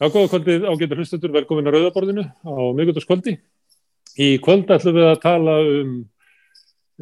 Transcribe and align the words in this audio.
Já, 0.00 0.06
góða 0.08 0.30
kvöldið 0.32 0.62
ágættur 0.64 0.96
hlustendur, 0.96 1.32
velkomin 1.34 1.66
að 1.68 1.74
Rauðaborðinu 1.74 2.22
á 2.24 2.56
miðgöldarskvöldi. 2.72 3.34
Í 4.16 4.28
kvöld 4.40 4.70
ætlum 4.72 4.94
við 4.96 5.08
að 5.10 5.18
tala 5.20 5.56
um 5.60 5.90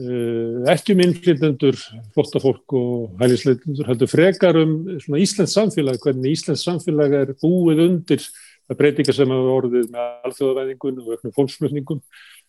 uh, 0.02 0.66
ekki 0.72 0.96
um 0.96 1.02
innflytendur, 1.04 1.78
flottafólk 2.16 2.74
og 2.74 3.22
hælisleitundur, 3.22 3.86
heldur 3.86 4.10
frekar 4.10 4.58
um 4.58 4.74
svona 4.98 5.22
Íslands 5.22 5.54
samfélag, 5.54 6.00
hvernig 6.02 6.34
Íslands 6.34 6.66
samfélag 6.66 7.14
er 7.20 7.32
búið 7.38 7.84
undir 7.86 8.26
að 8.66 8.82
breytinga 8.82 9.14
sem 9.14 9.30
hafa 9.36 9.56
orðið 9.60 9.88
með 9.94 10.28
alþjóðavæðingun 10.32 11.00
og 11.04 11.14
öllum 11.14 11.38
fólksmjöfningum. 11.38 12.04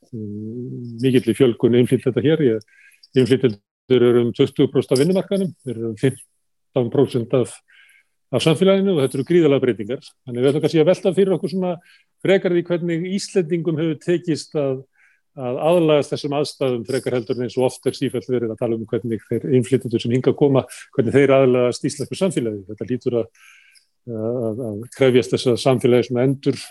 Um, 0.10 0.84
Mikið 1.06 1.30
í 1.30 1.40
fjölkunni 1.44 1.84
innflytenda 1.86 2.26
hér, 2.26 2.48
innflytendur 3.14 4.10
eru 4.10 4.26
um 4.26 4.34
20% 4.34 4.98
af 4.98 5.06
vinnumarkanum, 5.06 5.54
eru 5.70 5.94
um 5.94 6.00
15% 6.02 7.38
af 7.38 7.54
af 8.30 8.44
samfélaginu 8.46 8.94
og 8.94 9.02
þetta 9.04 9.18
eru 9.18 9.26
gríðalega 9.26 9.64
breytingar. 9.64 10.08
Þannig 10.28 10.44
við 10.44 10.50
ætlum 10.50 10.64
kannski 10.66 10.82
að 10.84 10.90
velta 10.92 11.14
fyrir 11.16 11.36
okkur 11.36 11.54
svona 11.54 11.74
frekar 12.26 12.54
því 12.54 12.64
hvernig 12.68 13.06
Íslendingum 13.18 13.80
hefur 13.82 14.02
tekist 14.04 14.58
að, 14.60 14.84
að 15.40 15.62
aðlagast 15.70 16.14
þessum 16.14 16.36
aðstæðum 16.38 16.84
frekar 16.90 17.18
heldur 17.18 17.42
eins 17.46 17.58
og 17.58 17.70
oft 17.70 17.90
er 17.90 17.98
sífælt 17.98 18.30
verið 18.30 18.54
að 18.54 18.62
tala 18.62 18.78
um 18.78 18.86
hvernig 18.90 19.26
þeir 19.30 19.48
innflytjendur 19.58 20.04
sem 20.04 20.14
hinga 20.14 20.34
að 20.34 20.38
koma, 20.44 20.66
hvernig 20.98 21.18
þeir 21.18 21.36
aðlagast 21.40 21.90
íslensku 21.90 22.20
samfélagi. 22.20 22.62
Þetta 22.70 22.90
lítur 22.92 23.18
að, 23.24 23.32
að, 24.14 24.62
að 24.70 24.86
krefjast 25.00 25.34
þess 25.34 25.54
að 25.54 25.60
samfélagi 25.66 26.10
sem 26.12 26.22
endur 26.26 26.62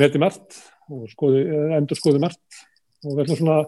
meti 0.00 0.20
margt 0.20 0.60
og 0.92 1.08
skoði, 1.12 1.46
endur 1.78 1.96
skoði 1.96 2.20
margt 2.20 2.62
og 3.06 3.16
við 3.16 3.24
ætlum 3.24 3.40
svona 3.40 3.58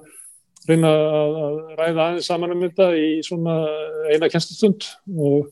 reyna 0.69 0.91
að 0.93 1.59
ræða 1.79 2.07
aðeins 2.07 2.29
saman 2.29 2.53
um 2.55 2.63
þetta 2.65 2.87
í 2.97 3.09
svona 3.25 3.57
eina 4.13 4.29
kennstustund 4.33 4.87
og 5.17 5.51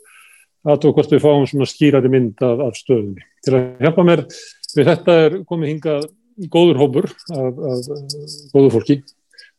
aðtók 0.62 0.98
hvort 0.98 1.12
við 1.12 1.22
fáum 1.24 1.46
svona 1.48 1.68
skýrari 1.68 2.10
mynd 2.12 2.42
af, 2.44 2.60
af 2.68 2.78
stöðunni. 2.78 3.24
Til 3.42 3.56
að 3.58 3.64
hjálpa 3.82 4.04
mér 4.06 4.24
við 4.72 4.88
þetta 4.88 5.16
er 5.26 5.38
komið 5.48 5.72
hinga 5.72 5.96
góður 6.52 6.80
hópur 6.80 7.08
af, 7.10 7.58
af 7.72 7.90
góður 8.54 8.76
fólki. 8.76 9.00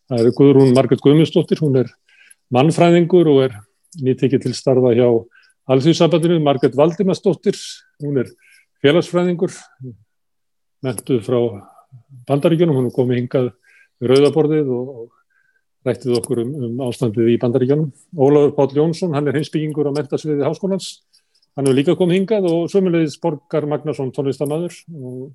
Það 0.09 0.23
er 0.23 0.35
Guðrún 0.37 0.73
Margret 0.75 1.03
Guðmundsdóttir, 1.03 1.61
hún 1.63 1.79
er 1.83 1.91
mannfræðingur 2.53 3.29
og 3.31 3.41
er 3.47 3.57
nýttekið 4.03 4.47
til 4.47 4.55
starfa 4.57 4.93
hjá 4.95 5.07
Alþjóðsambandinu. 5.73 6.41
Margret 6.43 6.75
Valdimarsdóttir, 6.75 7.55
hún 8.03 8.19
er 8.23 8.31
félagsfræðingur, 8.83 9.53
mentuð 10.83 11.21
frá 11.23 11.39
bandaríkjunum, 12.27 12.81
hún 12.81 12.89
er 12.89 12.95
komið 12.95 13.21
hingað 13.21 13.51
rauðaborðið 14.03 14.71
og 14.75 15.11
rættið 15.87 16.17
okkur 16.19 16.41
um, 16.43 16.53
um 16.67 16.81
ástandið 16.87 17.33
í 17.33 17.39
bandaríkjónum. 17.41 17.91
Ólafur 18.15 18.55
Páll 18.57 18.77
Jónsson, 18.77 19.13
hann 19.15 19.27
er 19.27 19.37
hinsbyggingur 19.39 19.89
á 19.91 19.95
mentasviði 19.95 20.45
háskólans. 20.47 20.89
Hann 21.53 21.67
hefur 21.67 21.77
líka 21.77 21.97
komið 21.99 22.19
hingað 22.21 22.49
og 22.49 22.69
sömulegis 22.71 23.19
Borgar 23.21 23.67
Magnarsson 23.69 24.13
tónlistamæður 24.15 24.77
og 24.95 25.33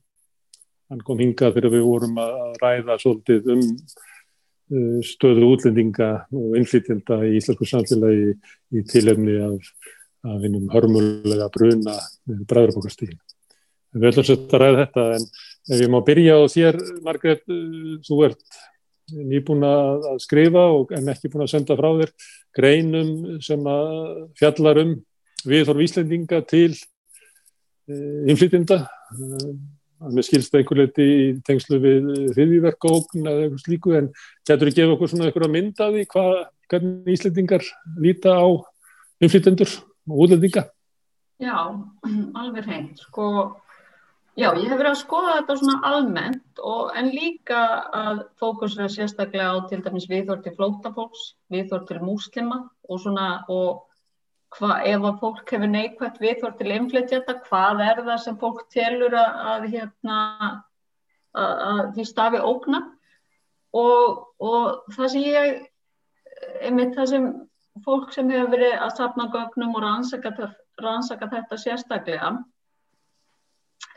hann 0.89 1.05
kom 1.05 1.21
hingað 1.21 1.59
þegar 1.59 1.75
við 1.77 1.85
vorum 1.87 2.17
að 2.23 2.57
ræða 2.63 2.97
svolítið 3.03 3.51
um 3.55 3.63
uh, 3.69 4.99
stöðu 5.05 5.53
útlendinga 5.53 6.11
og 6.33 6.57
innflytjenda 6.59 7.21
í 7.29 7.37
íslensku 7.39 7.69
samfélagi 7.69 8.33
í 8.73 8.85
tilefni 8.89 9.37
af, 9.45 9.71
af 10.27 10.47
einum 10.49 10.71
hörmulega 10.73 11.51
bruna 11.55 11.99
bræðurbókastíðin. 12.27 13.21
Við 13.99 14.11
ætlum 14.11 14.27
svolítið 14.27 14.57
að 14.57 14.65
ræða 14.65 14.81
þetta 14.83 15.07
en 15.19 15.29
ef 15.69 15.85
ég 15.85 15.93
má 15.93 16.01
byrja 16.09 16.41
á 16.41 16.43
þér, 16.57 16.81
Margret, 17.05 17.45
uh, 17.53 17.95
þú 18.09 18.25
ert 18.31 18.59
nýbúin 19.15 19.65
að 19.67 20.07
skrifa 20.23 20.65
og, 20.75 20.93
en 20.97 21.09
ekki 21.13 21.31
búin 21.33 21.47
að 21.47 21.55
senda 21.55 21.77
frá 21.79 21.89
þér 22.01 22.13
greinum 22.59 23.41
sem 23.45 23.67
að 23.71 23.97
fjallar 24.39 24.83
um 24.85 24.95
viðhorf 25.49 25.83
Íslendinga 25.85 26.43
til 26.49 26.73
uh, 26.75 28.23
innflytjenda 28.29 28.83
uh, 28.85 29.51
með 30.09 30.29
skilst 30.29 30.55
einhver 30.55 30.85
leiti 30.85 31.05
í 31.05 31.29
tengslu 31.47 31.81
við 31.83 32.09
hriðiverkaókn 32.37 33.27
eða 33.27 33.47
eitthvað 33.47 33.63
slíku 33.65 33.95
en 33.99 34.11
getur 34.47 34.71
þið 34.71 34.81
gefa 34.81 34.97
okkur 34.97 35.13
svona 35.13 35.29
eitthvað 35.29 35.55
mynd 35.55 35.83
af 35.83 35.95
því 35.95 36.05
hvað 36.13 36.35
hvernig 36.69 37.15
Íslendingar 37.15 37.71
líta 37.99 38.35
á 38.39 38.47
innflytjendur 39.25 39.73
og 40.09 40.21
útlendinga? 40.27 40.69
Já, 41.43 41.57
alveg 42.41 42.69
hreint 42.69 43.03
sko 43.09 43.27
Já, 44.39 44.53
ég 44.55 44.69
hef 44.71 44.79
verið 44.79 44.93
að 44.93 45.01
skoða 45.01 45.31
þetta 45.35 45.55
svona 45.59 45.89
almennt 45.89 46.61
og, 46.63 46.93
en 46.95 47.09
líka 47.11 47.61
að 47.99 48.21
fókusra 48.39 48.87
sérstaklega 48.87 49.51
á 49.51 49.67
til 49.67 49.81
dæmis 49.83 50.05
viðhort 50.07 50.45
til 50.45 50.53
flótafólks, 50.55 51.25
viðhort 51.51 51.89
til 51.89 51.99
múslima 52.07 52.61
og 52.87 53.01
svona 53.03 53.25
og 53.51 53.81
hva, 54.55 54.77
ef 54.87 55.07
að 55.09 55.17
fólk 55.25 55.51
hefur 55.51 55.73
neikvægt 55.73 56.21
viðhort 56.23 56.55
til 56.61 56.71
inflytjata, 56.71 57.35
hvað 57.49 57.83
er 57.89 58.03
það 58.07 58.21
sem 58.25 58.37
fólk 58.39 58.61
telur 58.71 59.17
að, 59.19 59.41
að, 59.55 59.67
hérna, 59.73 60.19
að, 61.35 61.65
að 61.71 61.81
því 61.97 62.07
stafi 62.13 62.43
ógna? 62.53 62.81
Og, 63.81 64.21
og 64.39 64.95
það 64.95 65.11
sem 65.17 65.27
ég, 65.27 65.59
einmitt 66.63 66.95
það 66.95 67.11
sem 67.11 67.27
fólk 67.89 68.15
sem 68.15 68.31
hefur 68.31 68.55
verið 68.55 68.79
að 68.87 68.95
sapna 69.01 69.27
gögnum 69.35 69.75
og 69.75 69.83
rannsaka, 69.83 70.53
rannsaka 70.79 71.29
þetta 71.35 71.61
sérstaklega 71.65 72.31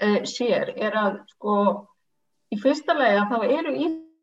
uh, 0.02 0.20
sér 0.28 0.74
er 0.76 0.98
að 0.98 1.20
sko 1.36 1.56
í 2.52 2.60
fyrsta 2.62 2.96
lega 2.98 3.28
þá 3.32 3.38
eru 3.48 3.76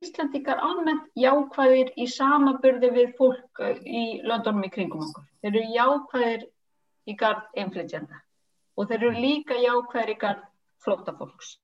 Íslandikar 0.04 0.60
almennt 0.62 1.08
jákvæðir 1.18 1.90
í 1.98 2.06
samaburði 2.10 2.92
við 2.94 3.16
fólk 3.18 3.62
uh, 3.64 3.74
í 3.82 4.20
löndunum 4.26 4.68
í 4.68 4.72
kringum 4.74 5.06
okkur. 5.08 5.26
Þeir 5.42 5.52
eru 5.54 5.64
jákvæðir 5.76 6.46
í 7.08 7.16
gard 7.18 7.58
inflytjenda 7.58 8.22
og 8.78 8.90
þeir 8.90 9.00
eru 9.00 9.14
líka 9.18 9.58
jákvæðir 9.58 10.14
í 10.14 10.18
gard 10.20 10.44
flótafólks. 10.84 11.56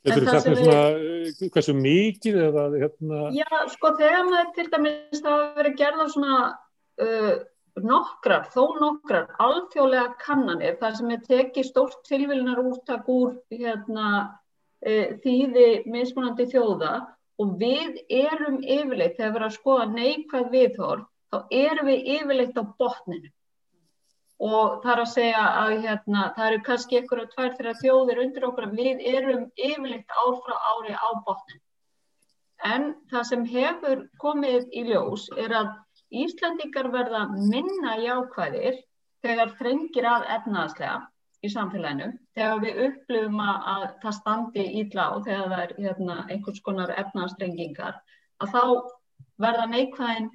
Þú 0.00 0.24
sagt 0.24 0.48
með 0.48 0.60
svona 0.62 0.84
við... 0.96 1.40
hversu 1.52 1.72
mikið 1.76 2.36
eða 2.46 2.62
hérna? 2.72 3.22
Já, 3.36 3.48
sko 3.74 3.92
þegar 3.98 4.28
maður 4.28 4.52
til 4.56 4.66
dæmis 4.72 5.20
það 5.20 5.34
hafa 5.34 5.48
verið 5.58 5.74
gerðað 5.80 6.12
svona 6.14 6.36
uh, 7.04 7.34
nokkrar, 7.86 8.46
þó 8.54 8.76
nokkrar 8.80 9.30
alþjóðlega 9.42 10.16
kannanir 10.22 10.76
þar 10.80 10.98
sem 10.98 11.10
er 11.14 11.24
tekið 11.26 11.68
stórt 11.68 12.02
tilvílunar 12.08 12.60
úrtak 12.62 13.08
úr 13.10 13.34
hérna, 13.52 14.10
e, 14.80 15.16
þýði 15.24 15.66
mismunandi 15.90 16.46
þjóða 16.52 16.94
og 17.40 17.56
við 17.60 18.00
erum 18.08 18.60
yfirleitt, 18.60 19.16
þegar 19.16 19.32
við 19.32 19.40
erum 19.40 19.48
að 19.48 19.58
skoða 19.58 19.86
neikvæð 19.94 20.50
viðhorf, 20.54 21.06
þá 21.30 21.38
erum 21.60 21.90
við 21.92 22.10
yfirleitt 22.16 22.58
á 22.60 22.64
botninu 22.80 23.30
og 24.40 24.78
það 24.82 24.92
er 24.92 25.00
að 25.02 25.10
segja 25.12 25.40
að 25.62 25.70
hérna, 25.84 26.20
það 26.36 26.46
eru 26.46 26.60
kannski 26.64 26.98
einhverja 26.98 27.32
tvær 27.34 27.56
þeirra 27.58 27.74
þjóðir 27.80 28.20
undir 28.22 28.46
okkur 28.48 28.66
að 28.68 28.78
við 28.78 29.02
erum 29.10 29.42
yfirleitt 29.56 30.14
ár 30.16 30.38
frá 30.46 30.54
ári 30.70 30.94
á 30.96 31.08
botninu. 31.26 31.60
En 32.64 32.86
það 33.12 33.26
sem 33.28 33.44
hefur 33.48 34.02
komið 34.20 34.66
í 34.76 34.84
ljós 34.88 35.28
er 35.36 35.54
að 35.60 35.70
Íslandingar 36.10 36.90
verða 36.90 37.26
minna 37.30 37.94
jákvæðir 38.02 38.80
þegar 39.22 39.52
þrengir 39.58 40.06
að 40.10 40.26
efnaðslega 40.36 40.96
í 41.40 41.50
samfélaginu, 41.52 42.08
þegar 42.36 42.62
við 42.64 42.80
upplifum 42.86 43.38
að 43.42 43.84
það 44.02 44.16
standi 44.16 44.64
ídla 44.82 45.06
og 45.14 45.22
þegar 45.28 45.52
það 45.52 45.62
er 45.62 45.74
hérna, 45.78 46.16
einhvers 46.28 46.64
konar 46.66 46.92
efnaðsstrengingar, 47.00 48.00
að 48.42 48.56
þá 48.56 48.64
verða 49.40 49.68
neikvæðin, 49.70 50.28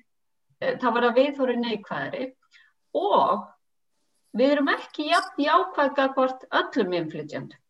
eh, 0.62 0.78
þá 0.82 0.88
verða 0.96 1.12
viðhóri 1.20 1.58
neikvæðri 1.62 2.32
og 2.96 3.46
við 4.36 4.56
erum 4.56 4.72
ekki 4.74 5.12
jafn 5.12 5.46
jákvæðga 5.46 6.08
hvort 6.16 6.48
öllum 6.62 6.98
inflytjandi. 7.02 7.62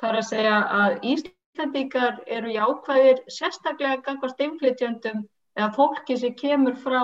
Það 0.00 0.10
er 0.10 0.20
að 0.20 0.28
segja 0.28 0.54
að 0.76 0.94
Íslandingar 1.14 2.22
eru 2.26 2.54
jákvæðir 2.54 3.24
sérstaklega 3.28 4.16
hvort 4.20 4.46
inflytjandum 4.46 5.26
eða 5.58 5.72
fólki 5.74 6.16
sem 6.16 6.36
kemur 6.38 6.78
frá 6.78 7.02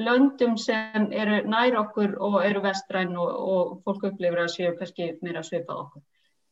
löndum 0.00 0.56
sem 0.58 1.06
eru 1.12 1.42
nær 1.50 1.76
okkur 1.84 2.16
og 2.18 2.40
eru 2.44 2.62
vestræn 2.64 3.14
og, 3.16 3.30
og 3.30 3.76
fólk 3.86 4.08
upplifir 4.10 4.42
að 4.42 4.52
séu 4.56 4.74
kannski 4.78 5.12
meira 5.22 5.44
svipað 5.46 5.84
okkur. 5.84 6.02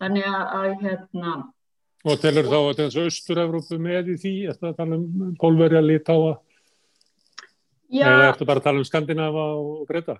Þannig 0.02 0.28
að 0.28 0.68
hérna... 0.82 1.34
Og 2.02 2.18
telur 2.18 2.48
þá 2.50 2.58
að 2.58 2.78
þessu 2.80 3.06
Östur-Európu 3.06 3.78
með 3.78 4.14
í 4.14 4.16
því, 4.18 4.34
eftir 4.50 4.72
að 4.72 4.78
tala 4.80 4.98
um 4.98 5.34
Pólverja, 5.38 5.82
Litáa, 5.84 6.32
eða 7.92 8.30
eftir 8.32 8.48
bara 8.48 8.62
að 8.62 8.66
tala 8.66 8.82
um 8.82 8.88
Skandinava 8.88 9.44
og 9.60 9.84
Breta? 9.90 10.16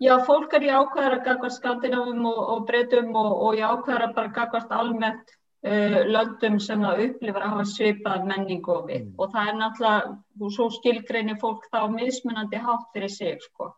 Já, 0.00 0.14
fólk 0.24 0.54
er 0.56 0.64
í 0.64 0.72
ákvæðar 0.72 1.18
að 1.18 1.26
gagast 1.26 1.60
Skandinavum 1.60 2.24
og, 2.30 2.38
og 2.54 2.60
Bretum 2.70 3.10
og, 3.20 3.30
og 3.46 3.58
í 3.58 3.60
ákvæðar 3.60 4.06
að 4.06 4.14
bara 4.16 4.34
gagast 4.38 4.70
almennt 4.72 5.34
uh, 5.66 5.98
löndum 6.08 6.58
sem 6.62 6.82
það 6.84 7.02
upplifar 7.06 7.44
að 7.44 7.52
hafa 7.54 7.66
svipað 7.72 8.24
menningu 8.28 8.72
og 8.74 8.86
við 8.88 9.02
mm. 9.02 9.12
og 9.18 9.34
það 9.34 9.50
er 9.50 9.58
náttúrulega, 9.58 10.14
svo 10.56 10.68
skilgreinir 10.76 11.40
fólk 11.42 11.66
þá 11.72 11.82
mismunandi 11.92 12.62
hátt 12.64 12.88
fyrir 12.94 13.12
sig 13.12 13.44
sko 13.44 13.72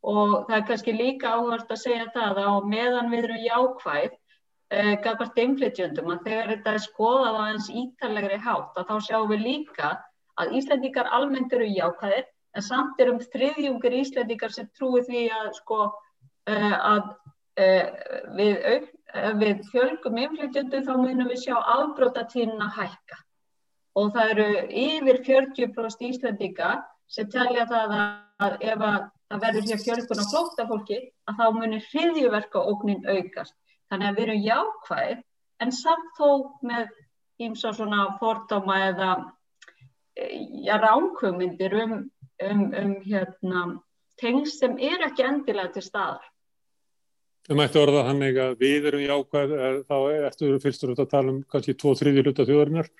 og 0.00 0.34
það 0.48 0.56
er 0.56 0.66
kannski 0.70 0.96
líka 0.96 1.34
áhört 1.36 1.70
að 1.70 1.82
segja 1.82 2.08
það 2.14 2.42
að 2.46 2.68
meðan 2.72 3.10
við 3.12 3.24
erum 3.28 3.46
jákvæð 3.46 4.10
uh, 4.10 4.94
gafast 5.06 5.40
inflytjöndum 5.44 6.12
að 6.14 6.28
þegar 6.28 6.52
þetta 6.54 6.74
er 6.74 6.84
skoðað 6.88 7.40
á 7.40 7.42
eins 7.46 7.72
ítalegri 7.84 8.42
hátt 8.46 8.80
að 8.80 8.90
þá 8.90 9.08
sjáum 9.08 9.32
við 9.34 9.46
líka 9.46 9.94
að 10.40 10.54
Íslandíkar 10.56 11.10
almennt 11.12 11.52
eru 11.52 11.66
jákvæðir 11.68 12.30
en 12.56 12.64
samt 12.66 12.98
er 12.98 13.12
um 13.12 13.20
þriðjungur 13.22 13.98
Íslandíkar 14.00 14.54
sem 14.54 14.70
trúi 14.74 15.04
því 15.06 15.26
að 15.36 15.50
sko 15.60 15.82
uh, 15.84 16.76
að 16.94 17.12
við 18.38 18.62
ef 18.64 18.84
við 19.40 19.64
fjölgum 19.70 20.18
innflytjöndu 20.22 20.82
þá 20.86 20.92
munum 20.96 21.28
við 21.30 21.44
sjá 21.46 21.56
afbrótatíðin 21.58 22.62
að 22.62 22.76
hækka 22.78 23.18
og 23.98 24.12
það 24.14 24.32
eru 24.34 24.48
yfir 24.82 25.18
40% 25.26 26.04
Íslandika 26.06 26.74
sem 27.10 27.30
telja 27.30 27.66
það 27.70 27.96
að 27.98 28.54
ef 28.60 28.84
að 28.86 29.00
það 29.30 29.42
verður 29.44 29.66
hér 29.70 29.82
fjölgun 29.84 30.22
á 30.22 30.30
flóttafólki 30.30 31.00
að 31.30 31.40
þá 31.40 31.46
munir 31.56 31.88
hriðjuverka 31.90 32.62
ógnin 32.70 33.02
aukast. 33.06 33.54
Þannig 33.90 34.08
að 34.08 34.16
við 34.16 34.24
erum 34.26 34.44
jákvæð 34.46 35.20
en 35.64 35.74
samt 35.74 36.10
þó 36.18 36.30
með 36.66 36.90
ímsa 37.42 37.72
svona 37.74 38.06
fordóma 38.20 38.78
eða 38.88 39.10
ja, 40.66 40.78
ránkvömyndir 40.82 41.76
um, 41.82 41.94
um, 42.46 42.64
um 42.82 42.94
hérna, 43.06 43.64
tengst 44.20 44.62
sem 44.62 44.76
er 44.78 45.06
ekki 45.06 45.26
endilega 45.26 45.74
til 45.74 45.86
staðar. 45.86 46.26
Það 47.50 47.58
mætti 47.58 47.78
orða 47.80 48.02
þannig 48.06 48.36
að 48.38 48.52
við 48.60 48.84
erum 48.86 49.00
jákvæð, 49.02 49.52
þá 49.88 49.94
ertu 50.28 50.48
fyrstur 50.62 50.90
að 50.94 51.08
tala 51.10 51.32
um 51.32 51.38
kannski 51.50 51.72
tvo 51.74 51.96
þriðju 51.98 52.22
hluta 52.22 52.44
þjóðarinnar, 52.46 52.90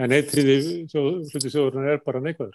en 0.00 0.14
eitt 0.16 0.30
þriðju 0.32 1.02
hluti 1.28 1.50
þjóðarinnar 1.52 1.90
er 1.92 2.00
bara 2.06 2.22
neikvæður. 2.24 2.54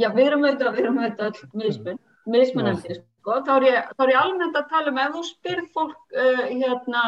Já, 0.00 0.06
við 0.14 0.22
erum 0.30 0.46
auðvitað, 0.46 0.70
við 0.72 0.80
erum 0.86 1.00
auðvitað 1.02 1.42
mismun, 1.60 1.98
mismunandi, 2.32 2.96
sko. 2.96 3.36
Þá 3.44 3.52
er, 3.58 3.66
ég, 3.68 3.92
ég 4.08 4.20
almennt 4.22 4.56
að 4.56 4.72
tala 4.72 4.94
um 4.94 5.02
ef 5.02 5.12
þú 5.18 5.24
spyrð 5.28 5.68
fólk, 5.76 6.00
uh, 6.16 6.42
hérna, 6.48 7.04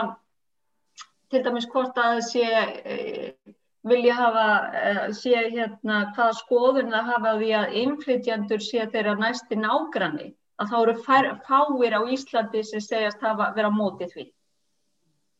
til 1.32 1.42
dæmis 1.48 1.68
hvort 1.72 2.04
að 2.04 2.20
sé, 2.28 2.44
uh, 2.92 3.54
vilja 3.88 4.18
hafa, 4.20 4.46
uh, 4.82 5.02
sé 5.16 5.46
hérna 5.46 6.02
hvaða 6.12 6.36
skoðun 6.42 6.92
það 6.92 7.08
hafa 7.14 7.34
því 7.40 7.50
að 7.62 7.80
innflytjandur 7.86 8.68
sé 8.68 8.84
þeirra 8.92 9.16
næsti 9.24 9.62
nágranni 9.64 10.34
að 10.58 10.72
þá 10.72 10.78
eru 10.80 10.94
fær, 11.06 11.28
fáir 11.46 11.94
á 11.94 12.00
Íslandi 12.14 12.64
sem 12.66 12.82
segjast 12.82 13.22
verið 13.22 13.70
á 13.70 13.72
mótið 13.74 14.14
því. 14.14 14.24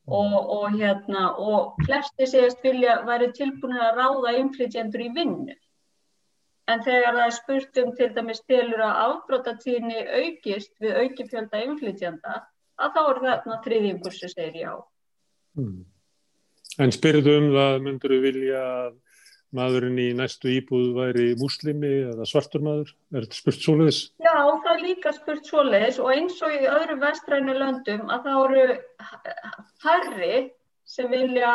Og, 0.09 0.37
og, 0.57 0.67
hérna, 0.79 1.25
og 1.37 1.81
flesti 1.85 2.29
segjast 2.31 2.63
vilja 2.65 3.03
væri 3.05 3.29
tilbúinir 3.37 3.83
að 3.85 3.99
ráða 3.99 4.37
innflytjandur 4.41 5.05
í 5.05 5.09
vinnu. 5.17 5.57
En 6.69 6.85
þegar 6.85 7.17
það 7.17 7.27
er 7.27 7.35
spurt 7.37 7.81
um 7.83 7.91
til 7.97 8.09
dæmis 8.17 8.41
tilur 8.49 8.85
að 8.85 9.03
afbrotatíðinni 9.03 10.01
aukist 10.23 10.73
við 10.81 10.97
aukifjölda 11.03 11.61
innflytjanda, 11.65 12.41
að 12.79 12.97
þá 12.97 13.01
er 13.03 13.21
þarna 13.27 13.61
þriðjungur 13.67 14.17
sem 14.17 14.33
segir 14.33 14.59
já. 14.63 14.73
Hmm. 15.59 15.85
En 16.79 16.93
spyrðu 16.95 17.37
um 17.41 17.49
það, 17.57 17.79
myndur 17.85 18.15
þú 18.15 18.19
vilja 18.23 18.65
að 18.65 18.91
maðurinn 19.57 19.99
í 20.01 20.09
næstu 20.17 20.51
íbúð 20.53 20.91
væri 20.97 21.27
muslimi 21.41 21.91
eða 22.11 22.27
svartur 22.29 22.65
maður? 22.65 22.93
Er 23.15 23.25
þetta 23.25 23.39
spurt 23.39 23.65
svoleiðis? 23.65 24.01
Já, 24.21 24.35
það 24.37 24.71
er 24.75 24.83
líka 24.85 25.13
spurt 25.17 25.49
svoleiðis 25.49 26.01
og 26.03 26.13
eins 26.15 26.41
og 26.45 26.55
í 26.55 26.69
öðru 26.69 26.99
vestrænu 27.03 27.57
löndum 27.57 28.13
að 28.13 28.27
það 28.29 28.57
eru 28.63 28.79
færri 29.85 30.41
sem 30.89 31.11
vilja, 31.13 31.53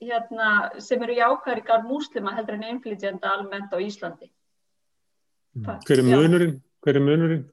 hérna, 0.00 0.50
sem 0.84 1.02
eru 1.04 1.16
jákværingar 1.18 1.84
muslima 1.88 2.34
heldur 2.36 2.58
en 2.58 2.68
innflytjanda 2.72 3.32
almennt 3.36 3.72
á 3.72 3.78
Íslandi. 3.80 4.30
Mm. 5.54 5.68
Hver 5.86 6.00
er 6.00 6.08
munurinn? 6.08 6.56
Hver 6.84 6.98
er 7.00 7.04
munurinn? 7.04 7.44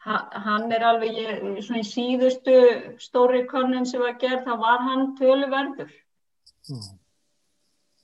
Ha, 0.00 0.16
hann 0.46 0.72
er 0.72 0.84
alveg, 0.88 1.12
ég, 1.20 1.42
svona 1.60 1.82
í 1.82 1.84
síðustu 1.84 2.56
stóri 3.02 3.44
konin 3.48 3.84
sem 3.88 4.00
var 4.00 4.16
gerð, 4.20 4.46
þá 4.48 4.54
var 4.62 4.80
hann 4.86 5.10
töluverður. 5.18 5.92
Mm. 6.70 6.88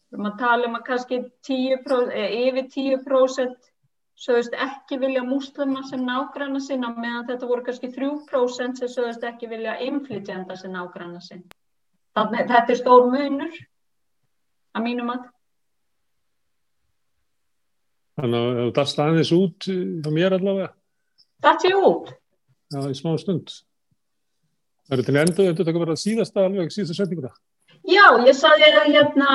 Við 0.07 0.19
erum 0.19 0.29
að 0.31 0.37
tala 0.39 0.69
um 0.69 0.77
að 0.79 0.85
kannski 0.87 1.19
10%, 1.49 2.13
yfir 2.47 2.69
10% 2.75 3.73
sögust 4.17 4.55
ekki 4.57 4.99
vilja 5.01 5.23
múslima 5.27 5.83
sem 5.89 6.05
nágranna 6.07 6.61
sinna 6.63 6.93
meðan 6.95 7.27
þetta 7.29 7.49
voru 7.51 7.65
kannski 7.67 7.91
3% 7.93 8.81
sem 8.81 8.93
sögust 8.93 9.25
ekki 9.29 9.49
vilja 9.51 9.77
inflytjenda 9.85 10.57
sem 10.57 10.73
nágranna 10.73 11.21
sinna. 11.21 11.51
Þannig 12.17 12.47
þetta 12.49 12.73
er 12.73 12.81
stór 12.81 13.11
munur 13.13 13.59
að 14.77 14.87
mínum 14.87 15.13
að. 15.13 15.27
Þannig 18.17 18.47
að 18.47 18.61
þú 18.63 18.71
dast 18.79 19.03
aðeins 19.05 19.33
út 19.37 19.69
á 19.69 20.11
mér 20.15 20.39
allavega? 20.39 20.71
Dast 21.45 21.67
ég 21.69 21.77
út? 21.77 22.15
Já, 22.73 22.81
í 22.89 22.97
smá 22.97 23.13
stund. 23.21 23.53
Það 24.87 24.97
eru 24.97 25.05
til 25.05 25.19
endur, 25.21 25.53
þetta 25.59 25.75
er 25.75 25.93
að 25.93 26.01
síðasta 26.01 26.47
alveg, 26.47 26.73
síðasta 26.73 26.97
setninguna. 27.03 27.35
Já, 27.87 28.07
ég 28.27 28.35
saði 28.35 28.67
að 28.67 28.89
hérna, 28.91 29.35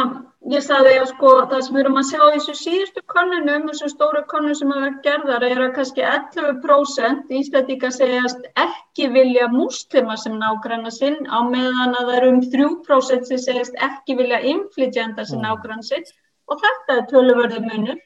ég 0.52 0.64
saði 0.66 0.98
að 1.00 1.06
sko 1.14 1.30
það 1.48 1.62
sem 1.64 1.76
við 1.76 1.82
erum 1.86 2.00
að 2.02 2.08
sjá 2.10 2.20
í 2.22 2.32
þessu 2.34 2.56
síðustu 2.60 3.04
konunum, 3.14 3.68
þessu 3.70 3.92
stóru 3.94 4.24
konun 4.28 4.58
sem 4.60 4.74
hafa 4.76 4.90
gerðar 5.06 5.46
er 5.48 5.62
að 5.64 5.72
kannski 5.78 6.04
11% 6.04 7.32
íslendinga 7.40 7.92
segjast 7.96 8.50
ekki 8.60 9.08
vilja 9.14 9.48
muslima 9.54 10.18
sem 10.20 10.36
nágranna 10.42 10.92
sinn 10.92 11.22
á 11.32 11.40
meðan 11.48 11.96
að 11.96 12.10
það 12.10 12.18
eru 12.18 12.34
um 12.34 12.42
3% 12.58 13.32
sem 13.32 13.44
segjast 13.46 13.80
ekki 13.88 14.18
vilja 14.20 14.42
inflytjenda 14.52 15.26
sem 15.30 15.40
nágranna 15.40 15.88
sinn. 15.88 16.04
Og 16.52 16.60
þetta 16.60 16.98
er 16.98 17.08
töluvörðu 17.08 17.64
munur. 17.64 18.02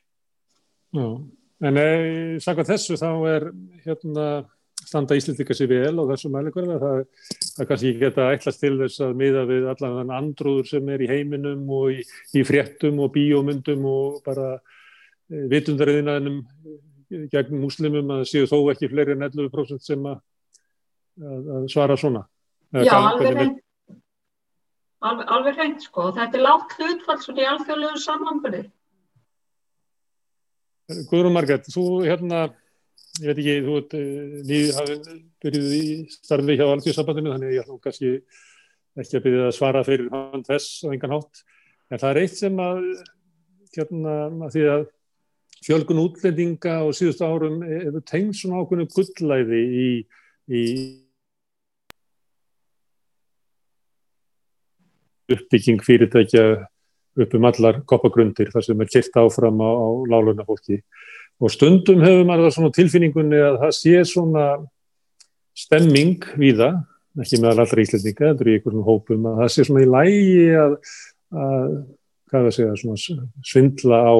Já, 0.94 1.08
en 1.66 1.82
eða 1.82 2.44
saka 2.46 2.68
þessu 2.70 3.00
þá 3.02 3.10
er 3.34 3.50
hérna 3.88 4.28
standa 4.86 5.18
Íslandika 5.18 5.56
sér 5.58 5.70
vel 5.72 5.96
á 5.98 6.04
þessum 6.12 6.34
mælikverða. 6.36 6.78
Það, 6.82 7.02
það 7.56 7.70
kannski 7.72 7.94
geta 8.02 8.30
ætlast 8.34 8.62
til 8.64 8.74
þess 8.80 9.04
að 9.06 9.18
miða 9.22 9.44
við 9.50 9.68
allan 9.72 9.98
þann 10.00 10.16
andrúður 10.20 10.70
sem 10.70 10.92
er 10.94 11.04
í 11.06 11.10
heiminum 11.12 11.66
og 11.76 11.92
í, 11.96 12.06
í 12.38 12.46
fréttum 12.48 13.02
og 13.04 13.12
bíómyndum 13.16 13.86
og 13.90 14.22
bara 14.26 14.54
e, 14.56 15.46
vitundariðinaðinum 15.54 16.40
gegn 17.32 17.60
muslimum 17.62 18.16
að 18.18 18.24
séu 18.32 18.48
þó 18.50 18.58
ekki 18.74 18.90
fleiri 18.92 19.16
en 19.16 19.28
11% 19.28 19.84
sem 19.86 20.10
að, 20.10 20.24
að, 21.22 21.52
að 21.60 21.70
svara 21.74 22.00
svona. 22.00 22.26
Já, 22.76 22.96
alveg 22.98 23.38
reynd. 23.38 23.62
Alveg, 25.06 25.28
alveg 25.36 25.60
reynd 25.60 25.84
sko. 25.86 26.10
Þetta 26.16 26.40
er 26.40 26.44
lágt 26.44 26.76
hlutfall 26.80 27.22
svona 27.22 27.44
í 27.44 27.50
alþjóðlegu 27.52 28.02
samanbyrði. 28.02 28.64
Guðrún 31.10 31.34
Margret, 31.34 31.66
þú 31.74 31.86
hérna 32.06 32.46
ég 33.22 33.30
veit 33.30 33.40
ekki, 33.40 33.56
þú 33.66 33.76
veit, 33.78 33.94
eh, 33.96 34.08
við 34.50 34.72
hafum 34.76 35.22
byrjuð 35.44 35.76
í 35.76 35.86
starfi 36.12 36.58
hjá 36.58 36.66
Alþjóðsambandinu 36.68 37.32
þannig 37.34 37.50
að 37.50 37.56
ég 37.56 37.64
ætlum 37.64 37.82
kannski 37.84 38.12
ekki 38.96 39.20
að 39.20 39.26
byrja 39.28 39.46
að 39.46 39.56
svara 39.56 39.84
fyrir 39.88 40.12
hann 40.12 40.44
þess 40.48 40.84
á 40.84 40.88
engan 40.92 41.16
hátt, 41.16 41.44
en 41.92 42.02
það 42.02 42.12
er 42.12 42.22
eitt 42.24 42.38
sem 42.40 42.60
að 42.60 42.84
hérna, 43.76 44.14
að 44.48 44.52
því 44.56 44.68
að 44.74 44.86
fjölgun 45.66 46.04
útlendinga 46.04 46.76
og 46.86 46.94
síðustu 46.96 47.26
árum 47.26 47.64
hefur 47.66 48.06
tengd 48.06 48.38
svona 48.38 48.62
ákveðinu 48.62 48.92
gullæði 48.94 49.64
í, 49.66 49.90
í 50.52 50.62
uppbygging 55.36 55.82
fyrirtækja 55.82 56.46
upp 57.16 57.34
um 57.38 57.48
allar 57.48 57.80
koppagrundir 57.88 58.52
þar 58.54 58.66
sem 58.68 58.82
er 58.84 58.92
kert 58.92 59.18
áfram 59.18 59.62
á, 59.64 59.70
á 59.72 59.88
láluna 60.12 60.46
fólki 60.46 60.82
og 61.42 61.52
stundum 61.52 62.04
hefur 62.04 62.28
maður 62.28 62.48
það 62.48 62.56
svona 62.58 62.76
tilfinningunni 62.76 63.42
að 63.44 63.60
það 63.64 63.76
sé 63.80 63.96
svona 64.08 64.46
stemming 65.56 66.24
við 66.40 66.62
það, 66.62 66.80
ekki 67.24 67.42
með 67.42 67.62
allra 67.64 67.84
íslendinga, 67.84 68.32
þetta 68.32 68.44
er 68.44 68.50
í 68.52 68.56
einhverjum 68.58 68.88
hópum 68.88 69.28
að 69.30 69.38
það 69.42 69.52
sé 69.54 69.68
svona 69.68 69.84
í 69.84 69.92
lægi 69.92 70.48
að, 70.62 70.74
að 71.44 71.76
hvað 72.32 72.48
það 72.48 72.56
segja, 72.58 72.80
svona 72.82 73.28
svindla 73.52 74.02
á 74.04 74.16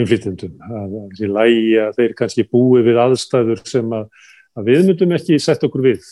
innflytjendum, 0.00 0.54
að 0.64 0.94
það 0.94 1.16
sé 1.16 1.26
í 1.26 1.32
lægi 1.36 1.74
að 1.84 1.98
þeir 1.98 2.14
kannski 2.20 2.46
búi 2.48 2.84
við 2.86 3.00
aðstæður 3.04 3.64
sem 3.68 3.96
að, 3.96 4.06
að 4.56 4.70
við 4.70 4.86
myndum 4.88 5.16
ekki 5.16 5.40
setja 5.42 5.68
okkur 5.68 5.86
við. 5.88 6.08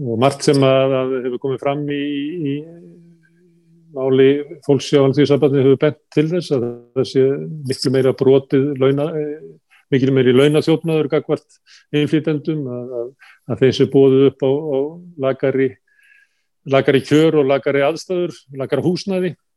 Og 0.00 0.18
margt 0.22 0.46
sem 0.46 0.66
að, 0.66 0.96
að 1.00 1.14
hefur 1.26 1.42
komið 1.42 1.62
fram 1.62 1.86
í, 1.90 2.02
í 2.54 2.56
máli 3.96 4.28
fólksjáðan 4.66 5.16
því 5.16 5.26
sambandið 5.30 5.66
hefur 5.66 5.82
bent 5.84 5.98
til 6.14 6.26
þess 6.30 6.54
að 6.56 6.64
það 6.96 7.08
sé 7.10 7.26
miklu 7.70 7.92
meira 7.94 8.14
brotið 8.16 8.66
launa, 8.80 9.08
eh, 9.18 9.36
miklu 9.90 10.14
meiri 10.14 10.34
launaþjófnaður 10.36 11.10
gagvart 11.14 11.60
einflýtendum 11.92 12.64
að, 12.70 12.96
að, 13.00 13.12
að 13.50 13.62
þeim 13.64 13.76
sem 13.78 13.92
bóðu 13.92 14.24
upp 14.30 14.46
á, 14.46 14.50
á 14.50 14.78
lagari, 15.26 15.70
lagari 16.70 17.04
kjör 17.06 17.40
og 17.42 17.50
lagari 17.50 17.86
aðstæður, 17.86 18.36
lagari 18.60 18.86
húsnæði 18.86 19.34
Eh, 19.34 19.49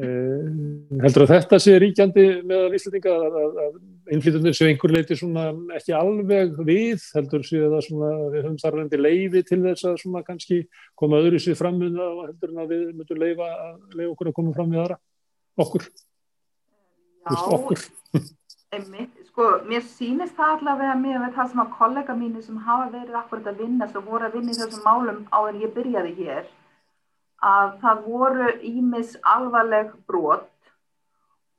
heldur 0.00 1.24
að 1.24 1.32
þetta 1.34 1.58
sé 1.60 1.74
ríkjandi 1.82 2.24
meðal 2.46 2.76
Íslandinga 2.76 3.12
að, 3.12 3.38
að, 3.40 3.60
að 3.64 4.14
innflytjandinn 4.14 4.56
séu 4.56 4.68
einhver 4.70 4.94
leiti 4.94 5.18
svona 5.18 5.46
ekki 5.76 5.94
alveg 5.96 6.58
við, 6.66 7.04
heldur 7.16 7.46
séu 7.46 7.68
það 7.72 7.86
svona 7.88 8.10
við 8.32 8.44
höfum 8.44 8.58
þarfandi 8.62 9.00
leiði 9.00 9.44
til 9.48 9.60
þess 9.66 9.88
að 9.90 9.96
svona 10.04 10.22
kannski 10.26 10.60
koma 10.98 11.20
öðru 11.20 11.40
sér 11.42 11.58
fram 11.58 11.80
við 11.82 11.98
það 11.98 12.20
og 12.20 12.28
heldur 12.30 12.54
að 12.62 12.74
við 12.74 13.16
leifa, 13.24 13.48
leifa 13.96 14.10
okkur 14.14 14.32
að 14.32 14.36
koma 14.40 14.54
fram 14.56 14.74
við 14.74 14.84
aðra, 14.84 15.00
okkur. 15.66 15.88
Já, 17.20 17.40
okkur. 17.58 17.88
einmitt, 18.76 19.16
sko, 19.26 19.48
mér 19.66 19.82
sýnist 19.82 20.36
það 20.38 20.56
allavega 20.56 20.94
með 21.00 21.28
það 21.34 21.52
sem 21.52 21.62
að 21.64 21.70
kollega 21.74 22.14
mínu 22.14 22.42
sem 22.44 22.58
hafa 22.62 22.88
verið 22.92 23.16
akkurat 23.18 23.48
að 23.50 23.62
vinna 23.64 23.88
sem 23.90 24.04
voru 24.06 24.28
að 24.28 24.36
vinna 24.38 24.54
í 24.54 24.58
þessum 24.60 24.84
málum 24.86 25.22
á 25.34 25.38
en 25.42 25.58
ég 25.60 25.72
byrjaði 25.74 26.12
hér 26.20 26.44
að 27.40 27.76
það 27.80 28.02
voru 28.06 28.48
ímis 28.68 29.16
alvarleg 29.24 29.92
brot 30.08 30.48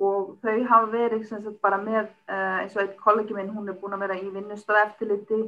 og 0.01 0.37
þau 0.41 0.63
hafa 0.69 0.89
verið 0.91 1.27
sagt, 1.29 1.49
bara 1.61 1.77
með, 1.81 2.09
uh, 2.29 2.61
eins 2.61 2.75
og 2.77 2.83
eitt 2.83 2.97
kollegi 3.01 3.35
minn, 3.37 3.51
hún 3.53 3.69
er 3.69 3.77
búin 3.77 3.93
að 3.97 4.05
vera 4.07 4.17
í 4.17 4.29
vinnustöða 4.33 4.87
eftirliti 4.87 5.41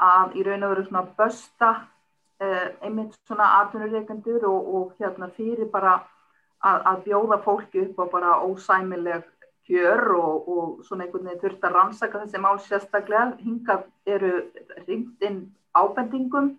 að 0.00 0.36
í 0.38 0.44
raun 0.46 0.66
og 0.66 0.74
veru 0.74 0.86
svona 0.86 1.04
bösta 1.18 1.70
uh, 1.80 2.68
einmitt 2.86 3.16
svona 3.26 3.48
atvinnureikendur 3.60 4.46
og, 4.48 4.70
og 4.76 4.94
hérna 5.02 5.30
fyrir 5.34 5.70
bara 5.72 5.98
að, 6.62 6.80
að 6.92 7.04
bjóða 7.08 7.40
fólki 7.44 7.84
upp 7.86 8.02
á 8.02 8.04
bara 8.14 8.38
ósæmileg 8.46 9.26
kjör 9.70 10.14
og, 10.16 10.48
og 10.48 10.84
svona 10.86 11.06
einhvern 11.06 11.28
veginn 11.28 11.42
þurft 11.44 11.66
að 11.66 11.76
rannsaka 11.76 12.24
þessi 12.24 12.42
mál 12.42 12.58
sérstaklega. 12.64 13.36
Hingað 13.42 13.86
eru 14.06 14.32
ringt 14.86 15.26
inn 15.26 15.40
ábendingum 15.78 16.54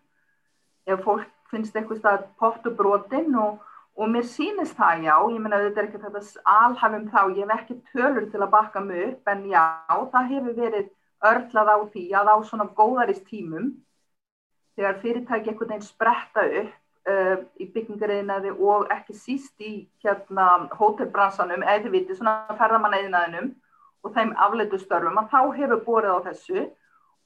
ef 0.87 1.03
fólk 1.05 1.27
finnst 1.51 1.75
eitthvað 1.75 2.01
stað 2.01 2.25
pottu 2.41 2.73
brotinn 2.75 3.35
og, 3.39 3.59
og 3.97 4.11
mér 4.11 4.25
sýnist 4.27 4.77
það 4.79 5.05
já, 5.07 5.15
ég 5.35 5.43
menna 5.43 5.61
þetta 5.65 5.83
er 5.83 5.89
ekki 5.89 6.03
þetta 6.05 6.49
alhafum 6.55 7.07
þá, 7.11 7.21
ég 7.37 7.45
hef 7.45 7.55
ekki 7.59 7.79
tölur 7.91 8.27
til 8.31 8.41
að 8.41 8.53
bakka 8.55 8.83
mig 8.85 9.05
upp 9.09 9.31
en 9.33 9.45
já, 9.51 9.63
það 10.13 10.33
hefur 10.33 10.59
verið 10.59 10.91
örlað 11.31 11.73
á 11.73 11.77
því 11.93 12.05
að 12.17 12.33
á 12.33 12.35
svona 12.49 12.69
góðarist 12.77 13.25
tímum 13.29 13.73
þegar 14.77 15.01
fyrirtæki 15.01 15.51
einhvern 15.51 15.73
veginn 15.73 15.85
spretta 15.85 16.45
upp 16.61 16.71
uh, 17.11 17.37
í 17.61 17.67
byggingariðinaði 17.73 18.53
og 18.57 18.91
ekki 18.93 19.15
síst 19.17 19.63
í 19.63 19.73
hérna 20.03 20.67
hótelbransanum 20.77 21.65
eða 21.65 21.83
þið 21.85 21.97
viti 21.97 22.17
svona 22.17 22.57
ferðamannaðinaðinum 22.59 23.51
og 24.01 24.15
þeim 24.15 24.33
afleitu 24.47 24.79
störfum 24.81 25.19
að 25.21 25.33
þá 25.33 25.41
hefur 25.59 25.83
borðið 25.85 26.15
á 26.17 26.19
þessu 26.29 26.65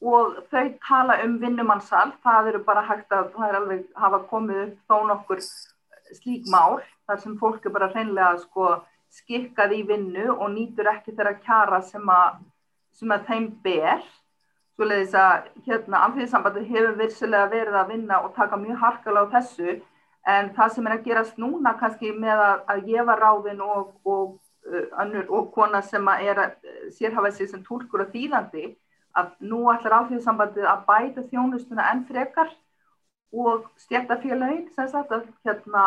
og 0.03 0.41
þau 0.51 0.65
tala 0.87 1.21
um 1.23 1.37
vinnumannsal, 1.39 2.11
það 2.23 2.51
eru 2.51 2.63
bara 2.65 2.83
hægt 2.89 3.13
að 3.15 3.31
það 3.35 3.47
er 3.47 3.59
alveg 3.59 3.85
hafa 3.95 4.19
komið 4.31 4.61
upp 4.65 4.91
þó 4.91 4.97
nokkur 5.11 5.41
slík 6.13 6.49
mál 6.51 6.81
þar 7.07 7.21
sem 7.21 7.37
fólk 7.39 7.65
er 7.65 7.73
bara 7.73 7.89
hreinlega 7.93 8.35
sko 8.43 8.75
skikkað 9.15 9.73
í 9.77 9.81
vinnu 9.87 10.27
og 10.33 10.51
nýtur 10.51 10.89
ekki 10.91 11.15
þeirra 11.15 11.35
kjara 11.39 11.81
sem 11.87 12.09
að, 12.11 12.39
sem 12.93 13.11
að 13.11 13.27
þeim 13.29 13.49
ber. 13.63 14.05
Svo 14.75 14.87
leiðis 14.89 15.13
að 15.15 15.45
hérna 15.69 16.01
alþjóðsambandi 16.05 16.65
hefur 16.67 16.97
virsulega 16.99 17.51
verið 17.53 17.77
að 17.79 17.91
vinna 17.93 18.17
og 18.25 18.33
taka 18.35 18.59
mjög 18.59 18.81
harkala 18.81 19.23
á 19.23 19.33
þessu. 19.37 19.77
En 20.27 20.49
það 20.57 20.73
sem 20.73 20.87
er 20.89 20.95
að 20.97 21.05
gerast 21.05 21.37
núna 21.39 21.75
kannski 21.79 22.11
með 22.11 22.41
að, 22.43 22.63
að 22.73 22.87
gefa 22.89 23.15
ráðin 23.21 23.61
og, 23.63 23.93
og, 24.03 24.33
uh, 24.67 24.87
önnur, 25.05 25.29
og 25.29 25.51
kona 25.55 25.79
sem 25.85 26.09
að 26.11 26.25
er 26.31 26.41
að 26.43 26.73
sérhafa 26.97 27.31
sig 27.31 27.51
sem 27.51 27.63
tólkur 27.63 28.03
og 28.03 28.11
þýðandi 28.11 28.73
að 29.19 29.31
nú 29.49 29.63
ætlar 29.71 29.99
alþjóðsambandið 29.99 30.67
að 30.69 30.85
bæta 30.89 31.23
þjónustuna 31.31 31.87
enn 31.91 32.03
frekar 32.09 32.51
og 33.35 33.69
stjættafélagin 33.85 34.67
sem 34.75 34.89
sagt 34.91 35.11
að 35.15 35.25
hérna 35.45 35.85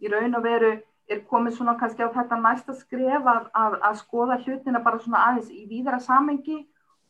í 0.00 0.10
raun 0.12 0.36
og 0.38 0.44
veru 0.44 0.72
er 1.08 1.22
komið 1.30 1.56
svona 1.56 1.76
kannski 1.80 2.04
á 2.04 2.12
þetta 2.12 2.40
næsta 2.40 2.74
skref 2.76 3.28
að, 3.32 3.48
að, 3.56 3.78
að 3.88 4.00
skoða 4.02 4.40
hlutina 4.44 4.82
bara 4.84 5.00
svona 5.00 5.24
aðeins 5.28 5.52
í 5.52 5.64
víðara 5.70 6.00
samengi 6.04 6.58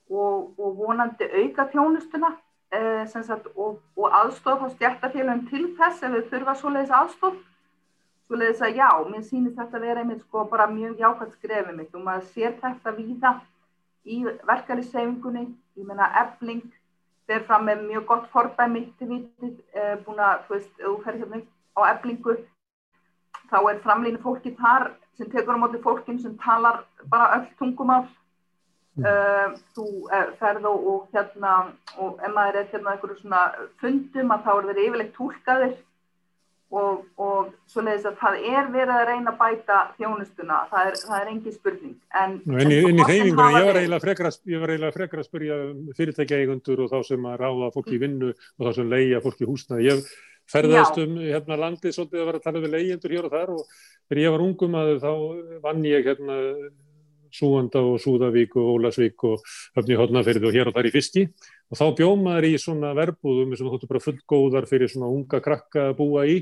og, 0.08 0.54
og 0.58 0.78
vonandi 0.78 1.26
auka 1.42 1.66
þjónustuna 1.72 2.32
eh, 2.72 3.04
sagt, 3.10 3.50
og, 3.56 3.80
og 3.98 4.18
aðstof 4.22 4.62
á 4.62 4.68
stjættafélagin 4.76 5.46
til 5.50 5.66
þess 5.78 6.06
ef 6.06 6.14
við 6.14 6.30
þurfa 6.32 6.56
svoleiðis 6.62 6.96
aðstof 7.00 7.36
svoleiðis 8.28 8.64
að 8.64 8.78
já, 8.78 8.88
mér 9.10 9.26
sýnir 9.26 9.56
þetta 9.56 9.78
að 9.80 9.86
vera 9.88 10.04
einmitt 10.04 10.24
sko 10.24 10.46
bara 10.50 10.70
mjög 10.70 10.98
jákvæmt 11.02 11.38
skrefið 11.38 11.78
mitt 11.80 11.94
og 11.96 12.04
maður 12.06 12.28
sér 12.34 12.58
þetta 12.62 12.94
víða 12.96 13.34
í 14.08 14.22
verkefliðssefingunni, 14.48 15.46
ég 15.78 15.88
menna 15.88 16.08
ebling 16.22 16.64
fer 17.28 17.44
fram 17.48 17.66
með 17.68 17.84
mjög 17.90 18.06
gott 18.08 18.28
forbæmi 18.32 18.86
til 18.98 19.08
vitið, 19.12 19.56
eh, 19.74 19.96
búin 20.04 20.22
að 20.24 20.46
þú 20.46 20.54
veist, 20.54 20.72
þú 20.80 20.94
fer 21.04 21.18
hérna 21.20 21.42
á 21.76 21.80
eblingu 21.92 22.36
þá 23.50 23.58
er 23.70 23.82
framlýni 23.84 24.22
fólki 24.22 24.54
þar 24.58 24.90
sem 25.18 25.28
tekur 25.32 25.58
á 25.58 25.62
móti 25.62 25.80
fólkin 25.82 26.20
sem 26.22 26.36
talar 26.38 26.84
bara 27.10 27.34
öll 27.38 27.46
tungumál. 27.58 28.06
Uh, 28.98 29.54
þú 29.76 29.84
uh, 30.10 30.30
ferð 30.40 30.64
og, 30.66 30.86
og 30.90 31.02
hérna 31.14 31.50
og 32.02 32.16
ef 32.18 32.32
maður 32.34 32.56
er 32.58 32.64
hérna 32.72 32.96
eitthvað 32.96 33.20
svona 33.20 33.42
fundum 33.78 34.32
að 34.34 34.40
þá 34.42 34.48
er 34.54 34.66
þeir 34.68 34.80
yfirleitt 34.84 35.12
tólkaðir 35.14 35.76
og, 36.68 37.04
og 37.16 37.52
svo 37.70 37.82
leiðis 37.84 38.06
að 38.10 38.16
það 38.20 38.38
er 38.50 38.70
verið 38.74 38.94
að 38.94 39.04
reyna 39.08 39.32
að 39.32 39.38
bæta 39.40 39.78
þjónustuna, 39.96 40.58
það 40.72 40.90
er, 40.90 40.96
það 41.08 41.18
er 41.18 41.30
engi 41.32 41.52
spurning. 41.54 41.94
En, 42.22 42.34
en 42.44 42.72
í, 42.72 42.78
í 42.78 43.06
reyningunni, 43.08 43.60
ég 43.60 43.68
var 43.68 43.80
eiginlega 43.80 44.96
frekar 44.96 45.22
að 45.22 45.28
spyrja 45.28 45.60
fyrirtækja 45.96 46.40
eigundur 46.42 46.84
og 46.84 46.90
þá 46.92 46.98
sem 47.08 47.28
að 47.30 47.38
ráða 47.44 47.70
fólki 47.76 47.96
í 47.96 48.02
vinnu 48.02 48.32
og 48.34 48.66
þá 48.66 48.72
sem 48.80 48.92
leia 48.92 49.22
fólki 49.24 49.46
í 49.46 49.48
húsnaði. 49.48 49.88
Ég 49.88 50.10
ferðast 50.48 51.00
um 51.00 51.16
hérna 51.20 51.58
landið 51.60 51.96
svolítið 51.96 52.20
að 52.20 52.28
vera 52.30 52.40
að 52.40 52.44
tala 52.48 52.62
við 52.64 52.76
leiendur 52.76 53.16
hér 53.16 53.28
og 53.28 53.34
þar 53.34 53.54
og 53.56 53.64
þegar 54.08 54.22
ég 54.22 54.34
var 54.34 54.44
ungum 54.44 54.76
að 54.80 54.92
þá 55.02 55.10
vann 55.64 55.88
ég 55.88 56.08
hérna 56.08 56.38
Súanda 57.34 57.82
og 57.84 57.98
Súðavík 58.02 58.56
og 58.58 58.74
Ólasvík 58.74 59.24
og 59.28 59.44
höfni 59.76 59.98
hodnaferði 59.98 60.48
og 60.48 60.56
hér 60.56 60.70
og 60.70 60.76
þar 60.78 60.88
í 60.88 60.94
fiski. 60.94 61.26
Og 61.68 61.80
þá 61.80 61.86
bjómaður 62.00 62.48
í 62.48 62.52
svona 62.60 62.94
verbúðum 62.96 63.56
sem 63.56 63.68
þóttu 63.68 63.90
bara 63.90 64.04
fullgóðar 64.04 64.68
fyrir 64.70 64.92
svona 64.92 65.10
unga 65.12 65.42
krakka 65.44 65.90
að 65.90 65.98
búa 66.00 66.24
í. 66.28 66.38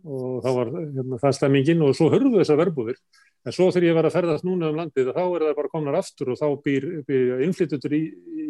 Og 0.00 0.40
þá 0.44 0.50
var 0.56 0.72
hérna, 0.76 1.20
það 1.20 1.36
stemmingin 1.36 1.84
og 1.84 1.92
svo 1.96 2.08
hörðu 2.12 2.38
þessa 2.38 2.56
verbúðir 2.56 2.96
en 3.40 3.54
svo 3.56 3.70
þegar 3.72 3.86
ég 3.86 3.96
var 3.96 4.06
að 4.08 4.16
ferðast 4.16 4.44
núna 4.44 4.68
um 4.68 4.76
landið 4.76 5.14
þá 5.16 5.22
er 5.22 5.44
það 5.46 5.54
bara 5.56 5.70
komnar 5.72 5.96
aftur 5.96 6.32
og 6.32 6.38
þá 6.40 6.46
býr, 6.64 6.86
býr 7.08 7.44
innflyttutur 7.46 7.94
í, 7.96 8.02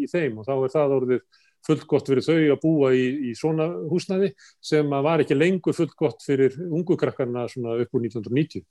í 0.02 0.08
þeim. 0.10 0.40
Og 0.40 0.46
þá 0.46 0.54
er 0.56 0.74
það 0.74 0.96
orðið 0.96 1.22
fullgott 1.66 2.08
fyrir 2.10 2.24
þau 2.24 2.38
að 2.38 2.58
búa 2.62 2.90
í, 2.96 3.04
í 3.30 3.34
svona 3.38 3.68
húsnaði 3.90 4.32
sem 4.64 4.90
var 4.90 5.22
ekki 5.22 5.36
lengur 5.36 5.76
fullgott 5.76 6.24
fyrir 6.24 6.56
ungu 6.70 6.96
krakkarna 6.98 7.46
upp 7.50 7.98
úr 7.98 8.06
1990 8.06 8.64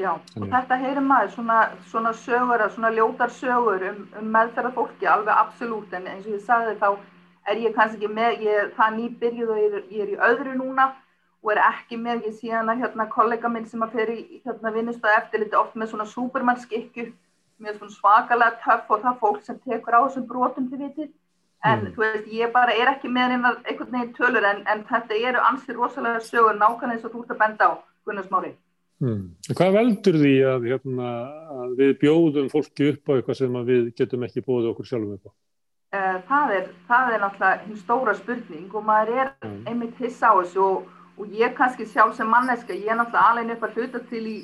Já, 0.00 0.12
og 0.16 0.44
þetta 0.48 0.76
heyrir 0.80 1.04
maður 1.04 1.32
svona, 1.34 1.56
svona 1.90 2.10
sögur, 2.16 2.62
svona 2.72 2.90
ljótar 2.96 3.32
sögur 3.36 3.82
um, 3.90 3.98
um 4.18 4.30
meðferða 4.32 4.70
fólki, 4.72 5.06
alveg 5.06 5.36
absolutt, 5.36 5.92
en 5.92 6.08
eins 6.08 6.24
og 6.24 6.32
ég 6.32 6.46
sagði 6.46 6.78
þá 6.80 6.88
er 7.52 7.60
ég 7.60 7.76
kannski 7.76 8.00
ekki 8.00 8.16
með, 8.16 8.40
ég, 8.46 8.70
það 8.78 8.96
nýbyrjuð 8.96 9.52
og 9.52 9.60
ég 9.60 9.76
er, 9.76 9.84
ég 9.92 10.06
er 10.06 10.14
í 10.14 10.18
öðru 10.30 10.56
núna 10.56 10.88
og 11.42 11.52
er 11.52 11.60
ekki 11.66 12.00
með, 12.00 12.24
ég 12.30 12.38
sé 12.38 12.54
hana 12.54 12.78
hérna 12.80 13.08
kollega 13.12 13.52
minn 13.52 13.68
sem 13.68 13.84
að 13.84 14.14
í 14.14 14.40
hérna 14.46 14.72
vinnustöðu 14.72 15.18
eftir 15.18 15.44
liti 15.44 15.60
oft 15.60 15.76
með 15.76 15.92
svona 15.92 16.08
supermannskikku, 16.14 17.06
með 17.60 17.78
svona 17.78 17.96
svakalega 17.98 18.58
töff 18.64 18.90
og 18.96 19.04
það 19.04 19.22
fólk 19.26 19.44
sem 19.44 19.60
tekur 19.60 19.98
á 19.98 20.00
þessum 20.06 20.28
brotum 20.32 20.72
til 20.72 20.82
vitið, 20.86 21.14
en 21.68 21.80
mm. 21.84 21.94
þú 21.94 22.06
veist, 22.06 22.34
ég 22.40 22.56
bara 22.56 22.72
er 22.72 22.96
ekki 22.96 23.12
með 23.12 23.36
einhvern 23.36 23.92
veginn 23.92 24.16
tölur, 24.16 24.50
en, 24.54 24.64
en 24.72 24.86
þetta 24.88 25.20
eru 25.20 25.48
ansið 25.52 25.82
rosalega 25.82 26.24
sögur 26.32 26.56
nákvæmlega 26.56 26.96
eins 26.96 27.10
og 27.10 27.12
þú 27.12 27.26
ert 27.26 27.34
að 27.36 27.42
benda 27.44 27.68
á, 27.68 27.72
Gunnar 28.08 28.30
Hmm. 29.02 29.32
Hvað 29.50 29.72
veldur 29.74 30.14
því 30.22 30.32
að, 30.46 30.66
hérna, 30.70 31.08
að 31.50 31.70
við 31.80 31.88
bjóðum 32.04 32.46
fólki 32.52 32.92
upp 32.92 33.02
á 33.10 33.12
eitthvað 33.16 33.38
sem 33.40 33.56
við 33.66 33.82
getum 33.98 34.22
ekki 34.28 34.44
bóðið 34.46 34.68
okkur 34.70 34.86
sjálfum 34.86 35.16
upp 35.16 35.26
á? 35.26 35.30
Uh, 35.92 36.18
það, 36.28 36.46
er, 36.56 36.66
það 36.88 37.06
er 37.10 37.20
náttúrulega 37.24 37.62
hinn 37.64 37.80
stóra 37.80 38.14
spurning 38.16 38.68
og 38.78 38.82
maður 38.86 39.10
er 39.18 39.28
mm. 39.42 39.58
einmitt 39.68 39.96
hiss 40.00 40.22
á 40.22 40.30
þessu 40.38 40.62
og, 40.64 40.78
og 41.18 41.24
ég 41.34 41.50
kannski 41.58 41.84
sjálf 41.90 42.14
sem 42.16 42.28
manneska, 42.30 42.72
ég 42.78 42.88
er 42.94 42.98
náttúrulega 43.00 43.30
alveg 43.32 43.50
upp 43.56 43.64
að 43.66 43.74
hluta 43.80 43.98
til 44.12 44.22
í 44.22 44.36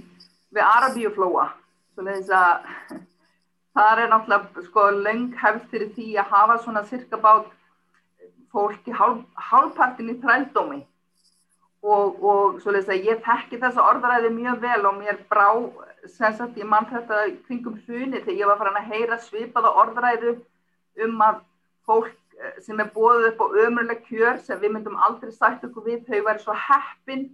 við 0.53 0.62
Arabíuflóa, 0.65 1.47
það 1.95 2.07
er 4.03 4.09
náttúrulega 4.11 4.67
sko 4.67 4.81
löng 4.99 5.31
hefð 5.38 5.62
fyrir 5.71 5.91
því 5.95 6.09
að 6.19 6.31
hafa 6.35 6.57
svona 6.67 6.83
cirka 6.91 7.17
bát 7.23 7.47
fólki 8.53 8.91
hálf, 8.91 9.23
hálfpartin 9.38 10.11
í 10.11 10.19
þrældómi 10.19 10.83
og, 11.82 12.23
og 12.23 12.61
svo 12.62 12.75
leiðis 12.75 12.90
að 12.90 13.06
ég 13.06 13.20
þekki 13.26 13.61
þessa 13.62 13.85
orðræði 13.92 14.30
mjög 14.35 14.62
vel 14.64 14.80
og 14.88 14.97
mér 14.99 15.20
brá 15.30 15.47
sem 16.06 16.35
sagt 16.35 16.58
ég 16.58 16.66
mann 16.66 16.88
þetta 16.90 17.26
kringum 17.47 17.78
hruni 17.87 18.23
þegar 18.23 18.40
ég 18.40 18.50
var 18.50 18.58
farin 18.62 18.80
að 18.80 18.90
heyra 18.92 19.18
svipaða 19.23 19.75
orðræðu 19.82 20.35
um 21.06 21.23
að 21.23 21.42
fólk 21.87 22.16
eh, 22.38 22.58
sem 22.64 22.80
er 22.82 22.90
bóðið 22.94 23.30
upp 23.32 23.44
á 23.44 23.47
ömurlega 23.64 24.06
kjör 24.08 24.40
sem 24.42 24.61
við 24.62 24.75
myndum 24.75 24.99
aldrei 25.06 25.30
sagt 25.32 25.64
okkur 25.68 25.87
við 25.87 26.04
þau 26.08 26.25
væri 26.26 26.42
svo 26.42 26.56
heppin 26.66 27.28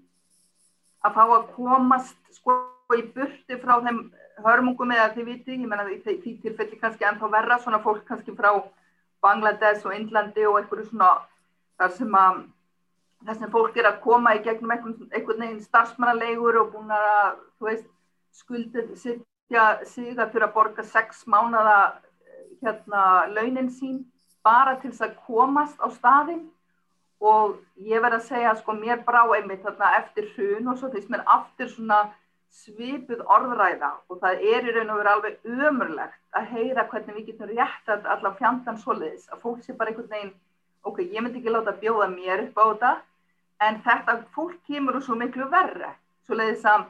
að 1.04 1.16
fá 1.16 1.24
að 1.24 1.50
komast 1.56 2.36
sko 2.36 2.58
í 2.94 3.04
burti 3.14 3.58
frá 3.60 3.78
þeim 3.84 4.06
hörmungum 4.44 4.92
eða 4.92 5.12
þið 5.14 5.28
viti, 5.30 5.56
ég 5.56 5.68
menna 5.68 5.86
því, 5.86 6.16
því 6.22 6.32
tilfelli 6.42 6.80
kannski 6.80 7.06
ennþá 7.08 7.30
verra 7.32 7.58
svona 7.62 7.80
fólk 7.84 8.04
kannski 8.08 8.34
frá 8.36 8.50
Bangladesh 9.24 9.86
og 9.86 9.94
Indlandi 9.96 10.44
og 10.48 10.58
einhverju 10.60 10.90
svona 10.90 11.12
þar 11.80 11.94
sem 11.96 12.18
að 12.18 12.42
þess 13.26 13.44
að 13.46 13.54
fólk 13.54 13.76
er 13.80 13.88
að 13.88 14.00
koma 14.04 14.34
í 14.36 14.42
gegnum 14.44 14.72
einhvern 14.74 15.40
veginn 15.40 15.60
starfsmannalegur 15.64 16.60
og 16.60 16.72
búin 16.74 16.90
að, 16.94 17.38
þú 17.58 17.68
veist, 17.70 17.86
skuldið 18.34 18.90
sitja 19.00 19.68
sig 19.88 20.18
að 20.18 20.32
fyrir 20.32 20.48
að 20.48 20.56
borga 20.56 20.84
sex 20.88 21.22
mánada 21.30 21.76
hérna 22.64 23.04
launin 23.30 23.70
sín 23.70 24.02
bara 24.44 24.76
til 24.80 24.90
þess 24.90 25.06
að 25.06 25.16
komast 25.26 25.80
á 25.80 25.88
staðin 25.94 26.42
og 27.24 27.56
ég 27.80 28.02
verð 28.04 28.18
að 28.18 28.26
segja 28.28 28.52
sko 28.58 28.74
mér 28.76 29.04
brá 29.06 29.22
einmitt 29.36 29.62
þarna 29.64 29.94
eftir 30.00 30.28
hrun 30.34 30.68
og 30.72 30.80
svo 30.80 30.90
þess 30.92 31.08
mér 31.12 31.24
aftur 31.36 31.70
svona 31.72 32.00
svipuð 32.54 33.22
orðræða. 33.34 33.90
Og 34.10 34.20
það 34.22 34.44
er 34.52 34.68
í 34.68 34.74
raun 34.74 34.92
og 34.92 35.00
verið 35.00 35.12
alveg 35.14 35.48
umurlegt 35.70 36.20
að 36.36 36.50
heyra 36.52 36.84
hvernig 36.90 37.16
við 37.16 37.30
getum 37.30 37.50
rétt 37.50 37.90
að 37.90 38.10
allar 38.14 38.36
fjandan 38.38 38.78
soliðis 38.82 39.30
að 39.32 39.42
fólk 39.46 39.64
sé 39.64 39.74
bara 39.78 39.90
einhvern 39.90 40.12
veginn 40.12 40.34
ok, 40.84 41.00
ég 41.00 41.24
myndi 41.24 41.40
ekki 41.40 41.54
láta 41.54 41.74
bjóða 41.80 42.10
mér 42.12 42.44
upp 42.44 42.60
á 42.60 42.64
þetta 42.66 42.92
en 43.68 43.80
þetta 43.84 44.18
fólk 44.36 44.60
kemur 44.68 44.98
úr 44.98 45.06
svo 45.06 45.16
miklu 45.18 45.48
verre 45.52 45.94
svo 46.26 46.38
leiðis 46.38 46.64
að, 46.68 46.86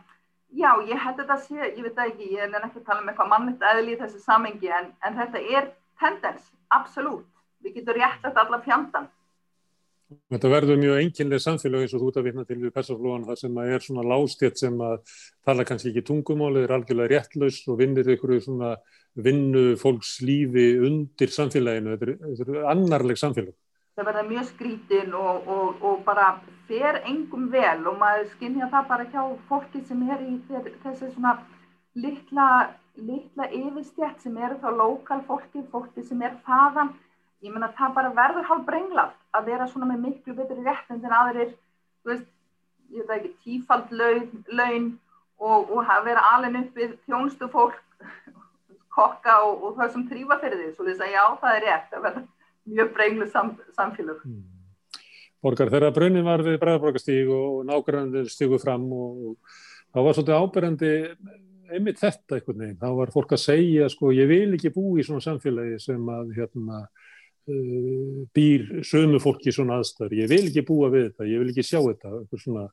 já, 0.54 0.70
ég 0.88 1.00
held 1.02 1.20
þetta 1.20 1.36
að 1.36 1.44
sé, 1.48 1.60
ég 1.76 1.82
veit 1.86 2.00
ekki, 2.06 2.30
ég 2.36 2.46
er 2.46 2.68
ekki 2.68 2.82
að 2.82 2.88
tala 2.88 3.02
um 3.02 3.10
eitthvað 3.10 3.32
mannlegt 3.32 3.66
eðli 3.72 3.96
í 3.96 4.00
þessu 4.00 4.22
samengi 4.22 4.70
en, 4.70 4.92
en 5.06 5.18
þetta 5.20 5.42
er 5.58 5.70
tendens, 6.00 6.48
absolutt 6.74 7.30
við 7.64 7.80
getum 7.80 7.98
rétt 7.98 8.22
þetta 8.24 8.44
allar 8.44 8.64
fjandan 8.66 9.10
Þetta 10.30 10.50
verður 10.52 10.78
mjög 10.78 10.98
enginlega 11.00 11.42
samfélag 11.42 11.84
eins 11.84 11.94
og 11.96 12.02
þú 12.02 12.08
ert 12.10 12.18
að 12.20 12.26
vinna 12.28 12.44
til 12.46 12.58
við 12.60 12.72
persaflóðan 12.74 13.24
þar 13.28 13.38
sem 13.40 13.58
er 13.64 13.84
svona 13.84 14.04
lástjett 14.10 14.60
sem 14.60 14.76
að 14.84 15.14
tala 15.46 15.64
kannski 15.66 15.90
ekki 15.90 16.04
tungumálið, 16.10 16.66
er 16.66 16.74
algjörlega 16.76 17.12
réttlaus 17.12 17.60
og 17.72 17.78
vinnir 17.80 18.10
ykkur 18.14 18.34
svona 18.44 18.74
vinnu 19.24 19.64
fólks 19.80 20.18
lífi 20.26 20.66
undir 20.84 21.32
samfélaginu. 21.34 21.96
Þetta 21.96 22.10
er, 22.10 22.34
þetta 22.40 22.56
er 22.58 22.68
annarleg 22.74 23.20
samfélag. 23.20 23.56
Það 23.94 24.06
verður 24.08 24.30
mjög 24.30 24.46
skrítin 24.48 25.12
og, 25.14 25.48
og, 25.54 25.82
og 25.86 26.00
bara 26.06 26.30
fer 26.68 26.96
engum 27.06 27.44
vel 27.52 27.84
og 27.86 28.00
maður 28.00 28.24
skinnja 28.32 28.66
það 28.72 28.88
bara 28.88 29.04
hjá 29.12 29.22
fólki 29.50 29.82
sem 29.86 30.00
er 30.10 30.24
í 30.24 30.32
þessi 30.50 31.10
svona 31.12 31.36
litla, 31.94 32.48
litla 32.96 33.46
yfirstjætt 33.54 34.24
sem 34.24 34.36
eru 34.42 34.58
þá 34.62 34.68
lokal 34.80 35.20
fólki, 35.28 35.62
fólki 35.70 36.02
sem 36.02 36.26
er 36.26 36.34
þaðan. 36.48 36.90
Ég 37.44 37.54
menna 37.54 37.70
það 37.78 37.94
bara 38.00 38.12
verður 38.18 38.50
hálf 38.50 38.66
brenglað 38.66 39.14
að 39.36 39.48
vera 39.52 39.70
svona 39.70 39.92
með 39.92 40.04
miklu 40.08 40.36
betri 40.40 40.66
rétt 40.66 40.90
en 40.90 41.16
aðrir, 41.20 41.54
þú 42.02 42.14
veist, 42.14 42.28
ég 42.94 43.08
veit 43.08 43.18
ekki, 43.20 43.34
tífald 43.44 43.94
laun, 43.94 44.30
laun 44.48 44.92
og, 45.38 45.70
og 45.70 45.82
að 45.86 46.06
vera 46.10 46.28
alveg 46.34 46.64
uppið 46.64 46.98
þjónstu 47.06 47.50
fólk, 47.52 47.82
kokka 48.96 49.42
og, 49.46 49.74
það 49.78 49.92
sem 49.92 50.08
trýfa 50.10 50.40
fyrir 50.42 50.62
því, 50.62 50.70
svo 50.74 50.88
þess 50.88 51.04
að 51.04 51.14
já, 51.14 51.24
það 51.42 51.58
er 51.58 51.68
rétt, 51.68 51.92
það 51.92 52.08
verður 52.08 52.32
mjög 52.70 52.92
brenglu 52.96 53.28
sam, 53.30 53.54
samfélag. 53.76 54.20
Hmm. 54.24 54.42
Borgar, 55.44 55.68
þegar 55.72 55.92
brunnin 55.92 56.24
var 56.24 56.40
við 56.44 56.60
bregðarborgastíg 56.62 57.30
og 57.32 57.64
nákvæmlega 57.68 58.30
stígu 58.32 58.58
fram 58.62 58.86
og 58.96 59.34
þá 59.92 59.98
var 60.00 60.16
svolítið 60.16 60.38
áberandi 60.40 60.92
einmitt 61.74 62.00
þetta 62.00 62.38
einhvern 62.38 62.62
veginn, 62.62 62.78
þá 62.80 62.88
var 62.98 63.12
fólk 63.12 63.34
að 63.36 63.42
segja 63.42 63.88
sko, 63.92 64.12
ég 64.14 64.28
vil 64.30 64.56
ekki 64.56 64.72
bú 64.74 64.94
í 64.98 65.04
svona 65.06 65.24
samfélagi 65.24 65.78
sem 65.82 66.08
að 66.12 66.32
hérna 66.38 66.80
uh, 66.84 68.24
býr 68.36 68.66
sömu 68.86 69.20
fólki 69.22 69.50
í 69.50 69.56
svona 69.56 69.78
aðstæður. 69.80 70.16
Ég 70.22 70.32
vil 70.32 70.42
ekki 70.48 70.66
búa 70.66 70.90
við 70.92 71.08
þetta, 71.10 71.28
ég 71.30 71.42
vil 71.42 71.52
ekki 71.52 71.66
sjá 71.66 71.80
þetta, 71.80 72.12
eitthvað 72.20 72.44
svona 72.44 72.66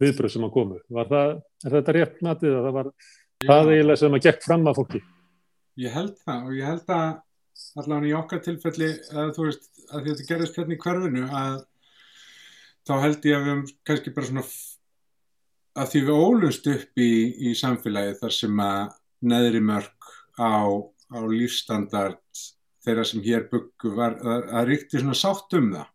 viðbröð 0.00 0.34
sem 0.34 0.46
að 0.46 0.54
komu. 0.56 0.82
Var 0.96 1.10
það, 1.10 1.32
er 1.64 1.74
þetta 1.76 1.96
rétt 1.96 2.20
matið 2.24 2.54
að 2.56 2.68
það 2.68 2.76
var 2.78 2.90
Já. 2.90 3.48
það 3.50 3.72
eiginlega 3.74 4.02
sem 4.02 4.16
að 4.16 4.28
gekk 4.28 4.46
fram 4.46 4.70
að 4.70 4.78
fólki? 4.80 5.02
Ég 5.80 5.96
held 5.96 6.14
það 6.24 6.46
og 6.46 6.56
ég 6.56 6.70
held 6.70 6.94
að 6.96 7.10
allavega 7.78 8.10
í 8.10 8.16
okkar 8.18 8.42
tilfelli 8.44 8.90
að 9.14 9.34
þú 9.36 9.46
veist 9.48 9.68
að 9.90 10.08
þetta 10.08 10.28
gerist 10.28 10.58
hérna 10.58 10.76
í 10.76 10.82
hverfinu 10.84 11.26
að 11.28 11.56
þá 12.88 12.94
held 13.04 13.28
ég 13.28 13.36
að 13.36 13.44
við 13.44 13.52
hefum 13.52 13.64
kannski 13.88 14.14
bara 14.16 14.30
svona 14.30 14.46
að 15.80 15.92
því 15.92 16.02
við 16.06 16.22
ólust 16.24 16.70
upp 16.70 17.02
í, 17.02 17.12
í 17.50 17.54
samfélagi 17.58 18.16
þar 18.20 18.34
sem 18.36 18.64
að 18.64 18.80
neðri 19.30 19.60
mörg 19.64 20.10
á, 20.40 20.66
á 21.12 21.18
lífstandard 21.30 22.42
þeirra 22.84 23.04
sem 23.06 23.22
hér 23.24 23.46
byggu 23.50 23.94
var 23.96 24.16
að, 24.24 24.46
að 24.56 24.68
ríkti 24.70 25.00
svona 25.00 25.18
sátt 25.18 25.56
um 25.58 25.70
það. 25.74 25.88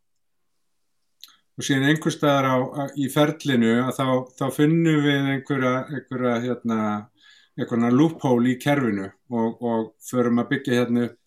Og 1.55 1.63
síðan 1.63 1.89
einhver 1.89 2.13
staðar 2.13 2.48
á, 2.51 2.57
á, 2.62 2.84
í 3.00 3.07
ferlinu 3.12 3.74
að 3.86 3.91
þá, 3.98 4.07
þá 4.38 4.45
finnum 4.57 5.03
við 5.05 5.29
einhverja, 5.34 5.75
einhverja 5.89 6.39
hérna, 6.43 7.89
loophole 7.95 8.51
í 8.51 8.57
kerfinu 8.60 9.07
og, 9.31 9.62
og 9.63 9.93
förum 10.03 10.43
að 10.43 10.50
byggja 10.51 10.81
hérna 10.81 11.07
upp 11.10 11.25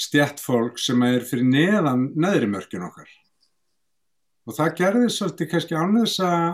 stjættfólk 0.00 0.80
sem 0.82 1.02
er 1.06 1.24
fyrir 1.26 1.46
neðan 1.46 2.08
neðri 2.18 2.50
mörkin 2.50 2.86
okkar. 2.86 3.08
Og 4.44 4.56
það 4.56 4.76
gerði 4.80 5.10
svolítið 5.12 5.50
kannski 5.52 5.78
ánvegs 5.78 6.18
að 6.24 6.46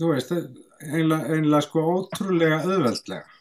þú 0.00 0.14
veist, 0.14 0.32
einlega, 0.86 1.34
einlega 1.34 1.66
sko 1.66 1.84
ótrúlega 1.96 2.62
öðveldlega 2.64 3.40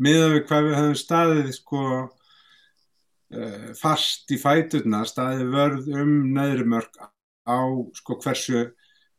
miða 0.00 0.30
við 0.32 0.42
hvað 0.48 0.66
við 0.66 0.76
höfum 0.78 0.98
staðið 0.98 1.50
sko 1.58 1.84
uh, 2.00 3.70
fast 3.78 4.32
í 4.32 4.38
fæturna 4.40 5.02
staði 5.08 5.48
vörð 5.52 5.90
um 6.00 6.12
neðri 6.34 6.66
mörg 6.72 7.00
á 7.44 7.60
sko 7.98 8.16
hversu, 8.22 8.64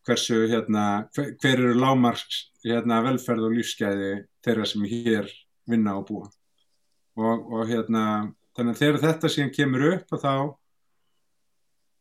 hversu 0.08 0.46
hérna, 0.50 1.08
hver, 1.16 1.34
hver 1.42 1.58
eru 1.68 1.78
lámarks 1.78 2.48
hérna, 2.66 3.02
velferð 3.06 3.50
og 3.50 3.58
lífsgæði 3.58 4.12
þeirra 4.46 4.68
sem 4.70 4.86
hér 4.90 5.30
vinna 5.70 5.98
og 6.00 6.08
búa. 6.10 6.30
Og, 7.20 7.50
og 7.52 7.68
hérna 7.70 8.04
þannig 8.58 8.76
að 8.76 8.82
þegar 8.82 9.04
þetta 9.06 9.32
síðan 9.32 9.54
kemur 9.56 9.88
upp 9.92 10.16
þá 10.16 10.34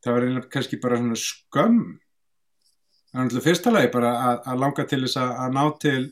það 0.01 0.15
var 0.15 0.27
einlega 0.27 0.53
kannski 0.53 0.79
bara 0.81 1.01
svona 1.01 1.19
skömm. 1.21 1.83
Er 3.11 3.19
náttúrulega 3.19 3.47
fyrsta 3.47 3.73
lagi 3.75 3.91
bara 3.93 4.11
að, 4.29 4.37
að 4.53 4.61
langa 4.65 4.87
til 4.89 5.01
þess 5.05 5.19
að, 5.21 5.33
að 5.45 5.57
ná 5.57 5.65
til 5.83 6.03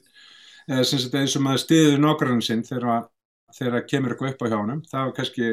eða 0.69 1.21
eins 1.23 1.37
og 1.39 1.45
maður 1.45 1.63
stiður 1.63 2.03
nokkrann 2.03 2.43
sinn 2.45 2.65
þegar 2.67 3.87
kemur 3.89 4.13
eitthvað 4.13 4.35
upp 4.35 4.43
á 4.45 4.51
hjánum 4.53 4.83
það 4.91 5.07
var 5.07 5.15
kannski 5.17 5.53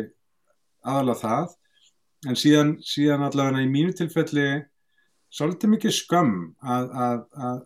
aðalega 0.86 1.22
það. 1.22 1.54
En 2.26 2.40
síðan, 2.40 2.72
síðan 2.82 3.24
allavega 3.28 3.62
í 3.62 3.70
mínu 3.70 3.94
tilfelli 3.96 4.48
svolítið 5.34 5.74
mikið 5.76 5.96
að, 6.16 6.90
að, 7.06 7.22
að, 7.48 7.62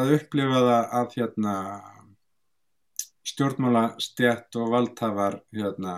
að 0.00 0.12
upplifa 0.18 0.62
það 0.66 0.94
að 1.00 1.16
hérna, 1.16 1.54
stjórnmála 3.30 3.84
stjætt 4.02 4.58
og 4.60 4.72
valdhafar 4.74 5.40
hérna, 5.54 5.96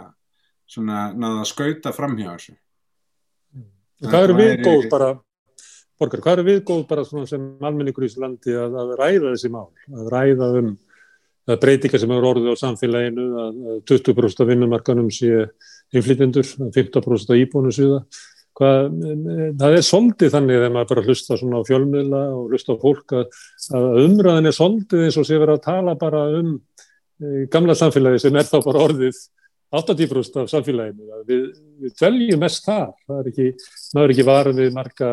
svona 0.68 1.10
náða 1.16 1.42
að 1.42 1.50
skauta 1.52 1.92
fram 1.96 2.16
hjá 2.20 2.30
þessu. 2.32 2.56
Hvað 4.02 4.24
eru 4.26 4.38
viðgóð 4.38 4.88
bara, 4.90 5.10
Borgar, 6.00 6.22
hvað 6.24 6.38
eru 6.38 6.46
viðgóð 6.48 6.86
bara 6.90 7.04
sem 7.06 7.44
almenningur 7.62 8.06
í 8.06 8.10
Íslandi 8.10 8.56
að 8.58 8.96
ræða 8.98 9.34
þessi 9.34 9.52
mál, 9.52 9.68
að 9.92 10.10
ræða 10.12 10.48
um 10.62 10.72
breytingar 11.46 12.02
sem 12.02 12.12
eru 12.14 12.28
orðið 12.30 12.54
á 12.54 12.62
samfélaginu, 12.62 13.24
að 13.44 13.62
20% 13.90 14.42
af 14.42 14.50
vinnumarkanum 14.50 15.08
sé 15.14 15.46
innflytjendur, 15.92 16.46
15% 16.74 17.34
af 17.34 17.40
íbúinu 17.40 17.72
sviða. 17.74 18.02
Hvað, 18.52 18.96
það 19.58 19.74
er 19.78 19.84
soldið 19.86 20.32
þannig 20.34 20.58
þegar 20.58 20.72
maður 20.74 20.88
bara 20.90 21.04
hlusta 21.06 21.36
svona 21.40 21.60
á 21.64 21.68
fjölmiðla 21.70 22.20
og 22.36 22.50
hlusta 22.52 22.76
á 22.76 22.82
fólk 22.82 23.14
að, 23.16 23.38
að 23.78 23.86
umræðin 24.02 24.50
er 24.50 24.56
soldið 24.56 25.04
eins 25.06 25.16
og 25.18 25.26
sé 25.26 25.38
verið 25.40 25.56
að 25.56 25.64
tala 25.64 25.94
bara 25.98 26.26
um 26.36 26.50
gamla 27.52 27.76
samfélagi 27.78 28.22
sem 28.24 28.38
er 28.38 28.48
þá 28.48 28.58
bara 28.64 28.86
orðið 28.88 29.20
80% 29.72 30.40
af 30.42 30.50
samfélaginu. 30.52 31.20
Við, 31.28 31.44
við 31.80 31.94
tveljum 32.00 32.42
mest 32.44 32.66
þar. 32.66 32.90
Það 33.08 33.22
er 33.22 33.30
ekki, 33.30 33.46
maður 33.94 34.04
er 34.08 34.14
ekki 34.16 34.26
varð 34.28 34.58
við 34.60 34.74
marga 34.76 35.12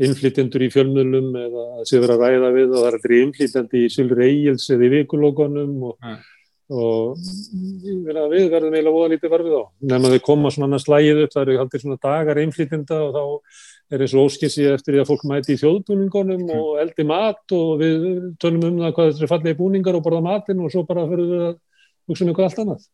innflytjendur 0.00 0.64
í 0.64 0.72
fjölmiðlum 0.72 1.30
eða 1.36 1.64
sé 1.88 2.00
verið 2.00 2.16
að 2.16 2.20
ræða 2.24 2.52
við 2.56 2.68
og 2.68 2.76
það 2.76 2.86
er 2.88 2.98
eitthvað 2.98 3.22
innflytjandi 3.24 3.80
í 3.84 3.88
Sylur 3.92 4.22
Egil's 4.24 4.68
eða 4.72 4.86
í 4.86 4.92
vikulókonum 4.94 5.88
og 5.90 5.96
mm 6.00 6.20
og 6.70 7.18
við 7.18 8.46
verðum 8.52 8.76
eiginlega 8.76 8.94
voða 8.94 9.10
lítið 9.10 9.32
varfið 9.32 9.54
á 9.58 9.64
nefnum 9.90 10.06
að 10.06 10.14
þau 10.14 10.26
koma 10.28 10.52
svona 10.54 10.68
annars 10.68 10.86
lægið 10.90 11.22
upp 11.24 11.32
það 11.34 11.42
eru 11.42 11.56
haldir 11.58 11.82
svona 11.82 12.02
dagar 12.06 12.40
einflýtinda 12.44 12.98
og 13.06 13.16
þá 13.16 13.24
er 13.90 14.04
eins 14.04 14.14
og 14.14 14.28
óskissið 14.28 14.70
eftir 14.76 14.94
því 14.94 15.02
að 15.02 15.08
fólk 15.08 15.26
mæti 15.26 15.56
í 15.56 15.60
þjóðbúningunum 15.60 16.44
mm. 16.46 16.54
og 16.54 16.78
eldi 16.84 17.06
mat 17.08 17.54
og 17.56 17.72
við 17.80 18.06
tölum 18.42 18.66
um 18.68 18.78
það 18.84 18.94
hvað 18.96 19.10
þetta 19.10 19.26
er 19.26 19.32
fallið 19.32 19.52
í 19.54 19.58
búningar 19.58 19.98
og 19.98 20.04
borða 20.06 20.22
matin 20.28 20.62
og 20.62 20.72
svo 20.72 20.84
bara 20.86 21.08
fyrir 21.10 21.30
við 21.30 21.44
að 21.48 21.54
hugsa 22.10 22.24
um 22.24 22.32
eitthvað 22.32 22.50
allt 22.50 22.64
annað 22.64 22.88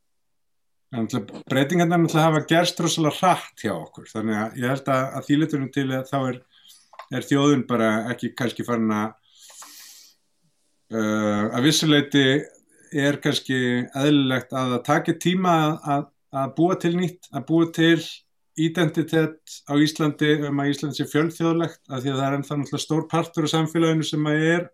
Breytingarna 1.50 1.98
náttúrulega 1.98 2.28
hafa 2.28 2.44
gerst 2.48 2.80
rosalega 2.80 3.18
hratt 3.18 3.62
hjá 3.64 3.72
okkur 3.74 4.08
þannig 4.08 4.40
að 4.40 4.60
ég 4.62 4.72
held 4.72 4.90
að, 4.94 5.04
að 5.18 5.26
þýletunum 5.28 5.70
til 5.74 5.86
að 5.90 6.04
þá 6.12 6.18
er, 6.18 6.36
er 7.18 7.26
þjóðun 7.26 7.64
bara 7.68 7.88
ekki 8.14 8.32
kannski 8.38 8.66
farin 8.66 8.92
að 8.94 9.08
uh, 10.94 11.42
að 11.50 11.66
vissuleiti 11.66 12.26
er 12.96 13.18
kannski 13.22 13.58
eðlilegt 13.98 14.54
að 14.54 14.76
það 14.76 14.84
takir 14.86 15.18
tíma 15.20 15.56
að, 15.82 16.06
að 16.32 16.54
búa 16.56 16.78
til 16.80 16.94
nýtt, 16.96 17.28
að 17.34 17.46
búa 17.50 17.68
til 17.74 17.98
identitet 18.56 19.38
á 19.68 19.74
Íslandi 19.76 20.32
um 20.48 20.62
að 20.62 20.72
Íslandi 20.72 20.98
sé 20.98 21.06
fjölþjóðlegt 21.10 21.82
af 21.90 22.02
því 22.02 22.12
að 22.12 22.18
það 22.18 22.26
er 22.26 22.36
ennþá 22.38 22.58
náttúrulega 22.60 22.84
stór 22.84 23.06
partur 23.10 23.48
á 23.48 23.54
samfélaginu 23.54 24.06
sem 24.06 24.28
að 24.30 24.44
er 24.52 24.66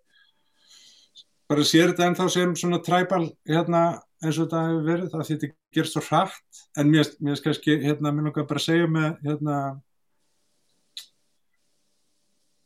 bara 1.50 1.66
sér 1.66 1.90
þetta 1.90 2.08
ennþá 2.08 2.28
sem 2.32 2.56
svona 2.56 2.80
træbal 2.84 3.24
hérna 3.48 3.82
eins 4.22 4.38
og 4.38 4.46
þetta 4.46 4.66
hefur 4.68 4.84
verið 4.86 5.08
það 5.12 5.24
því 5.26 5.36
þetta 5.36 5.52
ger 5.76 5.90
svo 5.90 6.04
hrætt 6.06 6.60
en 6.78 6.92
mér 6.92 7.08
er 7.34 7.42
kannski 7.44 7.78
hérna 7.82 8.12
mér 8.14 8.28
nokkað 8.28 8.48
bara 8.52 8.62
að 8.62 8.68
segja 8.68 8.92
með 8.92 9.10
hérna 9.26 9.56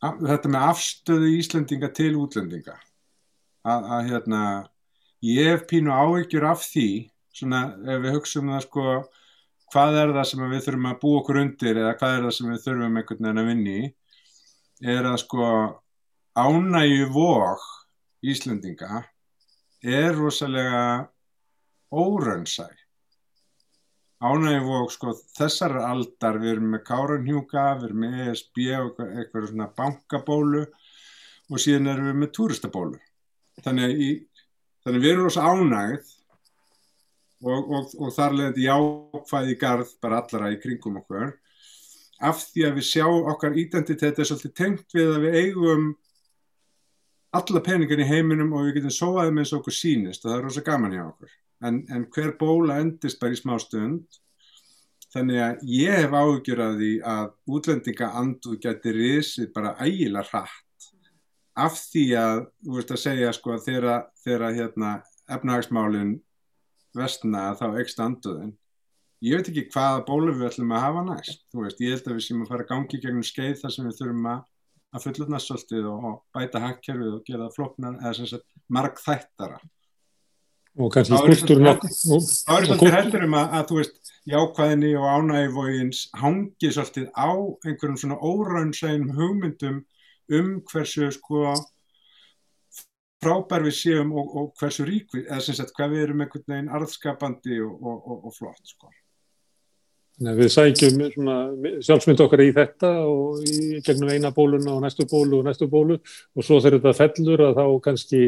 þetta 0.04 0.52
með 0.52 0.68
afstöðu 0.70 1.32
Íslandinga 1.38 1.90
til 1.96 2.12
útlendinga. 2.20 2.76
Að, 3.66 3.86
að 3.96 4.10
hérna 4.10 4.40
ég 5.26 5.52
hef 5.54 5.64
pínu 5.70 5.90
áhyggjur 5.90 6.46
af 6.52 6.62
því 6.68 6.88
svona 7.34 7.62
ef 7.82 8.02
við 8.04 8.16
hugsaum 8.16 8.52
það 8.52 8.66
sko 8.66 8.84
hvað 9.72 9.98
er 10.00 10.12
það 10.16 10.28
sem 10.30 10.44
við 10.50 10.64
þurfum 10.66 10.90
að 10.90 11.00
búa 11.02 11.20
okkur 11.20 11.40
undir 11.42 11.80
eða 11.82 11.96
hvað 11.98 12.16
er 12.16 12.26
það 12.26 12.36
sem 12.36 12.52
við 12.52 12.62
þurfum 12.66 13.00
einhvern 13.00 13.26
veginn 13.26 13.42
að 13.42 13.50
vinni 13.50 13.80
er 14.96 15.08
að 15.08 15.18
sko 15.24 15.50
ánægju 16.36 17.10
vok 17.14 17.66
Íslendinga 18.26 19.04
er 19.86 20.16
rosalega 20.16 20.82
óraunsæ. 21.92 22.66
Ánægju 24.24 24.62
vok 24.66 24.92
sko 24.94 25.14
þessar 25.36 25.76
aldar 25.84 26.40
við 26.42 26.56
erum 26.56 26.72
með 26.74 26.84
Káranhjúka 26.88 27.66
við 27.76 27.88
erum 27.90 28.04
með 28.04 28.22
ESB 28.24 28.62
og 28.80 29.02
eitthvað 29.06 29.50
svona 29.50 29.68
bankabólu 29.76 30.64
og 30.66 31.62
síðan 31.62 31.92
erum 31.92 32.10
við 32.10 32.20
með 32.22 32.32
túristabólu. 32.38 33.00
Þannig 33.62 34.00
í 34.00 34.10
þannig 34.86 35.04
við 35.04 35.12
erum 35.12 35.28
rosa 35.28 35.46
ánægð 35.46 36.15
og, 37.44 37.70
og, 37.70 37.92
og 38.00 38.12
þar 38.14 38.36
leðandi 38.38 38.66
jákvæði 38.66 39.58
garð 39.60 39.92
bara 40.02 40.22
allara 40.22 40.52
í 40.54 40.60
kringum 40.62 41.00
okkur. 41.02 41.34
Af 42.24 42.42
því 42.48 42.66
að 42.68 42.78
við 42.78 42.86
sjá 42.88 43.06
okkar 43.06 43.58
identitet 43.60 44.18
er 44.18 44.28
svolítið 44.28 44.54
tengt 44.56 44.94
við 44.96 45.10
að 45.12 45.24
við 45.26 45.40
eigum 45.42 45.88
alla 47.36 47.60
peningar 47.60 48.00
í 48.00 48.08
heiminum 48.08 48.54
og 48.56 48.66
við 48.66 48.78
getum 48.78 48.94
sóaðum 48.94 49.42
eins 49.42 49.52
og 49.52 49.60
okkur 49.60 49.76
sínist 49.76 50.24
og 50.24 50.30
það 50.30 50.38
er 50.38 50.46
rosa 50.46 50.62
gaman 50.64 50.94
hjá 50.96 51.02
okkur. 51.04 51.34
En, 51.66 51.82
en 51.92 52.06
hver 52.12 52.32
bóla 52.40 52.78
endist 52.80 53.20
bara 53.20 53.36
í 53.36 53.40
smá 53.40 53.56
stund? 53.60 54.20
Þannig 55.12 55.40
að 55.40 55.66
ég 55.72 55.98
hef 56.02 56.14
áhugjur 56.16 56.60
að 56.60 56.80
því 56.80 56.92
að 57.08 57.26
útlendinga 57.56 58.08
andu 58.20 58.56
getur 58.60 58.96
risið 58.96 59.52
bara 59.54 59.76
ægilega 59.80 60.26
hratt. 60.30 60.88
Af 61.56 61.78
því 61.92 62.06
að, 62.20 62.40
þú 62.64 62.76
veist 62.76 62.92
að 62.92 63.00
segja 63.00 63.32
sko 63.32 63.56
þeirra 63.64 64.50
hérna 64.56 64.90
efnahagsmálinn 65.32 66.16
vestna 66.96 67.48
þá 67.58 67.66
ekst 67.82 68.02
anduðin 68.02 68.54
ég 69.24 69.38
veit 69.38 69.48
ekki 69.50 69.68
hvaða 69.72 70.04
bólu 70.08 70.34
við 70.36 70.50
ætlum 70.50 70.74
að 70.76 70.82
hafa 70.84 71.02
næst. 71.06 71.38
Þú 71.48 71.62
veist, 71.64 71.78
ég 71.80 71.94
held 71.94 72.10
að 72.10 72.18
við 72.18 72.24
séum 72.26 72.42
að 72.44 72.50
fara 72.52 72.66
að 72.66 72.70
gangi 72.72 72.98
gegnum 73.00 73.24
skeið 73.24 73.54
þar 73.62 73.72
sem 73.72 73.86
við 73.88 74.00
þurfum 74.00 74.28
að 74.32 74.42
að 74.96 75.06
fullurna 75.06 75.40
svolítið 75.42 75.88
og 75.90 76.20
bæta 76.34 76.62
hakkjörfið 76.62 77.14
og 77.14 77.24
gera 77.26 77.48
floknar 77.54 77.96
eða 78.00 78.12
sem 78.18 78.28
sagt 78.30 78.46
marg 78.72 79.00
þættara 79.02 79.58
og 80.76 80.92
kannski 80.92 81.18
skúltur 81.20 81.62
þá 81.64 82.52
er 82.56 82.66
svolítið 82.68 82.96
heldur 82.96 83.26
um 83.26 83.36
að, 83.38 83.54
að 83.58 83.70
þú 83.70 83.78
veist 83.80 84.12
jákvæðinni 84.32 84.92
og 85.00 85.06
ánægivógins 85.12 86.02
hangi 86.20 86.72
svolítið 86.72 87.08
á 87.16 87.30
einhverjum 87.66 88.00
svona 88.02 88.18
óraunsægum 88.20 89.14
hugmyndum 89.16 89.80
um 90.36 90.52
hversu 90.68 91.10
sko 91.14 91.54
frábær 93.26 93.66
við 93.66 93.76
séum 93.80 94.14
og, 94.14 94.30
og 94.38 94.52
hversu 94.60 94.86
rík 94.86 95.10
við, 95.14 95.26
eða 95.26 95.42
sem 95.42 95.58
sagt 95.58 95.74
hvað 95.76 95.96
við 95.96 96.06
erum 96.06 96.22
einhvern 96.24 96.54
veginn 96.54 96.72
arðskapandi 96.78 97.60
og, 97.66 97.74
og, 97.82 98.30
og 98.30 98.38
flott 98.38 98.62
sko 98.70 98.94
Við 100.16 100.48
sækjum 100.48 101.02
sjálfsmynd 101.84 102.20
okkar 102.24 102.40
í 102.40 102.52
þetta 102.56 102.88
og 103.04 103.42
í 103.44 103.82
gegnum 103.84 104.14
eina 104.14 104.30
bóluna 104.32 104.72
og 104.72 104.86
næstu 104.86 105.04
bólu 105.10 105.42
og 105.42 105.44
næstu 105.44 105.66
bólu 105.68 105.98
og 106.00 106.46
svo 106.46 106.56
þegar 106.64 106.78
þetta 106.78 106.92
fellur 106.96 107.42
að 107.44 107.58
þá 107.58 107.66
kannski 107.84 108.20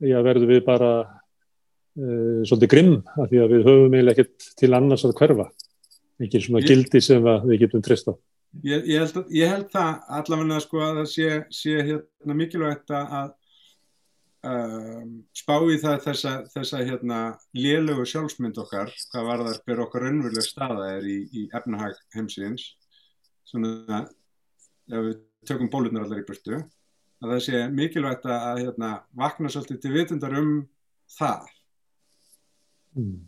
já, 0.00 0.16
verður 0.24 0.46
við 0.48 0.62
bara 0.64 0.92
uh, 1.04 2.40
svolítið 2.48 2.72
grimm 2.72 2.94
af 3.04 3.28
því 3.28 3.42
að 3.42 3.52
við 3.52 3.68
höfum 3.68 3.98
eiginlega 3.98 4.16
ekkert 4.16 4.48
til 4.62 4.72
annars 4.78 5.04
að 5.04 5.14
hverfa. 5.20 5.46
Ekki 6.24 6.40
svona 6.40 6.64
ég, 6.64 6.70
gildi 6.70 7.04
sem 7.04 7.28
við 7.50 7.66
getum 7.66 7.84
trist 7.84 8.08
á. 8.08 8.16
Ég, 8.64 8.88
ég, 8.88 9.04
held, 9.04 9.20
ég 9.36 9.52
held 9.52 9.68
það 9.76 10.16
allavega 10.22 10.64
sko 10.64 10.80
að 10.86 11.02
það 11.02 11.10
sé, 11.12 11.28
sé 11.52 11.76
hérna 11.84 12.38
mikilvægt 12.40 12.96
að 12.96 13.34
Um, 14.40 15.18
spá 15.36 15.58
í 15.68 15.74
það 15.82 15.98
þessa, 16.06 16.30
þessa 16.48 16.78
hérna, 16.88 17.16
lélögu 17.52 18.06
sjálfsmynd 18.08 18.56
okkar 18.62 18.88
hvað 19.12 19.26
var 19.26 19.42
þar 19.44 19.58
fyrir 19.66 19.82
okkar 19.84 20.06
önveruleg 20.08 20.46
staða 20.46 20.86
er 20.94 21.04
í, 21.04 21.16
í 21.28 21.42
efnahag 21.52 21.98
heimsins 22.16 22.70
svona 23.44 23.98
ef 24.88 25.02
við 25.10 25.18
tökum 25.44 25.68
bólunar 25.68 26.06
allar 26.06 26.22
í 26.22 26.24
burtu 26.24 26.56
að 26.56 27.34
það 27.34 27.42
sé 27.50 27.60
mikilvægt 27.74 28.24
að 28.32 28.62
hérna, 28.62 28.90
vakna 29.20 29.52
svolítið 29.52 29.82
til 29.82 29.92
vitundar 29.98 30.38
um 30.40 30.54
það 31.18 31.52
mm. 32.96 33.18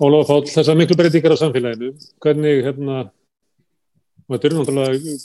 Óláf 0.00 0.32
Fál, 0.32 0.40
þessar 0.48 0.80
miklu 0.80 0.96
breytingar 0.96 1.36
á 1.36 1.42
samfélaginu 1.44 1.92
hvernig 2.24 2.64
hérna 2.70 3.04
og 4.24 4.34
þetta 4.34 4.48
eru 4.48 4.60
náttúrulega 4.60 5.16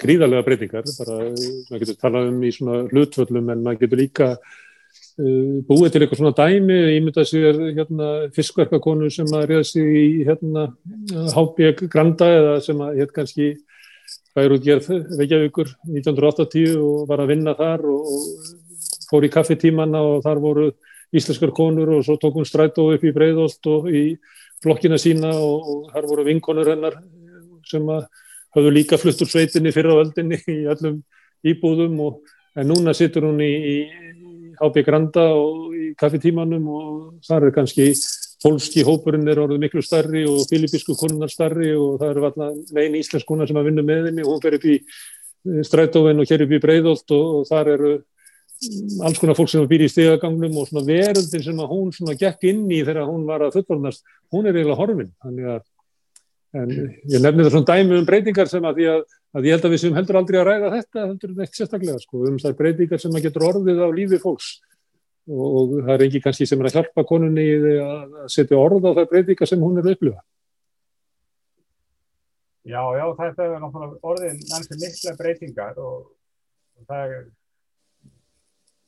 gríðarlega 0.00 0.46
breytingar, 0.46 0.86
bara 0.98 1.16
maður 1.30 1.82
getur 1.82 1.98
talað 2.00 2.30
um 2.30 2.44
í 2.44 2.52
svona 2.54 2.78
hlutvöllum 2.88 3.50
en 3.52 3.64
maður 3.66 3.82
getur 3.84 4.00
líka 4.00 4.28
uh, 4.38 5.60
búið 5.68 5.92
til 5.92 6.02
eitthvað 6.02 6.22
svona 6.22 6.34
dæmi, 6.38 6.78
ímyndað 6.96 7.28
sér 7.30 7.60
hérna, 7.76 8.10
fiskverkakonu 8.36 9.10
sem 9.12 9.28
að 9.36 9.46
reyða 9.52 9.68
sig 9.68 10.00
í 10.00 10.08
hérna 10.28 10.66
Hábjörg 11.34 11.86
Granda 11.92 12.30
eða 12.40 12.58
sem 12.64 12.80
að 12.84 13.00
hér 13.02 13.14
kannski 13.14 13.52
fær 14.34 14.56
út 14.56 14.64
gerð 14.64 14.90
Reykjavíkur 15.18 15.74
1980 15.86 16.78
og 16.80 17.08
var 17.10 17.22
að 17.22 17.34
vinna 17.34 17.54
þar 17.58 17.84
og, 17.92 18.14
fór 19.04 19.26
í 19.26 19.30
kaffetímanna 19.30 20.00
og 20.00 20.22
þar 20.24 20.40
voru 20.42 20.70
íslenskar 21.14 21.52
konur 21.54 21.92
og 21.98 22.06
svo 22.06 22.16
tók 22.18 22.38
hún 22.38 22.48
strætó 22.48 22.88
upp 22.94 23.04
í 23.04 23.12
Breiðolt 23.14 23.68
og 23.70 23.90
í 23.92 24.16
flokkina 24.64 24.98
sína 24.98 25.34
og, 25.36 25.68
og 25.70 25.92
þar 25.92 26.08
voru 26.08 26.24
vinkonur 26.26 26.72
hennar 26.72 26.96
sem 27.70 27.90
hafðu 28.54 28.72
líka 28.74 28.98
flutt 29.00 29.22
úr 29.24 29.30
sveitinni 29.30 29.72
fyrir 29.74 29.94
á 29.94 30.02
öldinni 30.02 30.40
í 30.50 30.60
öllum 30.70 31.00
íbúðum 31.44 31.98
og 32.04 32.20
en 32.54 32.70
núna 32.70 32.94
situr 32.94 33.26
hún 33.28 33.42
í, 33.42 33.50
í 33.50 33.76
HB 34.60 34.84
Granda 34.86 35.24
og 35.34 35.74
í 35.74 35.90
kaffetímanum 35.98 36.68
og 36.70 36.92
þar 37.26 37.48
er 37.48 37.56
kannski 37.56 37.90
pólski 38.44 38.84
hópurinn 38.86 39.28
er 39.30 39.40
orðið 39.42 39.62
miklu 39.62 39.82
starri 39.82 40.24
og 40.28 40.44
filipísku 40.50 40.96
konunar 40.98 41.32
starri 41.32 41.72
og 41.74 41.98
það 42.00 42.10
eru 42.10 42.26
alltaf 42.28 42.72
megin 42.76 42.98
íslensk 43.00 43.28
konar 43.28 43.48
sem 43.48 43.58
að 43.58 43.70
vinna 43.70 43.84
með 43.86 44.10
henni. 44.10 44.24
Og 44.24 44.34
hún 44.34 44.42
fer 44.44 44.58
upp 44.58 44.66
í 44.68 44.76
eh, 44.78 45.62
strætófinn 45.66 46.20
og 46.20 46.30
hér 46.30 46.44
upp 46.44 46.52
í 46.52 46.60
Breiðolt 46.62 47.14
og, 47.16 47.30
og 47.40 47.46
þar 47.48 47.72
eru 47.74 47.94
alls 49.04 49.20
konar 49.20 49.36
fólk 49.36 49.50
sem 49.50 49.64
býr 49.68 49.86
í 49.86 49.90
stegagangnum 49.90 50.60
og 50.60 50.68
svona 50.68 50.84
verðin 50.86 51.44
sem 51.44 51.60
að 51.60 51.72
hún 51.72 51.90
svona 51.92 52.14
gekk 52.20 52.46
inn 52.52 52.64
í 52.70 52.82
þegar 52.84 53.08
hún 53.10 53.24
var 53.28 53.44
að 53.44 53.58
fullornast, 53.58 54.04
hún 54.32 54.46
er 54.46 54.56
eiginlega 54.56 54.78
horfin, 54.78 55.10
þannig 55.24 55.50
að 55.56 55.64
En 56.54 56.70
ég 56.70 57.18
nefni 57.18 57.42
það 57.42 57.50
svona 57.56 57.66
dæmi 57.72 57.96
um 57.98 58.04
breytingar 58.06 58.50
sem 58.50 58.66
að, 58.68 58.76
að, 58.86 59.00
að 59.34 59.46
ég 59.48 59.56
held 59.56 59.64
að 59.66 59.72
við 59.74 59.80
sem 59.82 59.96
heldur 59.96 60.18
aldrei 60.20 60.36
að 60.38 60.46
ræða 60.48 60.68
þetta, 60.76 61.06
heldur 61.08 61.32
neitt 61.38 61.58
sérstaklega, 61.58 62.02
sko, 62.04 62.20
um 62.28 62.36
þær 62.38 62.54
breytingar 62.60 63.02
sem 63.02 63.16
að 63.18 63.26
getur 63.26 63.46
orðið 63.48 63.82
á 63.82 63.88
lífi 63.96 64.20
fólks. 64.22 64.52
Og, 65.24 65.42
og 65.44 65.72
það 65.80 65.94
er 65.96 66.04
ekki 66.06 66.20
kannski 66.22 66.46
sem 66.46 66.60
er 66.62 66.68
að 66.68 66.76
hjálpa 66.78 67.04
konunni 67.08 67.46
að 67.82 68.14
setja 68.30 68.60
orð 68.60 68.86
á 68.86 68.96
þær 69.00 69.10
breytingar 69.10 69.50
sem 69.50 69.64
hún 69.66 69.80
er 69.80 69.88
að 69.88 69.96
upplifa. 69.96 70.22
Já, 72.64 72.80
já, 72.96 73.04
þetta 73.18 73.44
er 73.48 73.58
náttúrulega 73.60 74.12
orðin 74.12 74.38
næstu 74.52 74.78
mikla 74.80 75.16
breytingar 75.18 75.80
og, 75.82 76.06
og 76.78 76.86
það 76.88 77.16
er 77.16 77.26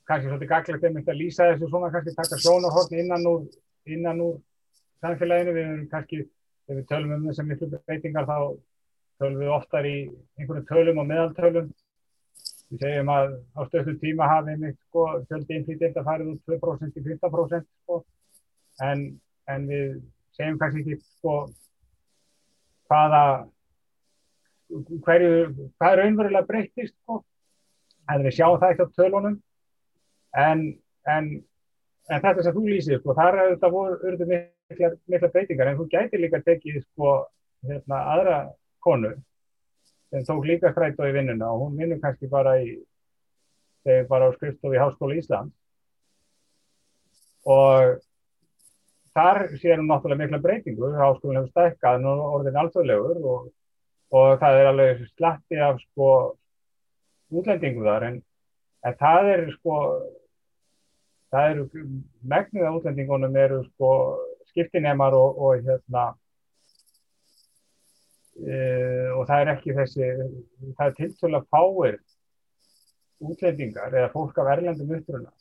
kannski 0.07 0.31
svolítið 0.31 0.53
gaglegt 0.55 0.87
einmitt 0.87 1.11
að 1.11 1.21
lýsa 1.21 1.51
þessu 1.51 1.73
svona, 1.73 1.91
kannski 1.93 2.15
taka 2.15 2.39
sjónarhorn 2.41 2.95
innan 3.03 3.27
úr, 3.29 3.45
innan 3.91 4.23
úr 4.23 4.39
samfélaginu, 5.03 5.53
við 5.57 5.67
erum 5.67 5.85
kannski 5.91 6.23
þegar 6.67 6.81
við 6.81 6.89
tölum 6.91 7.15
um 7.17 7.27
þessar 7.31 7.49
miklu 7.49 7.69
breytingar 7.77 8.29
þá 8.29 8.39
tölum 9.21 9.43
við 9.43 9.53
oftar 9.55 9.89
í 9.89 9.97
einhvern 10.39 10.67
tölum 10.69 11.03
og 11.03 11.09
meðaltölum 11.11 11.71
við 12.67 12.83
segjum 12.83 13.11
að 13.13 13.37
á 13.55 13.61
stöðlu 13.69 13.95
tíma 14.03 14.29
hafi 14.31 14.55
einmitt 14.55 14.79
sko, 14.89 15.07
fjöldi 15.31 15.59
innflýtjenda 15.61 16.05
farið 16.07 16.33
úr 16.33 16.41
2% 16.51 16.99
í 16.99 17.05
15% 17.05 17.69
sko. 17.83 18.01
en, 18.83 19.07
en 19.47 19.69
við 19.71 20.01
segjum 20.37 20.59
kannski 20.61 20.83
ekki 20.83 20.99
sko, 21.05 21.37
hvaða 22.91 23.23
hverju, 25.07 25.35
hvað 25.79 25.93
er 25.93 26.01
raunverulega 26.03 26.49
breytist 26.49 26.97
sko. 26.99 27.23
en 28.11 28.27
við 28.27 28.39
sjáum 28.39 28.59
það 28.63 28.75
ekki 28.75 28.87
á 28.87 28.97
tölunum 28.99 29.39
en, 30.37 30.67
en, 31.07 31.31
en 32.11 32.23
þetta 32.23 32.45
sem 32.45 32.55
þú 32.55 32.65
lýsir 32.71 33.01
sko, 33.01 33.15
þar 33.19 33.41
er 33.41 33.53
þetta 33.55 33.71
voruð 33.73 34.25
mikla, 34.31 34.91
mikla 35.11 35.31
breytingar. 35.35 35.71
En 35.71 35.79
þú 35.81 35.89
gæti 35.91 36.21
líka 36.21 36.43
tekið 36.47 36.83
sko 36.85 37.15
hérna, 37.67 38.03
aðra 38.15 38.39
konu 38.85 39.15
sem 40.11 40.27
tók 40.27 40.47
líka 40.47 40.71
strætó 40.71 41.07
í 41.09 41.15
vinnuna 41.17 41.51
og 41.51 41.65
hún 41.65 41.79
vinnur 41.81 41.99
kannski 42.03 42.31
bara 42.31 42.57
í 42.63 42.77
þegar 43.87 44.11
bara 44.11 44.29
á 44.31 44.37
skrifstofi 44.37 44.79
Háskóli 44.79 45.19
Ísland 45.19 45.51
og 47.47 47.99
þar 49.17 49.43
séum 49.57 49.83
við 49.83 49.89
náttúrulega 49.89 50.23
mikla 50.23 50.41
breytingu. 50.45 50.93
Háskólinn 50.99 51.41
hefur 51.41 51.53
stækkað 51.55 52.07
og 52.11 52.25
orðin 52.37 52.59
alþjóðlegur 52.61 53.29
og, 53.33 53.47
og 54.13 54.39
það 54.43 54.61
er 54.61 54.71
alveg 54.71 55.05
slatti 55.15 55.61
af 55.63 55.81
sko 55.87 56.11
útlendingum 57.33 57.87
þar. 57.87 58.09
En, 58.11 58.19
en 58.87 58.99
það 59.01 59.31
er 59.33 59.45
sko 59.57 59.79
það 61.35 61.51
eru 61.51 61.67
megnið 62.35 62.69
af 62.69 62.79
útlendingunum 62.79 63.37
eru 63.41 63.63
sko 63.71 63.91
skiptinemar 64.51 65.17
og, 65.17 65.41
og 65.43 65.67
hérna 65.67 66.05
e, 68.41 68.59
og 69.17 69.25
það 69.29 69.41
er 69.41 69.53
ekki 69.55 69.77
þessi 69.81 70.11
það 70.77 70.87
er 70.87 70.97
tiltvölu 71.01 71.43
fáir 71.51 71.99
útlendingar 73.21 73.95
eða 73.95 74.13
fólk 74.13 74.39
af 74.39 74.53
erlendum 74.57 74.95
uppruna 74.99 75.33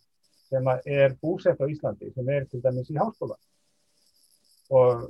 sem 0.50 0.68
er 0.86 1.16
búsett 1.22 1.60
á 1.62 1.66
Íslandi 1.66 2.12
sem 2.14 2.30
er 2.30 2.46
til 2.50 2.62
dæmis 2.64 2.92
í 2.94 2.98
háskóla. 3.00 3.36
Og 4.70 5.08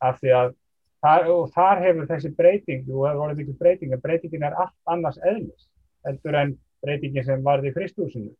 af 0.00 0.18
því 0.20 0.34
að 0.34 0.54
þar, 1.02 1.28
og 1.34 1.50
þar 1.54 1.82
hefur 1.84 2.08
þessi 2.10 2.30
breyting 2.38 2.86
og 2.90 3.06
það 3.06 3.20
voru 3.22 3.38
mikil 3.38 3.56
breyting 3.58 3.94
en 3.94 4.02
breytingin 4.02 4.46
er 4.46 4.58
allt 4.64 4.76
annars 4.94 5.18
eðlis 5.22 5.68
heldur 6.06 6.38
en 6.38 6.54
breytingin 6.84 7.26
sem 7.26 7.42
varði 7.44 7.72
í 7.72 7.76
fristúsinu 7.76 8.32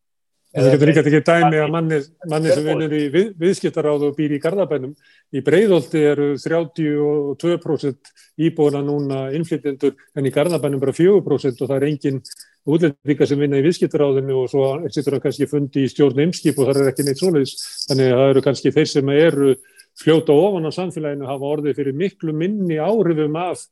Það 0.48 0.70
getur 0.72 0.88
líka 0.88 1.02
ekki 1.02 1.18
dæmi 1.26 1.58
að 1.60 1.72
manni, 1.74 1.96
manni 2.32 2.52
sem 2.54 2.64
vinnur 2.64 2.92
í 2.96 3.02
við, 3.12 3.26
viðskiptaráðu 3.36 4.08
og 4.08 4.14
býr 4.16 4.32
í 4.32 4.40
Garðabænum. 4.40 4.94
Í 5.36 5.42
Breiðolti 5.44 6.00
eru 6.08 6.28
32% 6.40 8.12
íbúina 8.48 8.80
núna 8.84 9.26
innflytjendur 9.36 9.92
en 10.16 10.28
í 10.28 10.32
Garðabænum 10.32 10.80
bara 10.80 10.96
4% 10.96 11.60
og 11.60 11.68
það 11.68 11.76
er 11.76 11.88
engin 11.90 12.22
útlendinga 12.68 13.28
sem 13.28 13.44
vinna 13.44 13.60
í 13.60 13.66
viðskiptaráðinu 13.68 14.40
og 14.40 14.48
svo 14.52 14.70
sittur 14.88 15.18
það 15.18 15.24
kannski 15.26 15.50
fundi 15.52 15.84
í 15.84 15.92
stjórn 15.92 16.24
eimskip 16.24 16.56
og 16.56 16.70
það 16.70 16.82
er 16.82 16.92
ekki 16.94 17.06
neitt 17.06 17.20
svoleiðis. 17.20 17.56
Þannig 17.90 18.12
að 18.14 18.22
það 18.22 18.32
eru 18.32 18.44
kannski 18.48 18.74
þeir 18.78 18.92
sem 18.94 19.12
eru 19.18 19.54
fljóta 19.98 20.32
ofan 20.32 20.68
á 20.68 20.72
samfélaginu 20.72 21.28
hafa 21.28 21.52
orðið 21.52 21.82
fyrir 21.82 22.00
miklu 22.06 22.32
minni 22.32 22.80
áhrifum 22.80 23.36
af 23.36 23.68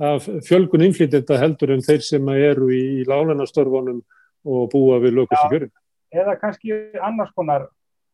af 0.00 0.24
fjölgun 0.48 0.86
innflytjenda 0.86 1.36
heldur 1.40 1.74
en 1.74 1.84
þeir 1.84 2.00
sem 2.04 2.28
eru 2.32 2.70
í, 2.72 2.80
í 3.00 3.08
lálunastörfunum 3.08 4.00
og 4.48 4.70
búa 4.72 4.96
við 5.02 5.18
lögast 5.18 5.44
í 5.44 5.52
kjörin. 5.52 5.72
Eða 6.10 6.36
kannski 6.40 6.76
annars 7.00 7.32
konar 7.36 7.68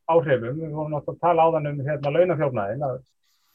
áhrifum, 0.06 0.58
við 0.60 0.72
vorum 0.72 0.92
náttúrulega 0.92 1.16
að 1.16 1.22
tala 1.24 1.46
á 1.46 1.48
þann 1.54 1.70
um 1.72 1.84
hérna 1.86 2.12
launafjórnaðin, 2.16 2.82
að, 2.86 2.98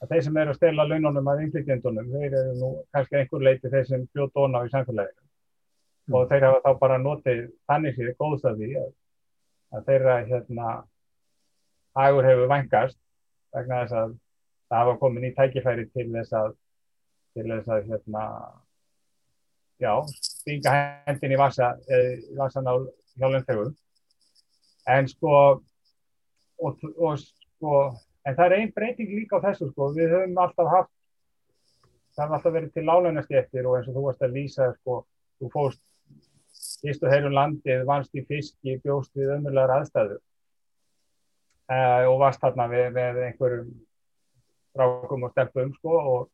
að 0.02 0.14
þeir 0.14 0.24
sem 0.28 0.40
eru 0.44 0.54
að 0.54 0.60
stela 0.60 0.88
laununum 0.90 1.30
af 1.32 1.44
innflytjendunum, 1.46 2.14
þeir 2.16 2.38
eru 2.42 2.56
nú 2.60 2.72
kannski 2.96 3.20
einhver 3.20 3.46
leiti 3.48 3.72
þeir 3.72 3.86
sem 3.88 4.08
bjóð 4.16 4.34
dóna 4.36 4.64
á 4.64 4.66
í 4.68 4.74
samfélaginu. 4.74 5.22
Mm. 6.12 6.16
og 6.18 6.32
þeir 6.32 6.46
hafa 6.48 6.62
þá 6.66 6.80
bara 6.82 6.98
notið 6.98 7.42
þannig 7.70 7.96
sér 7.96 8.16
góðstæði 8.20 8.72
að, 8.82 8.90
að 9.76 9.86
þeirra 9.88 10.16
hérna 10.28 10.72
hagur 12.00 12.28
hefur 12.28 12.50
vangast 12.52 12.98
vegna 13.56 13.84
þess 13.84 13.98
að 14.00 14.16
það 14.72 14.82
hafa 14.82 14.98
komin 15.04 15.28
í 15.28 15.32
tækifæri 15.38 15.86
til 15.92 16.08
þess 16.16 16.36
að 16.42 16.56
til 17.36 17.46
þess 17.48 17.72
að 17.72 17.92
hérna 17.92 18.24
já, 19.82 19.94
stinga 20.26 20.74
hendin 21.08 21.36
í 21.36 21.40
vasa 21.40 21.72
vasan 22.40 22.68
á 22.68 22.74
hjálpnþegum 23.22 23.72
en 24.90 25.08
sko 25.08 25.36
og, 26.62 26.82
og 26.98 27.20
sko 27.22 27.76
en 28.26 28.36
það 28.38 28.46
er 28.46 28.58
einn 28.58 28.74
breyting 28.76 29.14
líka 29.14 29.42
á 29.42 29.46
þessu 29.50 29.70
sko 29.72 29.92
við 29.96 30.14
höfum 30.16 30.42
alltaf 30.42 30.72
haft 30.72 30.92
það 32.16 32.26
hefur 32.26 32.36
alltaf 32.38 32.56
verið 32.58 32.74
til 32.76 32.88
lálunastjættir 32.90 33.70
og 33.70 33.78
eins 33.78 33.90
og 33.90 33.98
þú 33.98 34.06
varst 34.08 34.26
að 34.26 34.36
lýsa 34.38 34.74
sko 34.80 35.04
þú 35.40 35.54
fóst 35.54 35.82
og 36.82 37.10
heilum 37.14 37.34
landið, 37.34 37.86
vannst 37.86 38.16
í 38.18 38.24
fiski 38.26 38.78
bjóst 38.82 39.14
við 39.18 39.36
ömurlegar 39.38 39.76
aðstæðu 39.78 40.18
uh, 41.72 42.10
og 42.10 42.20
varst 42.22 42.42
þarna 42.42 42.68
við, 42.72 42.88
við 42.98 43.24
einhverjum 43.28 43.72
rákum 44.78 45.26
og 45.28 45.34
stelpum 45.34 45.74
sko 45.78 45.98
og, 46.00 46.28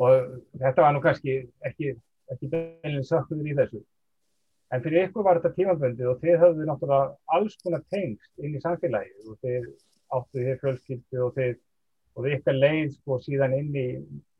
og 0.00 0.36
þetta 0.58 0.84
var 0.84 0.94
nú 0.96 1.02
kannski 1.04 1.36
ekki, 1.66 1.94
ekki 2.32 2.50
beilin 2.52 3.06
sökkur 3.06 3.44
í 3.44 3.56
þessu. 3.58 3.82
En 4.70 4.82
fyrir 4.84 5.08
ykkur 5.08 5.26
var 5.26 5.40
þetta 5.40 5.56
tímaböndið 5.56 6.10
og 6.12 6.20
þið 6.22 6.36
höfðu 6.44 6.66
náttúrulega 6.68 7.36
alls 7.36 7.56
konar 7.62 7.82
tengst 7.90 8.30
inn 8.38 8.54
í 8.54 8.62
samfélagi 8.62 9.26
og 9.26 9.38
þið 9.42 9.66
áttu 10.18 10.44
þér 10.44 10.60
fjölskyldu 10.60 11.24
og 11.24 11.32
þið 11.38 11.56
og 12.14 12.24
þið 12.24 12.36
ykkar 12.36 12.58
leið 12.58 12.92
sko 12.94 13.18
síðan 13.24 13.56
inn 13.56 13.74
í 13.78 13.88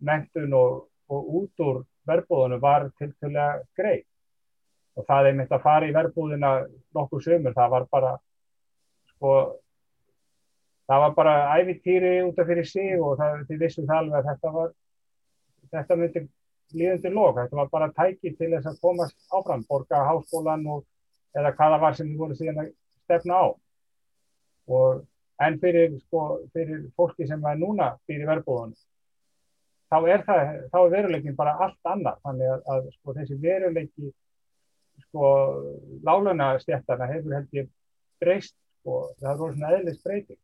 mentun 0.06 0.54
og, 0.58 0.76
og 1.10 1.34
út 1.40 1.64
úr 1.64 1.82
verbúðunum 2.10 2.62
var 2.62 2.88
til 2.98 3.10
að 3.30 3.64
greið. 3.78 4.06
Og 4.98 5.06
það 5.06 5.26
er 5.26 5.36
myndið 5.38 5.56
að 5.56 5.66
fara 5.66 5.88
í 5.88 5.94
verbúðina 5.94 6.50
nokkur 6.96 7.22
sömur, 7.24 7.54
það 7.56 7.74
var 7.74 7.86
bara 7.90 8.14
sko 9.12 9.34
það 10.90 11.04
var 11.04 11.14
bara 11.14 11.34
æfitýri 11.58 12.14
út 12.26 12.38
af 12.42 12.50
fyrir 12.50 12.66
sig 12.66 12.98
og 12.98 13.16
það, 13.18 13.44
þið 13.48 13.62
vissum 13.62 13.86
það 13.86 14.00
alveg 14.02 14.18
að 14.20 14.30
þetta 14.30 14.52
var 14.56 14.72
þetta 15.70 15.98
myndi 16.00 16.22
líðandi 16.76 17.12
lók, 17.14 17.38
þetta 17.38 17.58
var 17.60 17.70
bara 17.72 17.90
tæki 17.96 18.34
til 18.38 18.50
þess 18.54 18.70
að 18.70 18.80
komast 18.84 19.16
áfram, 19.34 19.64
borga 19.68 20.04
háskólan 20.08 20.66
og 20.70 20.84
eða 21.36 21.54
hvaða 21.58 21.80
var 21.84 21.96
sem 21.98 22.10
við 22.10 22.22
vorum 22.22 22.38
síðan 22.38 22.62
að 22.64 22.70
stefna 23.04 23.40
á. 23.40 23.46
Og 24.70 25.02
en 25.46 25.58
fyrir, 25.62 25.96
sko, 26.06 26.24
fyrir 26.54 26.86
fólki 26.96 27.26
sem 27.28 27.42
var 27.42 27.58
núna 27.58 27.94
fyrir 28.06 28.28
verbúðun 28.28 28.74
þá 29.90 29.96
er 30.06 30.24
það, 30.26 30.50
þá 30.70 30.78
er 30.80 30.92
veruleikin 30.94 31.38
bara 31.38 31.56
allt 31.64 31.90
annað, 31.90 32.20
þannig 32.26 32.52
að, 32.54 32.60
að 32.74 32.90
sko, 32.96 33.14
þessi 33.16 33.38
veruleiki 33.42 34.12
sko 35.08 35.30
láluna 36.06 36.52
stjættarna 36.62 37.08
hefur 37.10 37.36
held 37.38 37.56
ég 37.56 37.70
breyst 38.22 38.54
og 38.84 39.10
sko, 39.10 39.24
það 39.24 39.32
er 39.32 39.56
svona 39.56 39.72
eðlist 39.78 40.04
breyting 40.06 40.40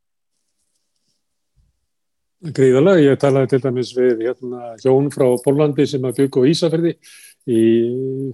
Gríðalega, 2.44 3.00
ég 3.00 3.20
talaði 3.20 3.54
til 3.54 3.62
dæmis 3.64 3.90
við 3.96 4.26
hérna, 4.26 4.74
hjón 4.82 5.06
frá 5.14 5.24
Pólandi 5.40 5.86
sem 5.88 6.02
að 6.04 6.18
byggja 6.18 6.42
á 6.44 6.48
Ísafjörði 6.52 6.92
í 7.46 7.62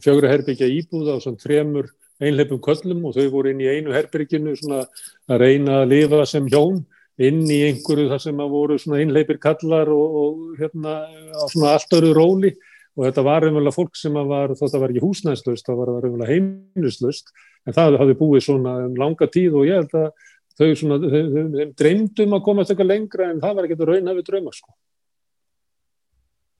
fjögra 0.03 0.33
herbyggja 0.33 0.71
íbúða 0.75 1.19
og 1.19 1.23
svona 1.23 1.39
tremur 1.39 1.93
einleipum 2.23 2.59
köllum 2.63 3.05
og 3.07 3.15
þau 3.15 3.29
voru 3.31 3.53
inn 3.53 3.63
í 3.63 3.69
einu 3.71 3.95
herbygginu 3.95 4.57
svona 4.59 4.83
að 5.31 5.45
reyna 5.45 5.83
að 5.83 5.93
lifa 5.93 6.27
sem 6.27 6.49
hjón 6.51 6.83
inn 7.23 7.45
í 7.47 7.61
einhverju 7.69 8.09
þar 8.11 8.25
sem 8.25 8.43
að 8.43 8.53
voru 8.57 8.81
svona 8.83 8.99
einleipir 9.05 9.39
kallar 9.43 9.91
og, 9.95 10.19
og 10.23 10.59
hérna 10.59 10.99
á 11.39 11.45
svona 11.47 11.77
allt 11.77 11.99
öru 11.99 12.13
róli. 12.17 12.55
Og 12.93 13.07
þetta 13.07 13.23
var 13.25 13.41
raunverulega 13.41 13.73
fólk 13.73 13.95
sem 13.97 14.13
var, 14.13 14.51
þótt 14.53 14.75
að 14.77 14.83
var 14.83 14.93
ekki 14.93 15.01
húsnæðslust, 15.01 15.65
það 15.65 15.79
var 15.79 15.93
raunverulega 15.95 16.29
heimluslust 16.29 17.31
en 17.65 17.77
það 17.77 18.01
hafði 18.03 18.19
búið 18.19 18.45
svona 18.45 18.75
um 18.85 18.99
langa 18.99 19.31
tíð 19.33 19.57
og 19.63 19.71
ég 19.71 19.79
held 19.81 19.95
að 19.97 20.11
þau 20.59 20.73
svona, 20.79 20.99
þeim 21.03 21.77
dreymdum 21.79 22.37
að 22.37 22.45
komast 22.49 22.73
eitthvað 22.73 22.91
lengra 22.93 23.31
en 23.31 23.41
það 23.43 23.55
var 23.59 23.69
ekki 23.69 23.79
að 23.79 23.93
rauna 23.93 24.17
við 24.17 24.29
drauma 24.29 24.53
sko. 24.57 24.75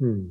Hmm. 0.03 0.23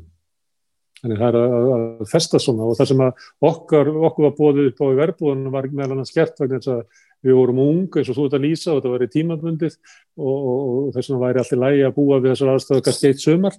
Þannig 1.02 1.21
það 1.21 1.28
er 1.28 1.38
að, 1.39 1.69
að 1.76 2.10
festa 2.12 2.39
svona 2.41 2.65
og 2.69 2.76
það 2.78 2.91
sem 2.91 3.06
okkar, 3.50 3.88
okkur 4.10 4.28
var 4.28 4.36
bóðið 4.38 4.67
upp 4.71 4.84
á 4.84 4.86
í 4.86 5.00
verbúðunum 5.00 5.56
var 5.56 5.67
meðal 5.71 5.95
annars 5.95 6.13
gert 6.13 6.38
vegna 6.41 6.60
þess 6.62 6.74
að 6.76 6.84
við 7.21 7.38
vorum 7.38 7.62
ung 7.62 7.97
eins 7.97 8.10
og 8.10 8.17
þú 8.17 8.26
ert 8.28 8.36
að 8.38 8.45
lýsa 8.45 8.71
og 8.71 8.78
þetta 8.80 8.91
var 8.91 9.06
í 9.06 9.10
tímabundið 9.15 9.76
og, 9.78 10.36
og, 10.36 10.62
og 10.62 10.93
þess 10.95 11.10
vegna 11.10 11.21
væri 11.24 11.41
alltaf 11.41 11.62
lægi 11.63 11.84
að 11.88 11.95
búa 11.97 12.19
við 12.19 12.34
þessar 12.34 12.54
aðstöðu 12.54 12.86
kannski 12.88 13.12
eitt 13.12 13.24
sömar 13.24 13.58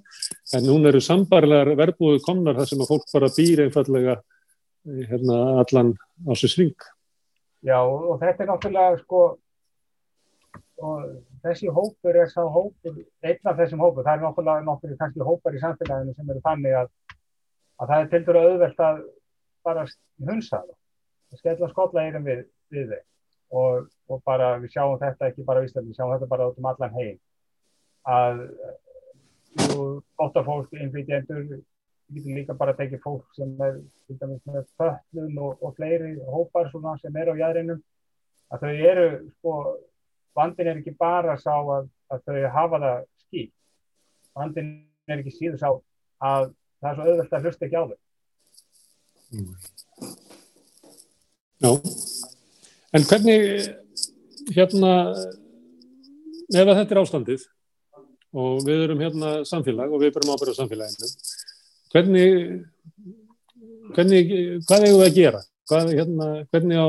en 0.58 0.66
núna 0.66 0.90
eru 0.90 1.02
sambarlegar 1.02 1.72
verbúðu 1.78 2.22
komnar 2.26 2.58
þar 2.58 2.70
sem 2.70 2.82
að 2.82 2.90
fólk 2.90 3.06
bara 3.12 3.30
býr 3.36 3.64
einfallega 3.66 4.16
hérna 5.10 5.38
allan 5.62 5.94
á 6.26 6.32
sér 6.38 6.54
sving. 6.54 6.88
Já 7.62 7.78
og 7.78 8.18
þetta 8.22 8.42
er 8.42 8.50
náttúrulega 8.50 8.98
sko 9.04 9.22
og 10.82 11.08
þessi 11.44 11.70
hópur 11.72 12.18
er 12.18 12.30
sá 12.30 12.42
hópur, 12.42 12.98
einn 13.22 13.50
af 13.50 13.58
þessum 13.60 13.82
hópur, 13.82 14.04
það 14.06 14.14
er 14.14 14.24
náttúrulega 14.26 14.66
nokkur 14.66 14.94
kannski 15.00 15.26
hópar 15.26 15.56
í 15.56 15.62
samfélaginu 15.62 16.14
sem 16.16 16.30
eru 16.34 16.44
þannig 16.44 16.78
að, 16.80 16.92
að 17.78 17.92
það 17.92 18.04
er 18.04 18.12
til 18.12 18.22
dæru 18.26 18.42
auðvelt 18.42 18.84
að 18.88 19.02
bara 19.62 19.86
hunsa 20.28 20.60
það, 20.60 20.78
að 21.32 21.42
skella 21.42 21.70
skotla 21.70 22.06
eirum 22.06 22.26
við, 22.26 22.44
við 22.74 22.94
þeim 22.94 23.08
og, 23.62 23.90
og 24.08 24.22
bara 24.26 24.54
við 24.62 24.74
sjáum 24.74 24.98
þetta 25.00 25.28
ekki 25.28 25.46
bara 25.46 25.62
í 25.62 25.68
Íslandi, 25.68 25.92
við 25.92 26.00
sjáum 26.00 26.14
þetta 26.14 26.30
bara 26.30 26.48
út 26.50 26.58
um 26.58 26.70
allan 26.70 26.96
heim. 26.96 27.20
Að 28.08 28.40
þú 29.60 29.84
gott 30.18 30.40
af 30.40 30.48
fólk 30.48 30.74
innflytjendur 30.74 31.44
við 31.46 31.62
getum 32.16 32.36
líka 32.36 32.56
bara 32.58 32.74
að 32.74 32.82
tekja 32.82 33.00
fólk 33.04 33.28
sem 33.36 33.52
er 33.62 33.78
föllun 34.80 35.38
og, 35.38 35.62
og 35.62 35.74
fleiri 35.76 36.16
hópar 36.32 36.70
sem 36.72 37.16
er 37.16 37.32
á 37.32 37.34
jæðrinum 37.36 37.80
að 38.52 38.64
þau 38.64 38.72
eru 38.90 39.08
sko 39.38 39.54
vandin 40.36 40.70
er 40.70 40.80
ekki 40.80 40.94
bara 40.98 41.36
sá 41.40 41.52
að, 41.54 41.88
að 42.12 42.24
þau 42.26 42.48
hafa 42.56 42.80
það 42.84 42.98
skýt 43.24 43.52
vandin 44.38 44.72
er 45.10 45.20
ekki 45.20 45.34
síður 45.36 45.60
sá 45.60 45.68
að 46.22 46.50
það 46.82 46.90
er 46.90 46.96
svo 46.96 47.06
auðvöld 47.06 47.36
að 47.36 47.46
hlusta 47.46 47.66
ekki 47.66 47.78
á 47.78 47.84
þau. 47.90 47.98
Mm. 49.32 49.54
Já. 51.62 51.70
En 52.92 53.06
hvernig 53.08 53.42
hérna 54.52 54.92
ef 56.52 56.68
þetta 56.68 56.90
er 56.90 57.00
ástandið 57.00 57.46
og 58.32 58.64
við 58.66 58.86
erum 58.86 59.02
hérna 59.04 59.32
samfélag 59.48 59.92
og 59.92 60.02
við 60.02 60.16
erum 60.16 60.34
ábyrðað 60.34 60.58
samfélaginu 60.58 61.10
hvernig 61.92 62.62
hvernig, 63.96 64.30
hvað 64.66 64.86
eigum 64.86 65.00
við 65.00 65.08
að 65.08 65.16
gera? 65.16 65.42
Hvað, 65.70 65.90
hérna, 65.96 66.28
hvernig 66.52 66.80
á 66.80 66.88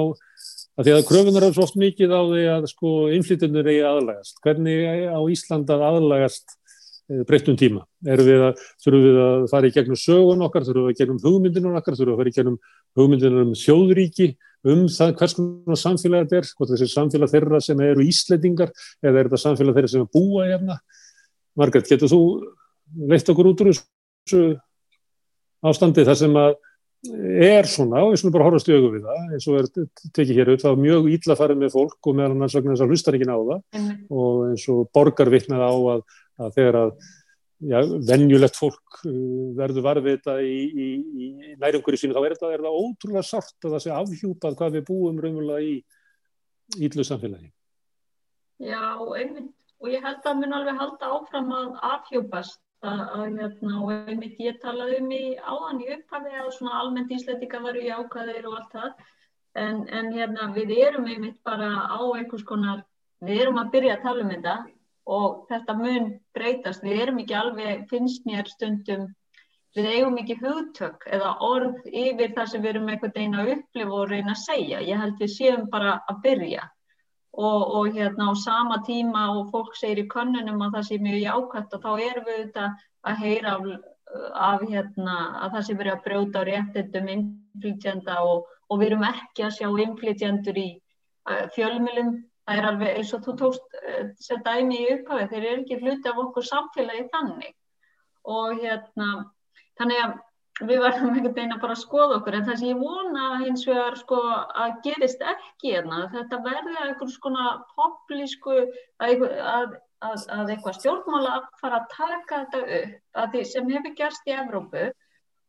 að 0.77 0.87
því 0.87 0.93
að 0.95 1.05
kröfunar 1.09 1.45
er 1.45 1.55
svo 1.55 1.65
oft 1.67 1.77
mikið 1.79 2.13
á 2.13 2.21
því 2.25 2.43
að 2.55 2.67
sko 2.71 2.91
innflytjunur 3.13 3.69
eigi 3.69 3.83
aðlægast. 3.87 4.39
Hvernig 4.43 5.05
á 5.13 5.19
Ísland 5.33 5.73
að 5.73 5.83
aðlægast 5.89 6.55
eh, 6.55 7.21
breyttum 7.29 7.59
tíma? 7.59 7.83
Við 8.03 8.47
að, 8.49 8.63
þurfum 8.85 9.05
við 9.05 9.19
að 9.25 9.45
fara 9.51 9.69
í 9.69 9.75
gegnum 9.75 9.99
sögun 9.99 10.47
okkar, 10.47 10.65
þurfum 10.65 10.87
við 10.87 10.95
að 10.95 11.03
gegnum 11.03 11.21
hugmyndinum 11.27 11.77
okkar, 11.77 11.99
þurfum 11.99 12.09
við 12.09 12.15
að 12.15 12.23
fara 12.23 12.33
í 12.33 12.37
gegnum 12.39 12.57
hugmyndinum 12.97 13.45
um 13.45 13.53
sjóðríki, 13.59 14.29
um 14.73 14.83
það 14.89 15.15
hvers 15.19 15.37
konar 15.37 15.79
samfélag 15.79 16.25
þetta 16.25 16.39
er, 16.39 16.51
hvort 16.57 16.73
þessi 16.73 16.89
samfélag 16.89 17.31
þeirra 17.33 17.61
sem 17.61 17.81
eru 17.83 18.05
íslendingar 18.07 18.73
eða 19.03 19.17
er 19.17 19.29
þetta 19.29 19.41
samfélag 19.43 19.77
þeirra 19.77 19.93
sem 19.93 20.05
er 20.05 20.11
búa 20.13 20.49
hérna. 20.49 20.77
Margret, 21.59 21.89
getur 21.89 22.09
þú 22.09 22.21
leitt 23.11 23.29
okkur 23.29 23.51
út 23.51 23.61
úr 23.61 23.73
þessu 23.73 24.45
ástandi 25.63 26.05
þar 26.07 26.17
sem 26.19 26.37
að 26.39 26.55
er 27.03 27.67
svona 27.67 28.03
og 28.05 28.13
við 28.13 28.21
svona 28.21 28.35
bara 28.37 28.45
horfast 28.47 28.69
í 28.69 28.75
augu 28.77 28.93
við 28.93 29.07
það 29.07 29.33
eins 29.35 29.47
og 29.49 29.57
er 29.59 29.67
tekið 30.15 30.37
hér 30.37 30.53
upp, 30.53 30.61
það 30.61 30.75
er 30.75 30.83
mjög 30.85 31.09
ílla 31.17 31.35
farið 31.39 31.59
með 31.59 31.73
fólk 31.73 32.07
og 32.07 32.15
meðal 32.15 32.35
annars 32.37 32.55
vegna 32.55 32.75
þess 32.75 32.85
að 32.85 32.93
hlustar 32.93 33.17
ekki 33.17 33.27
það 33.29 33.51
mm. 33.59 33.89
og 34.21 34.45
eins 34.51 34.67
og 34.71 34.85
borgar 34.95 35.31
vittnað 35.33 35.65
á 35.67 35.73
að, 35.73 36.05
að 36.39 36.55
þegar 36.55 36.79
að 36.79 36.93
já, 37.63 37.79
venjulegt 38.11 38.59
fólk 38.59 39.01
uh, 39.07 39.17
verður 39.57 39.87
varfita 39.87 40.37
í, 40.43 40.55
í, 40.69 40.87
í 41.25 41.27
nærumhverju 41.61 42.01
sínu, 42.01 42.15
þá 42.15 42.27
er 42.29 42.37
það, 42.39 42.55
er 42.55 42.67
ótrúlega 42.69 43.25
sátt 43.27 43.67
að 43.67 43.75
það 43.75 43.83
sé 43.85 43.93
afhjúpað 43.97 44.57
hvað 44.59 44.77
við 44.77 44.87
búum 44.89 45.19
raunverulega 45.23 45.67
í 45.67 45.75
íllu 46.87 47.05
samfélagi. 47.07 47.51
Já, 48.63 48.83
einmitt 49.19 49.51
og 49.83 49.91
ég 49.91 50.03
held 50.03 50.27
að 50.29 50.37
mun 50.39 50.55
alveg 50.55 50.79
halda 50.79 51.09
áfram 51.17 51.49
að 51.57 51.71
afhjúpast 51.89 52.61
að 52.83 53.39
hérna 53.39 53.79
og 53.79 53.91
einmitt 53.93 54.39
ég 54.43 54.59
talaði 54.61 54.99
um 55.01 55.11
í 55.15 55.23
áðan 55.39 55.81
í 55.83 55.89
upphafi 55.95 56.35
að 56.39 56.51
svona 56.57 56.79
almennt 56.81 57.11
íslætika 57.15 57.61
varu 57.63 57.81
í 57.83 57.91
ákvæðir 57.91 58.47
og 58.49 58.57
allt 58.59 58.77
það. 58.77 59.09
En, 59.63 59.83
en 59.87 60.11
hérna 60.13 60.49
við 60.55 60.73
erum 60.81 61.07
einmitt 61.07 61.39
bara 61.45 61.69
á 61.87 62.01
einhvers 62.01 62.45
konar, 62.49 62.83
við 63.21 63.43
erum 63.45 63.59
að 63.61 63.73
byrja 63.75 63.97
að 63.97 64.05
tala 64.07 64.23
um 64.23 64.31
þetta 64.33 64.55
og 65.13 65.43
þetta 65.49 65.75
mun 65.77 66.07
breytast, 66.33 66.83
við 66.83 67.01
erum 67.05 67.19
ekki 67.21 67.35
alveg, 67.37 67.83
finnst 67.91 68.25
mér 68.25 68.49
stundum 68.49 69.11
við 69.73 69.89
eigum 69.89 70.17
ekki 70.21 70.37
hugtök 70.41 71.07
eða 71.09 71.33
orð 71.41 71.87
yfir 71.89 72.33
það 72.35 72.49
sem 72.49 72.61
við 72.63 72.75
erum 72.75 72.89
einhvern 72.93 73.15
veginn 73.15 73.39
að 73.41 73.51
upplifa 73.55 73.99
og 73.99 74.09
reyna 74.11 74.35
að 74.35 74.43
segja. 74.43 74.81
Ég 74.85 75.01
held 75.01 75.19
við 75.21 75.31
séum 75.33 75.67
bara 75.71 75.95
að 76.09 76.19
byrja 76.25 76.67
og, 77.33 77.61
og 77.77 77.87
hérna 77.95 78.29
á 78.29 78.33
sama 78.37 78.77
tíma 78.87 79.23
og 79.37 79.49
fólk 79.53 79.75
segir 79.75 80.03
í 80.03 80.09
könnunum 80.09 80.61
að 80.61 80.77
það 80.77 80.87
sé 80.89 80.99
mjög 81.01 81.19
jákvæmt 81.23 81.73
og 81.73 81.85
þá 81.85 81.91
erum 82.09 82.27
við 82.27 82.37
þetta 82.41 82.65
að 83.09 83.23
heyra 83.23 83.55
af, 83.57 83.65
af 84.49 84.65
hérna 84.69 85.15
að 85.41 85.55
það 85.55 85.65
sé 85.67 85.77
verið 85.79 85.93
að 85.95 86.03
brjóta 86.07 86.43
á 86.43 86.47
réttindum 86.49 87.09
innflytjanda 87.15 88.19
og, 88.21 88.45
og 88.69 88.79
við 88.79 88.91
erum 88.91 89.07
ekki 89.09 89.47
að 89.47 89.57
sjá 89.57 89.67
innflytjandur 89.85 90.61
í 90.61 90.69
uh, 90.77 91.45
fjölmjölum. 91.55 92.13
Það 92.43 92.59
er 92.59 92.67
alveg 92.69 92.97
eins 92.99 93.13
og 93.15 93.25
þú 93.25 93.37
tókst 93.41 93.77
uh, 93.81 94.01
sem 94.21 94.41
dæmi 94.45 94.81
í 94.83 94.89
upphafi, 94.97 95.29
þeir 95.31 95.43
eru 95.43 95.61
ekki 95.63 95.79
hluti 95.81 96.11
af 96.11 96.25
okkur 96.27 96.49
samfélagi 96.49 97.07
þannig 97.15 97.55
og 98.23 98.61
hérna 98.61 99.09
Þannig 99.79 100.03
að 100.03 100.13
við 100.61 100.83
verðum 100.83 101.15
einhvern 101.15 101.33
veginn 101.33 101.55
að 101.55 101.63
bara 101.63 101.75
skoða 101.79 102.17
okkur 102.19 102.35
en 102.37 102.45
það 102.47 102.59
sem 102.61 102.69
ég 102.69 102.81
vona 102.81 103.29
hins 103.41 103.63
vegar 103.65 103.95
sko 103.97 104.19
að 104.63 104.75
gerist 104.85 105.23
ekki 105.33 105.73
hérna, 105.73 106.03
þetta 106.13 106.41
verði 106.45 106.75
eitthvað 106.83 107.13
svona 107.15 107.45
poplísku 107.73 108.57
að, 108.61 109.23
að, 109.53 109.73
að, 110.05 110.27
að 110.37 110.51
eitthvað 110.53 110.77
stjórnmála 110.77 111.39
fara 111.61 111.79
að 111.81 111.95
taka 111.95 112.43
þetta 112.43 112.81
upp 112.81 113.23
að 113.23 113.33
því 113.33 113.43
sem 113.49 113.73
hefur 113.73 113.97
gerst 113.97 114.29
í 114.29 114.35
Evrópu 114.43 114.85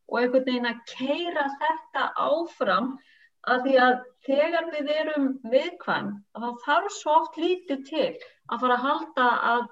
og 0.09 0.19
einhvern 0.21 0.47
veginn 0.49 0.71
að 0.71 0.81
keira 0.95 1.45
þetta 1.61 2.09
áfram 2.25 2.91
að 3.45 3.65
því 3.67 3.79
að 3.85 3.95
þegar 4.25 4.69
við 4.73 4.93
erum 4.95 5.31
viðkvæm 5.53 6.13
þá 6.33 6.47
þarf 6.65 6.93
svo 6.97 7.17
oft 7.21 7.37
lítið 7.37 7.85
til 7.91 8.11
að 8.49 8.61
fara 8.63 8.77
að 8.79 8.85
halda 8.89 9.31
að 9.53 9.67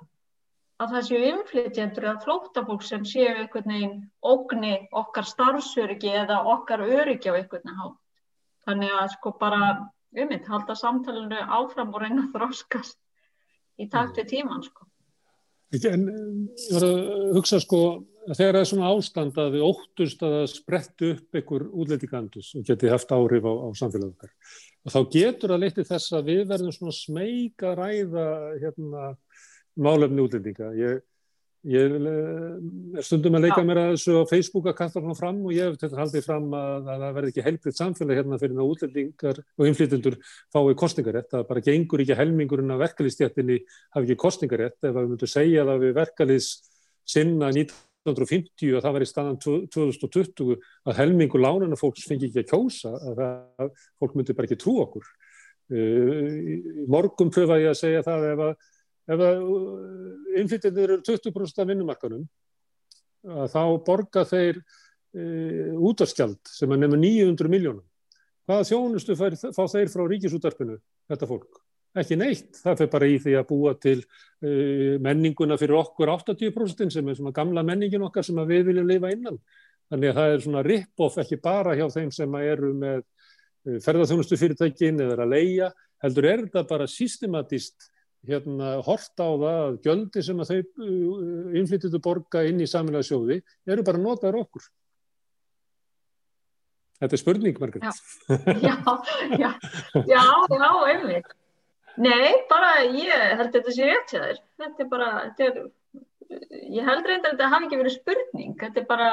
að 0.81 0.93
það 0.95 1.07
séu 1.07 1.25
inflytjendur 1.29 2.07
eða 2.07 2.21
flóttafólk 2.23 2.85
sem 2.85 3.03
séu 3.07 3.29
einhvern 3.31 3.73
veginn 3.73 3.97
ógni 4.25 4.73
okkar 4.91 5.27
starfsöryggi 5.29 6.13
eða 6.23 6.41
okkar 6.55 6.85
öryggi 6.85 7.29
á 7.29 7.37
einhvern 7.37 7.61
veginn 7.61 7.81
hátt. 7.81 7.99
Þannig 8.63 8.95
að 8.95 9.11
sko 9.17 9.33
bara, 9.39 9.61
mynd, 10.15 10.47
halda 10.47 10.75
samtalenu 10.79 11.43
áfram 11.43 11.93
og 11.93 12.01
reyna 12.03 12.25
að 12.25 12.33
þróskast 12.37 12.99
í 13.79 13.89
takt 13.91 14.19
við 14.21 14.31
tíman 14.33 14.65
sko. 14.65 14.87
En 15.73 16.03
ég 16.53 16.73
var 16.75 16.83
að 16.85 17.31
hugsa 17.33 17.57
sko, 17.61 17.79
þegar 18.29 18.53
það 18.53 18.59
er 18.59 18.67
svona 18.69 18.91
ástand 18.93 19.39
að 19.41 19.55
við 19.55 19.65
óttust 19.65 20.21
að 20.21 20.35
það 20.35 20.51
sprettu 20.51 21.09
upp 21.15 21.39
einhver 21.39 21.65
útlætikandus 21.71 22.51
og 22.59 22.67
geti 22.67 22.91
haft 22.93 23.13
áhrif 23.15 23.47
á, 23.49 23.53
á 23.57 23.67
samfélag 23.77 24.13
okkar. 24.13 24.33
Og 24.83 24.93
þá 24.93 24.99
getur 25.15 25.53
það 25.53 25.63
litið 25.63 25.89
þess 25.89 26.13
að 26.13 26.29
við 26.29 26.43
verðum 26.51 26.75
svona 26.75 26.95
smeg 26.97 27.65
að 27.65 27.79
ræða 27.81 28.27
hérna 28.61 29.07
málefni 29.79 30.23
útlendinga. 30.23 30.69
Ég, 30.77 31.01
ég 31.73 31.95
eh, 31.97 32.97
er 32.99 33.05
stundum 33.05 33.37
að 33.37 33.47
leika 33.47 33.61
ja. 33.61 33.67
mér 33.67 33.81
að 33.81 33.93
þessu 33.93 34.17
á 34.19 34.23
Facebook 34.29 34.67
að 34.69 34.77
kasta 34.81 35.01
svona 35.01 35.17
fram 35.17 35.39
og 35.45 35.55
ég 35.55 35.69
hef 35.69 35.79
þetta 35.81 36.01
haldið 36.01 36.27
fram 36.27 36.49
að, 36.57 36.89
að 36.91 37.05
það 37.05 37.15
verði 37.17 37.31
ekki 37.33 37.45
helbriðt 37.47 37.79
samfélag 37.79 38.19
hérna 38.19 38.41
fyrir 38.41 38.59
að 38.59 38.73
útlendingar 38.73 39.39
og 39.43 39.69
inflytundur 39.69 40.19
fái 40.53 40.75
kostningarétt. 40.83 41.31
Það 41.31 41.47
bara 41.53 41.65
gengur 41.69 42.03
ekki 42.03 42.19
helmingurinn 42.19 42.75
af 42.75 42.83
verkalýstjættinni 42.83 43.57
hafi 43.95 44.05
ekki 44.09 44.21
kostningarétt. 44.25 44.79
Ef 44.83 44.99
við 44.99 45.09
myndum 45.13 45.33
segja 45.33 45.65
það 45.69 45.87
við 45.87 45.97
verkalýs 46.01 46.51
sinna 47.13 47.49
1950 47.51 48.77
og 48.77 48.83
það 48.83 48.95
var 48.97 49.03
í 49.03 49.09
staðan 49.09 49.41
2020 49.43 50.55
að 50.87 50.99
helmingur 50.99 51.43
lánana 51.43 51.79
fólks 51.79 52.05
fengi 52.07 52.29
ekki 52.29 52.43
að 52.43 52.49
kjósa, 52.51 52.93
að, 52.99 53.23
að 53.63 53.73
fólk 54.01 54.17
myndi 54.19 54.35
bara 54.35 54.49
ekki 54.49 54.59
trú 54.59 54.77
okkur. 54.83 55.07
Uh, 55.71 56.27
í 56.43 56.85
morgun 56.91 57.31
pröfa 57.31 57.55
ég 57.61 57.71
að 57.71 57.79
segja 57.79 58.03
það 58.03 58.25
ef 58.33 58.41
að 58.49 58.55
ef 59.11 59.23
innflytjandir 60.39 60.95
eru 60.95 61.01
20% 61.03 61.61
af 61.61 61.69
vinnumarkanum 61.69 62.23
þá 63.23 63.61
borga 63.85 64.23
þeir 64.27 64.59
e, 64.59 65.23
útvarskjald 65.79 66.39
sem 66.49 66.71
er 66.71 66.81
nefnir 66.81 67.01
900 67.03 67.51
miljónum. 67.51 67.83
Hvaða 68.47 68.67
þjónustu 68.67 69.15
fær, 69.15 69.37
fá 69.55 69.63
þeir 69.71 69.91
frá 69.91 70.03
ríkisútvarpinu, 70.09 70.79
þetta 71.11 71.29
fólk? 71.29 71.61
Ekki 71.99 72.17
neitt, 72.17 72.57
það 72.57 72.79
fyrir 72.79 72.91
bara 72.95 73.07
í 73.07 73.19
því 73.21 73.35
að 73.37 73.47
búa 73.51 73.75
til 73.79 73.99
e, 74.01 74.97
menninguna 75.03 75.59
fyrir 75.61 75.77
okkur 75.77 76.11
80% 76.15 76.95
sem 76.95 77.09
er 77.09 77.19
svona 77.19 77.35
gamla 77.35 77.63
menningin 77.63 78.03
okkar 78.09 78.25
sem 78.25 78.41
við 78.49 78.67
viljum 78.71 78.89
lifa 78.89 79.13
innan. 79.13 79.37
Þannig 79.93 80.09
að 80.09 80.19
það 80.19 80.33
er 80.33 80.43
svona 80.43 80.65
rip-off 80.65 81.19
ekki 81.21 81.39
bara 81.43 81.77
hjá 81.77 81.85
þeim 81.93 82.11
sem 82.11 82.37
eru 82.41 82.73
með 82.75 83.03
ferðarþjónustu 83.63 84.39
fyrirtækin 84.41 84.99
eða 84.99 85.15
er 85.15 85.23
að 85.23 85.35
leia, 85.35 85.69
heldur 86.03 86.27
er 86.27 86.41
þetta 86.47 86.65
bara 86.67 86.89
systematist 86.89 87.92
hérna 88.27 88.77
hort 88.85 89.19
á 89.19 89.27
það 89.27 89.59
að 89.63 89.75
gjöldi 89.87 90.23
sem 90.23 90.39
að 90.39 90.51
þau 90.51 90.57
uh, 90.59 91.51
innflytjuðu 91.59 92.01
borga 92.03 92.45
inn 92.47 92.63
í 92.63 92.69
saminlega 92.69 93.07
sjóði 93.09 93.41
eru 93.67 93.85
bara 93.85 94.01
notaður 94.01 94.41
okkur. 94.43 94.67
Þetta 97.03 97.17
er 97.17 97.19
spurning, 97.19 97.57
Margrit. 97.59 97.83
Já, 97.83 97.91
já, 98.63 98.75
já, 99.35 99.49
já, 100.07 100.23
já, 100.55 100.69
einmitt. 100.93 101.33
Nei, 101.99 102.29
bara 102.49 102.69
ég 102.87 103.33
held 103.37 103.51
þetta 103.53 103.73
sé 103.75 103.89
rétt 103.89 104.13
þér. 104.13 104.39
Þetta 104.61 104.85
er 104.85 104.89
bara, 104.89 105.09
þetta 105.25 105.49
er 105.49 105.65
ég 106.73 106.87
held 106.87 107.07
reyndar 107.07 107.31
að 107.31 107.35
þetta 107.35 107.49
hafi 107.51 107.67
ekki 107.67 107.79
verið 107.79 107.95
spurning 107.95 108.53
þetta 108.59 108.81
er 108.81 108.85
bara, 108.89 109.09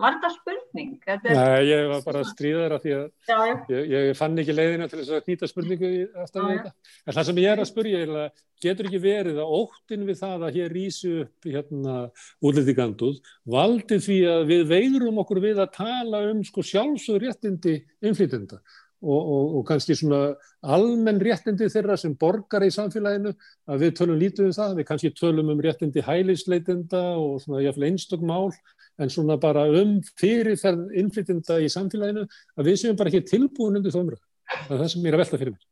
var 0.00 0.16
þetta 0.16 0.30
spurning? 0.34 0.90
Þetta 1.04 1.30
er... 1.30 1.38
Nei, 1.40 1.68
ég 1.70 1.90
var 1.90 2.02
bara 2.06 2.22
að 2.22 2.30
stríða 2.32 2.64
þér 2.64 2.76
af 2.76 2.84
því 2.84 2.94
að 2.96 3.04
já, 3.06 3.36
já. 3.36 3.54
Ég, 3.72 3.94
ég 3.94 4.18
fann 4.18 4.42
ekki 4.42 4.56
leiðina 4.56 4.88
til 4.90 5.00
þess 5.00 5.14
að 5.16 5.24
knýta 5.28 5.50
spurningu 5.50 5.92
eftir 6.24 6.48
þetta, 6.50 6.74
en 7.04 7.18
það 7.18 7.28
sem 7.30 7.42
ég 7.42 7.52
er 7.52 7.62
að 7.62 7.70
spurja 7.72 8.02
að 8.06 8.44
getur 8.62 8.88
ekki 8.88 9.02
verið 9.02 9.40
að 9.42 9.52
óttin 9.58 10.06
við 10.08 10.20
það 10.22 10.46
að 10.46 10.56
hér 10.56 10.72
rýsu 10.72 11.12
upp 11.24 11.48
hérna 11.50 11.96
útlýttiganduð 12.40 13.18
valdi 13.56 13.98
því 14.06 14.18
að 14.32 14.46
við 14.52 14.64
veirum 14.70 15.20
okkur 15.22 15.42
við 15.44 15.60
að 15.64 15.74
tala 15.76 16.22
um 16.30 16.42
sko 16.46 16.64
sjálfsögur 16.64 17.26
réttindi 17.26 17.76
innflytenda 18.00 18.62
og, 19.02 19.20
og, 19.20 19.56
og 19.58 19.66
kannski 19.68 19.96
svona 19.98 20.20
almenn 20.64 21.20
réttindi 21.22 21.68
þeirra 21.72 21.98
sem 22.00 22.14
borgar 22.18 22.64
í 22.64 22.72
samfélaginu 22.72 23.34
að 23.68 23.84
við 23.84 23.92
tölum 23.98 24.18
lítið 24.20 24.48
um 24.48 24.56
það, 24.56 24.74
við 24.78 24.88
kannski 24.88 25.12
tölum 25.18 25.52
um 25.52 25.62
réttindi 25.62 26.04
hælisleitenda 26.06 27.02
og 27.20 27.42
svona 27.44 27.62
jáfnveil 27.64 27.90
einstök 27.90 28.24
mál 28.24 28.50
en 28.98 29.12
svona 29.12 29.36
bara 29.40 29.66
um 29.68 29.98
fyrirferð 30.16 30.94
innflyttinda 30.96 31.60
í 31.60 31.68
samfélaginu 31.72 32.24
að 32.56 32.70
við 32.70 32.80
séum 32.82 32.98
bara 32.98 33.12
ekki 33.12 33.28
tilbúin 33.28 33.80
undir 33.80 33.94
þómra. 33.94 34.18
Það 34.46 34.76
er 34.76 34.82
það 34.82 34.92
sem 34.92 35.06
ég 35.06 35.10
er 35.10 35.16
að 35.16 35.24
velta 35.24 35.40
fyrir 35.42 35.56
mér. 35.56 35.66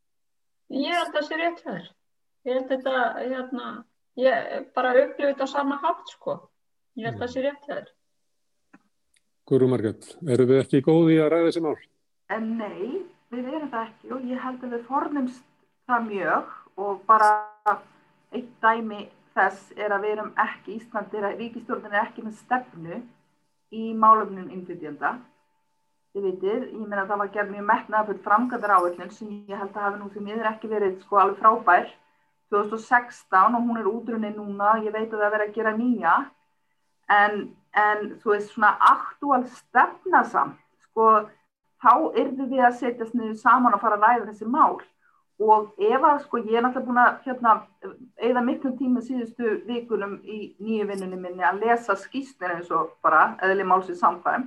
Ég 0.74 0.96
held 0.98 1.08
að 1.08 1.16
það 1.16 1.26
sé 1.28 1.40
rétt 1.40 1.64
þær. 1.64 1.90
Ég 2.44 2.58
held 2.58 2.70
þetta, 2.72 2.94
hérna, 3.20 3.68
ég 4.20 4.70
bara 4.76 4.94
upplifið 5.00 5.30
þetta 5.32 5.48
á 5.48 5.54
sama 5.54 5.80
hátt 5.80 6.12
sko. 6.12 6.36
Ég 6.98 7.08
held 7.08 7.16
að 7.16 7.24
það 7.24 7.32
sé 7.32 7.44
rétt 7.44 7.68
þær. 7.68 7.90
Guru 9.48 9.68
Marget, 9.68 10.06
eru 10.24 10.46
við 10.48 10.62
ekki 10.62 10.84
góði 10.84 11.18
að 11.20 11.30
ræða 11.32 11.48
þessi 11.50 11.62
mál? 11.64 11.76
En 12.32 12.46
nei, 12.58 12.86
við 13.42 13.58
erum 13.58 13.72
það 13.72 13.88
ekki 13.88 14.14
og 14.14 14.30
ég 14.30 14.44
held 14.44 14.64
að 14.64 14.76
við 14.76 14.86
fornumst 14.88 15.44
það 15.88 16.08
mjög 16.08 16.54
og 16.84 17.02
bara 17.08 17.30
eitt 18.34 18.50
dæmi 18.62 19.02
þess 19.34 19.74
er 19.76 19.92
að 19.94 20.06
við 20.06 20.14
erum 20.14 20.32
ekki, 20.44 20.78
Íslandir, 20.78 21.26
ríkistjórnir 21.38 21.94
er 21.94 22.02
ekki 22.04 22.24
með 22.24 22.36
stefnu 22.38 23.00
í 23.74 23.84
málumnum 23.98 24.50
innflytjanda. 24.54 25.16
Þið 26.14 26.26
veitir, 26.28 26.60
ég 26.70 26.86
meina 26.86 27.02
að 27.02 27.10
það 27.10 27.20
var 27.24 27.30
gerð 27.34 27.52
mjög 27.54 27.66
metnaðafull 27.70 28.20
framgæðar 28.22 28.74
áöllin 28.76 29.10
sem 29.10 29.32
ég 29.50 29.58
held 29.58 29.74
að 29.74 29.86
hafi 29.88 30.00
nú 30.00 30.10
því 30.12 30.24
miður 30.28 30.50
ekki 30.52 30.70
verið 30.70 31.00
sko 31.02 31.18
alveg 31.18 31.40
frábær 31.42 31.88
2016 32.54 33.58
og 33.58 33.66
hún 33.66 33.80
er 33.80 33.90
útrunni 33.90 34.30
núna, 34.36 34.76
ég 34.84 34.94
veit 34.94 35.10
að 35.10 35.24
það 35.24 35.34
verið 35.34 35.48
að 35.48 35.56
gera 35.58 35.72
nýja 35.74 36.14
en, 37.10 37.40
en 37.74 38.04
þú 38.22 38.34
veist 38.34 38.52
svona 38.52 38.76
aktúal 38.92 39.42
stefnasamt 39.50 40.60
sko 40.86 41.08
þá 41.84 42.18
yrðu 42.22 42.48
við 42.50 42.64
að 42.64 42.80
setjast 42.80 43.14
niður 43.14 43.38
saman 43.42 43.76
og 43.76 43.82
fara 43.84 44.00
að 44.00 44.06
ræða 44.08 44.26
þessi 44.32 44.50
mál. 44.50 44.80
Og 45.44 45.72
ef 45.82 46.04
að 46.06 46.20
sko 46.22 46.40
ég 46.44 46.56
er 46.58 46.62
náttúrulega 46.62 46.86
búin 46.86 47.00
að 47.02 47.14
hérna, 47.26 47.54
eða 48.22 48.42
miklu 48.46 48.70
tíma 48.78 49.02
síðustu 49.02 49.56
vikunum 49.66 50.20
í 50.22 50.54
nýju 50.62 50.86
vinnunum 50.92 51.24
minni 51.26 51.42
að 51.44 51.64
lesa 51.64 51.96
skýstin 51.98 52.54
eins 52.54 52.70
og 52.70 52.92
bara 53.02 53.32
eðli 53.42 53.66
málsið 53.66 53.98
samkvæm 53.98 54.46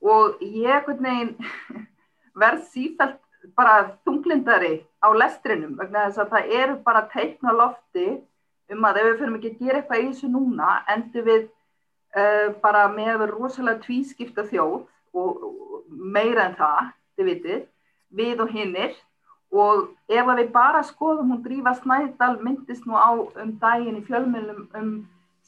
og 0.00 0.40
ég 0.40 0.88
veginn, 0.88 1.34
verð 2.42 2.64
sífælt 2.72 3.20
bara 3.56 3.98
þunglindari 4.06 4.80
á 5.04 5.08
lestrinum 5.14 5.76
vegna 5.78 6.08
þess 6.08 6.22
að 6.22 6.32
það 6.34 6.56
eru 6.62 6.76
bara 6.86 7.06
teikna 7.12 7.54
lofti 7.54 8.08
um 8.72 8.84
að 8.84 9.00
ef 9.00 9.06
við 9.08 9.18
fyrir 9.20 9.36
ekki 9.38 9.50
að 9.52 9.60
gera 9.62 9.80
eitthvað 9.80 10.02
í 10.02 10.08
þessu 10.08 10.30
núna 10.32 10.72
endur 10.94 11.26
við 11.28 11.44
uh, 12.16 12.48
bara 12.62 12.86
með 12.92 13.26
rosalega 13.32 13.82
tvískipta 13.84 14.44
þjóð 14.48 14.80
og 15.18 15.44
meira 15.88 16.48
en 16.48 16.56
það, 16.58 16.90
þið 17.16 17.30
vitið, 17.32 17.62
við 18.18 18.42
og 18.44 18.52
hinnir 18.54 18.96
og 19.48 19.86
ef 20.12 20.28
við 20.28 20.50
bara 20.52 20.82
skoðum 20.84 21.32
hún 21.32 21.44
Drífa 21.44 21.74
Snædal 21.78 22.36
myndist 22.44 22.86
nú 22.86 22.98
á 23.00 23.16
um 23.16 23.54
daginn 23.60 24.00
í 24.00 24.04
fjölmjölum 24.04 24.66
um 24.76 24.92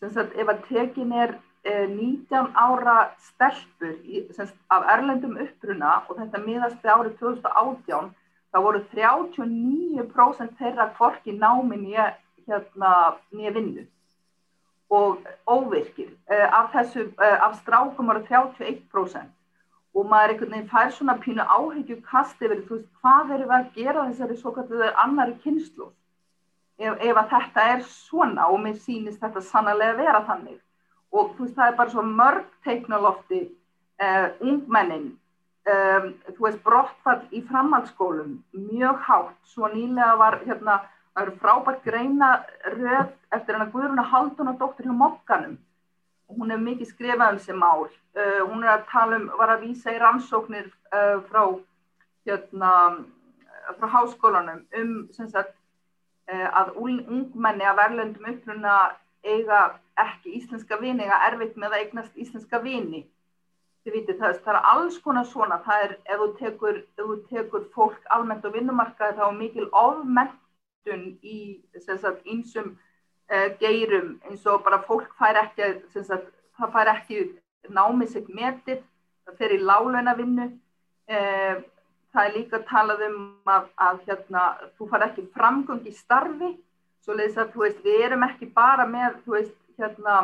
sagt, 0.01 0.33
ef 0.37 0.49
að 0.49 0.63
tekin 0.69 1.13
er 1.13 1.37
eh, 1.65 1.87
19 1.89 2.55
ára 2.57 3.11
stelpur 3.21 3.99
í, 4.05 4.25
sagt, 4.33 4.57
af 4.73 4.89
erlendum 4.95 5.37
uppruna 5.37 6.01
og 6.09 6.17
þetta 6.17 6.43
miðast 6.47 6.81
við 6.81 6.95
árið 6.95 7.19
2018 7.21 8.11
það 8.51 8.67
voru 8.67 8.83
39% 8.95 10.57
þeirra 10.59 10.91
kvorki 10.97 11.37
námi 11.37 11.77
nýja 11.85 12.11
hérna, 12.49 13.17
vinnu 13.31 13.87
og 14.91 15.21
óvirkir. 15.47 16.11
Uh, 16.27 16.49
af, 16.51 16.73
þessu, 16.73 17.05
uh, 17.15 17.37
af 17.47 17.61
strákum 17.61 18.11
voru 18.11 18.25
31% 18.27 19.29
og 19.95 20.07
maður 20.07 20.35
einhvern 20.35 20.53
veginn 20.55 20.71
fær 20.71 20.93
svona 20.95 21.17
pínu 21.23 21.45
áhyggju 21.45 21.97
kast 22.07 22.43
yfir 22.43 22.63
þú 22.67 22.77
veist 22.77 22.91
hvað 23.01 23.33
eru 23.37 23.49
við 23.49 23.57
að 23.57 23.71
gera 23.79 24.05
þessari 24.11 24.37
svo 24.39 24.53
kalluðu 24.55 24.91
annari 25.05 25.35
kynslu 25.45 25.89
ef, 26.79 26.99
ef 27.01 27.17
að 27.23 27.33
þetta 27.35 27.65
er 27.75 27.87
svona 27.87 28.51
og 28.53 28.61
mér 28.65 28.77
sýnist 28.81 29.23
þetta 29.23 29.43
sannlega 29.45 29.97
vera 29.99 30.23
þannig. 30.29 30.61
Og 31.11 31.33
þú 31.35 31.47
veist 31.47 31.57
það 31.59 31.73
er 31.73 31.81
bara 31.81 31.95
svo 31.95 32.05
mörg 32.07 32.47
teiknalofti 32.67 33.41
uh, 33.49 34.29
ungmennin 34.41 35.09
um, 35.75 36.07
þú 36.37 36.47
veist 36.47 36.63
brottfall 36.67 37.25
í 37.35 37.43
framhaldsskólum 37.49 38.39
mjög 38.71 39.03
hátt, 39.09 39.37
svo 39.51 39.71
nýlega 39.75 40.15
var 40.21 40.39
hérna, 40.45 40.79
það 41.15 41.27
eru 41.27 41.37
frábært 41.43 41.83
greina 41.85 42.31
röð 42.77 43.11
eftir 43.35 43.57
hennar 43.57 43.73
Guðruna 43.75 44.07
Haldun 44.07 44.53
og 44.53 44.63
doktor 44.63 44.87
hjá 44.87 44.95
Mokkanum 44.95 45.59
hún 46.37 46.53
hefur 46.53 46.65
mikið 46.65 46.91
skrifað 46.91 47.33
um 47.33 47.39
þessi 47.39 47.57
mál. 47.59 47.87
Uh, 48.17 48.41
hún 48.51 48.65
er 48.65 48.75
að 48.75 48.89
tala 48.91 49.19
um, 49.21 49.29
var 49.39 49.55
að 49.55 49.65
vísa 49.67 49.95
í 49.95 50.01
rannsóknir 50.01 50.67
uh, 50.93 51.21
frá, 51.29 51.45
hérna, 52.27 52.73
frá 53.79 53.87
háskólanum 53.95 54.65
um 54.81 54.97
sagt, 55.15 55.55
uh, 56.31 56.49
að 56.63 56.75
ungmenni 56.81 57.69
að 57.69 57.81
verðlöndum 57.83 58.29
uppruna 58.35 58.75
eiga 59.27 59.63
ekki 60.01 60.37
íslenska 60.39 60.79
vini, 60.81 61.05
eiga 61.05 61.23
erfitt 61.29 61.57
með 61.61 61.75
að 61.75 61.85
eignast 61.85 62.21
íslenska 62.21 62.61
vini. 62.65 63.05
Þið 63.85 63.97
vitið 63.97 64.21
það, 64.21 64.39
það 64.45 64.55
er 64.55 64.69
alls 64.75 64.99
konar 65.01 65.27
svona, 65.29 65.61
það 65.65 65.85
er 65.85 65.93
ef 66.05 66.21
þú 66.21 66.29
tekur, 66.41 66.81
ef 66.99 67.05
þú 67.07 67.17
tekur 67.31 67.67
fólk 67.75 68.11
almennt 68.17 68.45
á 68.45 68.51
vinnumarkaði 68.53 69.17
þá 69.17 69.25
er 69.29 69.39
mikil 69.39 69.69
ofmentun 69.73 71.07
í 71.25 71.39
einsum 72.29 72.75
uh, 73.31 73.49
geirum 73.61 74.17
eins 74.29 74.47
og 74.47 74.65
bara 74.67 74.81
fólk 74.87 75.11
fær 75.19 75.39
ekki, 75.45 75.73
sagt, 75.95 76.31
það 76.59 76.73
fær 76.75 76.93
ekki 76.95 77.25
námið 77.71 78.15
sig 78.15 78.33
metið, 78.35 78.83
það 79.27 79.39
fer 79.41 79.55
í 79.55 79.61
lálönavinnu, 79.63 80.49
uh, 81.15 81.63
það 82.11 82.27
er 82.27 82.37
líka 82.37 82.63
talað 82.69 83.07
um 83.07 83.23
að, 83.51 83.71
að 83.87 84.05
hérna, 84.09 84.45
þú 84.77 84.91
far 84.91 85.07
ekki 85.07 85.27
framgöng 85.37 85.87
í 85.87 85.95
starfi, 85.95 86.53
svo 87.05 87.17
leiðis 87.17 87.41
að 87.41 87.57
veist, 87.63 87.83
við 87.87 88.07
erum 88.09 88.27
ekki 88.27 88.51
bara 88.55 88.87
með, 88.89 89.21
þú 89.25 89.37
veist, 89.39 89.59
hérna, 89.81 90.21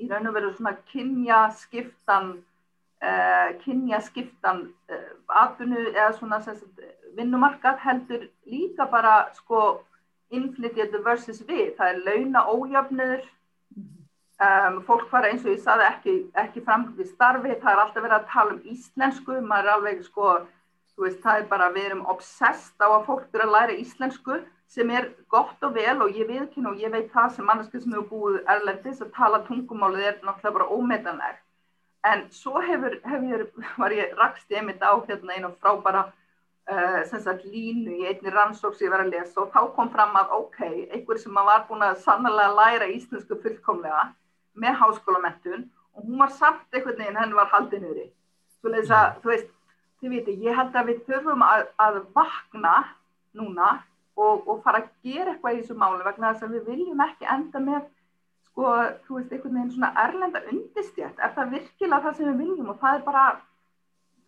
í 0.00 0.08
raun 0.10 0.28
og 0.28 0.36
veru 0.36 0.54
svona 0.56 0.74
kynjaskiptan, 0.90 2.32
uh, 3.04 3.48
kynjaskiptan 3.62 4.66
atvinnu 5.40 5.86
eða 5.92 6.10
svona 6.16 6.40
vinnumarkað 7.16 7.78
heldur 7.84 8.26
líka 8.48 8.86
bara 8.90 9.30
sko 9.36 9.80
innflytjandi 10.36 11.02
versus 11.04 11.42
við, 11.48 11.74
það 11.78 11.92
er 11.92 12.00
launa 12.06 12.44
ójöfnur 12.50 13.26
um, 14.40 14.78
fólk 14.86 15.08
fara 15.10 15.32
eins 15.32 15.44
og 15.44 15.54
ég 15.54 15.64
saði 15.64 15.86
ekki, 15.88 16.14
ekki 16.44 16.64
framkvæmdi 16.66 17.08
starfi, 17.10 17.58
það 17.62 17.72
er 17.72 17.82
alltaf 17.84 18.04
verið 18.04 18.16
að 18.18 18.30
tala 18.32 18.56
um 18.56 18.62
íslensku, 18.74 19.40
maður 19.42 19.68
er 19.68 19.74
alveg 19.74 20.06
sko, 20.06 20.30
þú 20.94 21.06
veist, 21.06 21.20
það 21.24 21.42
er 21.42 21.50
bara, 21.52 21.68
við 21.74 21.90
erum 21.90 22.06
obsessed 22.14 22.82
á 22.84 22.88
að 22.88 23.06
fólk 23.10 23.28
eru 23.34 23.46
að 23.48 23.54
læra 23.56 23.76
íslensku 23.82 24.40
sem 24.70 24.90
er 24.94 25.10
gott 25.32 25.64
og 25.66 25.74
vel 25.74 25.96
og 26.04 26.14
ég 26.14 26.28
viðkynna 26.30 26.70
og 26.70 26.82
ég 26.82 26.92
veit 26.94 27.10
það 27.10 27.32
sem 27.36 27.46
manneski 27.46 27.80
sem 27.82 27.94
hefur 27.96 28.10
búið 28.10 28.50
erlendis 28.54 29.00
að 29.02 29.14
tala 29.16 29.42
tungumálið 29.48 30.06
er 30.06 30.20
náttúrulega 30.22 30.58
bara 30.60 30.68
ómetanlegt 30.76 31.46
en 32.06 32.22
svo 32.32 32.60
hefur, 32.64 33.00
hefur 33.04 33.48
var 33.82 33.92
ég 33.92 34.14
rakst 34.18 34.54
ég 34.54 34.64
mitt 34.64 34.82
á 34.82 34.94
hérna 35.08 35.36
einu 35.36 35.50
frábara 35.60 36.06
Uh, 36.70 37.02
línu 37.50 37.96
í 37.96 38.04
einni 38.06 38.30
rannsók 38.30 38.76
sem 38.76 38.86
ég 38.86 38.92
var 38.92 39.02
að 39.02 39.14
lesa 39.14 39.40
og 39.42 39.48
þá 39.50 39.72
kom 39.74 39.88
fram 39.90 40.12
að 40.20 40.34
ok, 40.36 40.58
einhver 40.92 41.18
sem 41.18 41.34
var 41.34 41.64
búin 41.66 41.82
að 41.82 42.02
sannlega 42.04 42.52
læra 42.54 42.86
íslensku 42.92 43.38
fullkomlega 43.42 44.04
með 44.54 44.76
háskólamettun 44.78 45.64
og 45.96 46.04
hún 46.04 46.20
var 46.20 46.30
samt 46.30 46.76
einhvern 46.76 47.00
veginn 47.00 47.18
henni 47.18 47.34
var 47.34 47.50
leiðis 48.68 48.92
að, 48.92 49.20
þú 49.22 49.32
veist, 49.32 49.52
þið 50.00 50.14
viti 50.14 50.36
ég 50.44 50.56
held 50.56 50.76
að 50.76 50.90
við 50.90 51.00
þurfum 51.08 51.44
að, 51.44 51.62
að 51.80 51.98
vakna 52.14 52.74
núna 53.36 53.70
og, 54.16 54.46
og 54.46 54.60
fara 54.64 54.82
að 54.82 54.90
gera 55.04 55.34
eitthvað 55.34 55.56
í 55.56 55.62
þessu 55.62 55.76
máli 55.80 56.04
vegna 56.06 56.32
þess 56.32 56.46
að 56.46 56.54
við 56.56 56.70
viljum 56.70 57.04
ekki 57.04 57.28
enda 57.34 57.62
með 57.64 57.86
sko, 58.50 58.72
þú 59.06 59.18
veist, 59.18 59.32
einhvern 59.32 59.56
veginn 59.58 59.72
svona 59.74 59.92
erlenda 60.04 60.42
undistjætt, 60.52 61.18
er 61.18 61.34
það 61.36 61.54
virkilega 61.56 62.02
það 62.06 62.18
sem 62.18 62.30
við 62.30 62.42
viljum 62.44 62.72
og 62.72 62.80
það 62.82 62.98
er 62.98 63.06
bara 63.06 63.24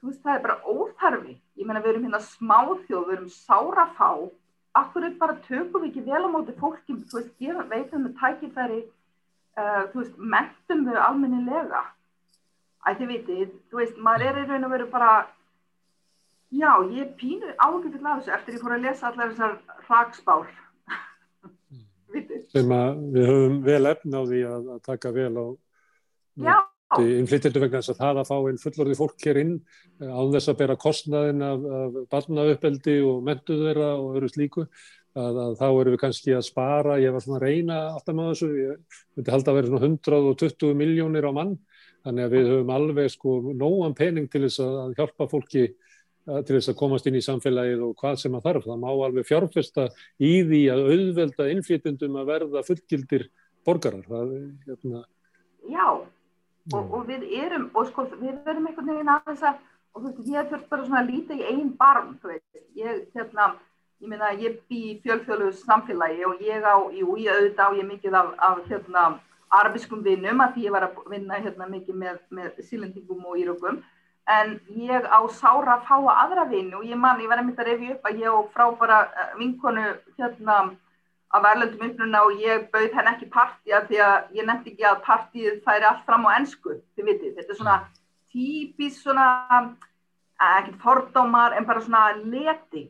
þú 0.02 0.10
veist, 0.10 0.22
það 0.24 0.34
er 0.34 0.42
bara 0.42 0.60
óþarfi. 0.66 1.34
Ég 1.60 1.66
menna, 1.68 1.82
við 1.82 1.92
erum 1.92 2.06
hérna 2.08 2.20
smáþjóð, 2.26 3.04
við 3.06 3.16
erum 3.16 3.28
sárafá. 3.30 4.08
Akkur 4.80 5.06
er 5.06 5.12
bara 5.20 5.36
tökum 5.44 5.84
við 5.84 5.90
ekki 5.90 6.02
vel 6.08 6.22
á 6.26 6.28
móti 6.32 6.54
fólki, 6.58 6.96
þú 7.06 7.18
veist, 7.20 7.34
gefa, 7.38 7.66
veitum 7.70 8.08
við 8.08 8.16
tækifæri, 8.18 8.80
uh, 9.60 9.84
þú 9.92 10.00
veist, 10.00 10.16
mentum 10.34 10.82
við 10.88 10.98
almennilega. 11.04 11.84
Æ, 12.82 12.88
þið 12.98 13.12
vitið, 13.12 13.54
þú 13.70 13.82
veist, 13.82 14.02
maður 14.02 14.26
er 14.26 14.40
í 14.40 14.44
raun 14.48 14.66
og 14.66 14.74
veru 14.74 14.88
bara, 14.90 15.12
já, 16.50 16.72
ég 16.98 17.14
pínu 17.20 17.54
ágætið 17.54 18.02
af 18.02 18.18
þessu 18.24 18.34
eftir 18.40 18.58
ég 18.58 18.64
fór 18.64 18.76
að 18.78 18.84
lesa 18.88 19.12
allar 19.12 19.36
þessar 19.36 19.56
hragsbár. 19.86 20.50
Sem 22.52 22.74
að 22.74 23.06
við 23.14 23.30
höfum 23.30 23.62
vel 23.64 23.86
efn 23.92 24.18
á 24.18 24.20
því 24.26 24.44
að, 24.50 24.68
að 24.74 24.84
taka 24.90 25.14
vel 25.14 25.32
á. 25.38 25.46
Já 26.42 26.56
innflytjendu 27.00 27.60
vegna 27.62 27.80
þess 27.80 27.92
að 27.94 28.00
það 28.02 28.18
að 28.20 28.28
fá 28.28 28.34
einn 28.38 28.58
fullorði 28.60 28.96
fólk 28.98 29.26
hér 29.26 29.38
inn 29.42 29.52
eh, 29.56 30.08
án 30.10 30.32
þess 30.34 30.50
að 30.52 30.58
bera 30.60 30.78
kostnaðin 30.80 31.44
af, 31.46 31.68
af 31.78 32.00
barnauppeldi 32.12 32.96
og 33.06 33.22
mentu 33.26 33.58
þeirra 33.60 33.92
og 34.00 34.18
öru 34.20 34.30
slíku 34.32 34.66
að, 34.66 35.38
að 35.44 35.54
þá 35.60 35.66
erum 35.68 35.94
við 35.94 36.00
kannski 36.02 36.34
að 36.36 36.46
spara, 36.48 36.98
ég 37.02 37.14
var 37.14 37.24
svona 37.24 37.40
að 37.40 37.46
reyna 37.48 37.78
alltaf 37.92 38.16
með 38.16 38.30
þessu, 38.32 38.50
ég 38.58 39.00
myndi 39.16 39.34
halda 39.34 39.52
að 39.52 39.58
vera 39.58 39.70
svona 39.72 39.90
120 39.90 40.78
miljónir 40.82 41.28
á 41.28 41.32
mann. 41.36 41.54
Þannig 42.02 42.26
að 42.26 42.32
við 42.34 42.48
höfum 42.50 42.72
alveg 42.74 43.12
sko 43.12 43.34
nógan 43.54 43.92
pening 43.94 44.24
til 44.30 44.42
þess 44.46 44.62
að 44.64 44.96
hjálpa 44.98 45.28
fólki 45.30 45.66
eh, 45.68 46.40
til 46.42 46.56
þess 46.56 46.72
að 46.72 46.80
komast 46.80 47.06
inn 47.06 47.20
í 47.20 47.24
samfélagið 47.24 47.84
og 47.86 47.94
hvað 48.00 48.18
sem 48.24 48.38
að 48.38 48.48
þarf, 48.48 48.66
það 48.70 48.82
má 48.82 48.90
alveg 48.92 49.28
fjárfesta 49.28 49.86
í 50.18 50.32
því 50.48 50.64
að 50.72 50.88
auðvelda 50.88 51.52
innflytjendum 51.52 52.18
að 52.18 52.32
verða 52.32 52.64
fullgildir 52.66 53.28
borgarar. 53.62 54.02
Það, 54.08 54.34
hérna, 54.66 55.06
Já 55.70 55.86
og, 56.70 56.94
og 56.94 57.04
við 57.10 57.26
erum, 57.42 57.68
og 57.74 57.88
sko 57.90 58.06
við 58.12 58.38
verum 58.46 58.68
einhvern 58.68 58.92
veginn 58.92 59.12
aðeins 59.16 59.44
að, 59.48 59.60
og 59.92 60.04
þú 60.04 60.08
veist, 60.08 60.32
ég 60.32 60.50
þurft 60.52 60.70
bara 60.70 60.86
svona 60.86 61.02
að 61.02 61.10
líta 61.10 61.36
í 61.36 61.46
einn 61.50 61.72
barm, 61.78 62.14
þú 62.22 62.32
veist, 62.32 62.60
ég, 62.78 63.02
hérna, 63.16 63.48
ég 64.02 64.12
meina, 64.12 64.30
ég 64.38 64.60
bý 64.70 64.80
í 64.92 65.00
fjölþjóðlegu 65.02 65.56
samfélagi 65.62 66.26
og 66.28 66.44
ég 66.44 66.62
á, 66.62 66.76
jú, 66.94 67.16
ég 67.20 67.34
auðvitað 67.34 67.74
á 67.74 67.78
ég 67.80 67.88
mikið 67.90 68.18
af, 68.20 68.30
af 68.50 68.62
hérna, 68.70 69.08
arabiskum 69.52 70.04
vinnum 70.04 70.40
að 70.40 70.54
því 70.54 70.68
ég 70.68 70.76
var 70.76 70.86
að 70.86 71.02
vinna 71.12 71.40
hérna 71.42 71.66
mikið 71.68 71.98
með, 72.04 72.22
með 72.32 72.62
sílendingum 72.68 73.26
og 73.28 73.42
írökum, 73.42 73.82
en 74.32 74.54
ég 74.78 75.04
á 75.10 75.20
sára 75.34 75.76
að 75.76 75.88
fáa 75.90 76.14
aðra 76.22 76.46
vinnu 76.48 76.78
og 76.78 76.86
ég 76.86 76.98
man, 76.98 77.20
ég 77.20 77.28
var 77.28 77.42
einmitt 77.42 77.58
að 77.58 77.72
revja 77.72 77.96
upp 77.96 78.06
að 78.06 78.22
ég 78.22 78.38
og 78.38 78.50
frábara 78.54 79.00
eh, 79.10 79.32
vinkonu, 79.40 79.88
hérna, 80.16 80.58
af 81.32 81.46
erlendum 81.48 81.86
uppruna 81.88 82.22
og 82.26 82.40
ég 82.44 82.66
bauð 82.72 82.94
henn 82.96 83.10
ekki 83.12 83.28
partí 83.32 83.72
að 83.72 83.86
því 83.90 84.00
að 84.04 84.38
ég 84.38 84.48
nefndi 84.48 84.72
ekki 84.72 84.88
að 84.88 85.02
partíð 85.06 85.60
færi 85.64 85.88
allt 85.88 86.02
fram 86.08 86.26
á 86.28 86.30
ennsku, 86.36 86.74
þið 86.96 87.08
vitið, 87.08 87.36
þetta 87.38 87.54
er 87.54 87.60
svona 87.60 87.76
típis 88.32 88.98
svona, 89.00 89.28
ekki 90.56 90.74
fordómar 90.82 91.56
en 91.56 91.68
bara 91.68 91.84
svona 91.84 92.02
leti, 92.18 92.84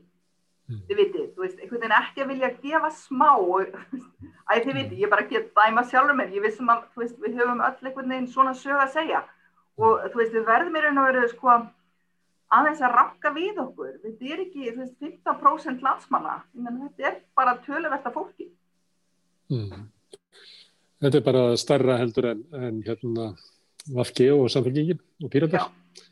mm. 0.71 0.81
þið 0.89 1.01
vitið, 1.03 1.29
þú 1.37 1.45
veist, 1.45 1.61
einhvern 1.61 1.85
veginn 1.85 1.99
ekki 1.99 2.25
að 2.25 2.33
vilja 2.33 2.51
gefa 2.65 2.91
smá, 2.99 3.31
að 3.37 4.63
þið 4.67 4.81
vitið, 4.81 4.99
ég 5.05 5.13
bara 5.13 5.29
að 5.29 5.47
dæma 5.61 5.87
sjálfur 5.91 6.19
mér, 6.19 6.35
ég 6.35 6.47
vissum 6.47 6.75
að, 6.75 6.89
þú 6.95 7.05
veist, 7.05 7.23
við 7.23 7.39
höfum 7.39 7.63
öll 7.63 7.77
einhvern 7.77 8.17
veginn 8.17 8.31
svona 8.33 8.57
sög 8.59 8.83
að 8.83 8.97
segja. 8.97 9.23
Og 9.81 10.03
þú 10.13 10.19
veist, 10.19 10.35
við 10.35 10.49
verðum 10.51 10.77
í 10.77 10.83
raun 10.85 11.01
og 11.01 11.07
veru, 11.09 11.29
sko, 11.31 11.55
aðeins 12.53 12.83
að 12.85 12.95
rakka 12.97 13.33
við 13.37 13.61
okkur. 13.63 13.95
Þetta 14.05 14.31
er 14.35 14.45
ekki 14.45 14.75
veist, 14.77 14.97
15% 15.01 15.85
landsmanna, 15.85 16.37
þetta 16.55 17.09
er 17.09 17.19
bara 17.39 17.57
tölversta 17.65 18.13
fólki. 18.15 18.51
Mm. 19.53 19.89
Þetta 21.03 21.19
er 21.19 21.27
bara 21.27 21.45
starra 21.59 21.99
heldur 21.99 22.31
en, 22.31 22.45
en 22.55 22.83
hérna 22.87 23.33
Vafki 23.91 24.29
og 24.31 24.47
samfélgingin 24.53 25.01
og 25.25 25.31
píratar. 25.33 25.65
Já. 25.65 26.03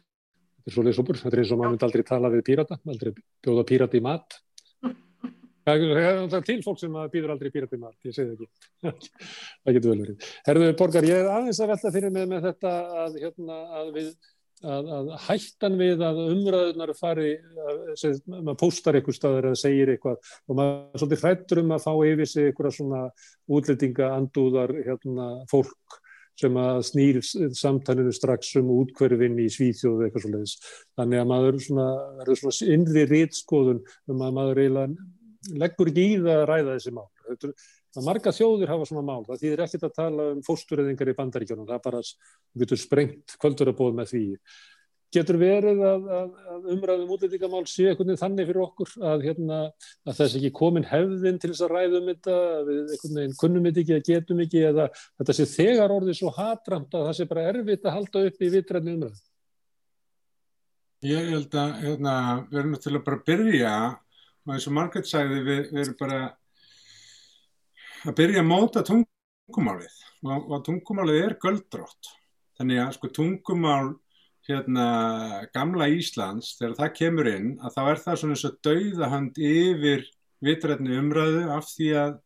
Þetta 0.61 0.71
er 0.71 0.75
svolítið 0.75 0.97
súpur. 0.97 1.19
Þetta 1.21 1.37
er 1.37 1.43
eins 1.45 1.53
og 1.55 1.61
maður 1.61 1.75
myndi 1.75 1.87
aldrei 1.87 2.07
tala 2.09 2.31
við 2.33 2.43
pírata, 2.49 2.79
aldrei 2.91 3.13
bjóða 3.45 3.67
pírati 3.69 4.01
í 4.01 4.05
mat. 4.05 4.41
Það 5.69 5.85
er 5.95 6.45
til 6.49 6.59
fólk 6.65 6.81
sem 6.81 6.99
býður 7.13 7.37
aldrei 7.37 7.53
pírati 7.55 7.79
í 7.79 7.83
mat, 7.85 7.95
ég 8.09 8.17
segi 8.17 8.35
það 8.35 8.91
ekki. 8.91 9.11
það 9.63 9.77
getur 9.77 9.93
vel 9.93 10.03
verið. 10.03 10.29
Herðu 10.49 10.73
Borgar, 10.81 11.07
ég 11.07 11.23
er 11.23 11.31
aðeins 11.31 11.63
að 11.63 11.73
velta 11.75 11.95
fyrir 11.95 12.15
mig 12.17 12.29
með 12.33 12.47
þetta 12.49 12.75
að, 13.05 13.19
hérna, 13.23 13.59
að 13.79 13.93
við 14.01 14.11
að, 14.61 14.91
að 14.97 15.11
hættan 15.27 15.79
við 15.81 16.05
að 16.05 16.21
umræðunar 16.27 16.93
fari, 16.99 17.33
að, 17.65 18.21
maður 18.29 18.61
póstar 18.61 18.99
eitthvað 18.99 19.17
staður 19.17 19.51
eða 19.51 19.61
segir 19.63 19.95
eitthvað 19.95 20.19
og 20.21 20.59
maður 20.59 20.77
er 20.77 21.03
svolítið 21.03 21.25
hrættur 21.25 21.63
um 21.63 21.75
að 21.77 21.87
fá 21.87 21.93
yfir 22.11 22.31
sig 22.31 22.51
eitthvað 22.51 22.77
svona 22.77 23.03
útlendinga 23.51 24.13
andúðar 24.19 24.75
hérna, 24.79 25.29
fólk 25.51 26.01
sem 26.41 26.57
að 26.57 26.83
snýr 26.89 27.21
samtæninu 27.57 28.13
strax 28.17 28.55
um 28.61 28.71
útkverfin 28.79 29.39
í 29.43 29.49
Svíþjóðu 29.53 30.07
eitthvað 30.07 30.25
svo 30.25 30.31
leiðis. 30.35 30.55
Þannig 30.97 31.21
að 31.21 31.31
maður 31.33 31.59
svona, 31.67 31.89
er 32.25 32.31
svona 32.41 32.75
innri 32.77 33.07
rítskoðun 33.11 33.83
um 34.09 34.23
að 34.25 34.37
maður 34.39 34.63
eiginlega 34.63 35.59
leggur 35.61 35.91
ekki 35.91 36.07
í 36.07 36.17
það 36.21 36.39
að 36.39 36.47
ræða 36.51 36.77
þessi 36.77 36.95
mál. 36.97 37.07
Þetta, 37.29 37.53
að 37.99 38.07
marga 38.07 38.33
þjóðir 38.35 38.73
hafa 38.73 38.89
svona 38.89 39.07
mál, 39.07 39.23
það 39.29 39.45
þýðir 39.45 39.63
ekkert 39.67 39.87
að 39.89 39.97
tala 39.97 40.27
um 40.35 40.43
fóstureyðingar 40.47 41.13
í 41.13 41.17
bandaríkjónum, 41.21 41.69
það 41.71 41.79
er 41.79 41.87
bara 41.87 42.03
við 42.03 42.65
getum 42.65 42.81
sprengt 42.85 43.39
kvöldurabóð 43.43 43.97
með 43.99 44.13
því. 44.13 44.27
Getur 45.11 45.41
verið 45.41 45.81
að, 45.83 46.05
að, 46.15 46.27
að 46.53 46.67
umræðum 46.71 47.09
útlendingamál 47.17 47.65
sé 47.67 47.89
einhvern 47.89 48.13
veginn 48.13 48.21
þannig 48.21 48.47
fyrir 48.47 48.63
okkur 48.63 48.93
að, 49.11 49.25
hérna, 49.27 49.57
að 50.07 50.21
þess 50.21 50.37
ekki 50.39 50.51
komin 50.55 50.87
hefðin 50.87 51.41
til 51.43 51.51
þess 51.51 51.65
að 51.67 51.75
ræðum 51.75 52.13
þetta 52.13 52.37
við 52.69 52.79
einhvern 52.85 53.19
veginn 53.19 53.35
kunnum 53.41 53.67
þetta 53.67 53.83
ekki 53.83 53.97
eða 53.97 54.07
getum 54.07 54.45
ekki 54.45 54.63
eða 54.69 54.87
þetta 55.01 55.37
sé 55.41 55.49
þegar 55.51 55.97
orðið 55.97 56.21
svo 56.21 56.31
hatramt 56.37 56.95
að 56.95 57.09
það 57.09 57.19
sé 57.19 57.27
bara 57.33 57.49
erfitt 57.51 57.91
að 57.91 57.97
halda 57.97 58.25
upp 58.29 58.47
í 58.47 58.53
vitræðinu 58.55 58.95
umræðum 59.01 59.27
Ég 61.01 61.31
held 61.33 61.55
að 61.57 61.79
hérna, 61.81 62.15
við 62.51 62.59
erum 62.61 63.05
bara 63.07 63.17
að 63.17 63.23
byrja. 63.25 63.75
Og 64.45 64.51
eins 64.53 64.67
og 64.69 64.75
Margret 64.77 65.07
sagði 65.09 65.39
við, 65.47 65.61
við 65.73 65.83
erum 65.87 65.95
bara 65.97 66.19
að 68.07 68.17
byrja 68.21 68.43
að 68.43 68.49
móta 68.49 68.83
tungumálið. 68.87 69.99
Og, 70.25 70.47
og 70.53 70.63
tungumálið 70.67 71.25
er 71.25 71.37
göldrótt. 71.43 72.15
Þannig 72.61 72.83
að 72.83 72.95
sko 72.97 73.11
tungumál 73.17 73.93
hérna 74.49 74.87
gamla 75.55 75.89
Íslands 75.93 76.55
þegar 76.59 76.79
það 76.79 76.97
kemur 76.97 77.29
inn 77.31 77.51
að 77.61 77.77
þá 77.77 77.83
er 77.85 78.03
það 78.05 78.19
svona 78.21 78.37
eins 78.37 78.47
og 78.49 78.59
dauðahand 78.67 79.41
yfir 79.51 80.05
vitrætni 80.45 80.97
umræðu 80.97 81.45
af 81.55 81.69
því 81.69 81.91
að, 82.01 82.17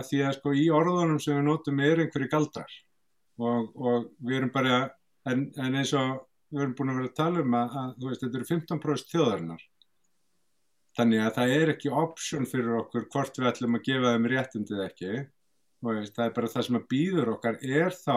af 0.00 0.08
því 0.08 0.22
að 0.24 0.36
sko 0.38 0.54
í 0.56 0.66
orðunum 0.72 1.20
sem 1.22 1.36
við 1.36 1.46
notum 1.46 1.82
er 1.84 2.02
einhverju 2.04 2.32
galdrar. 2.32 2.76
Og, 3.36 3.68
og 3.76 4.10
við 4.24 4.40
erum 4.40 4.52
bara 4.54 4.80
en, 5.28 5.48
en 5.60 5.76
eins 5.76 5.92
og 5.96 6.24
við 6.50 6.62
erum 6.64 6.76
búin 6.78 6.92
að 6.92 7.00
vera 7.00 7.10
að 7.12 7.18
tala 7.20 7.42
um 7.44 7.56
að, 7.58 7.80
að 7.82 8.06
veist, 8.08 8.22
þetta 8.24 8.40
eru 8.40 8.50
15% 8.54 9.12
þjóðarinnar 9.12 9.64
þannig 10.96 11.22
að 11.22 11.34
það 11.38 11.54
er 11.58 11.72
ekki 11.74 11.92
option 12.04 12.48
fyrir 12.48 12.78
okkur 12.80 13.06
hvort 13.12 13.38
við 13.40 13.50
ætlum 13.50 13.78
að 13.78 13.86
gefa 13.88 14.12
þeim 14.14 14.28
réttundið 14.32 14.84
ekki. 14.86 15.12
Veist, 15.86 16.14
það 16.16 16.24
er 16.24 16.34
bara 16.38 16.52
það 16.54 16.66
sem 16.66 16.78
að 16.78 16.88
býður 16.92 17.32
okkar 17.36 17.58
er 17.62 17.92
þá 17.94 18.16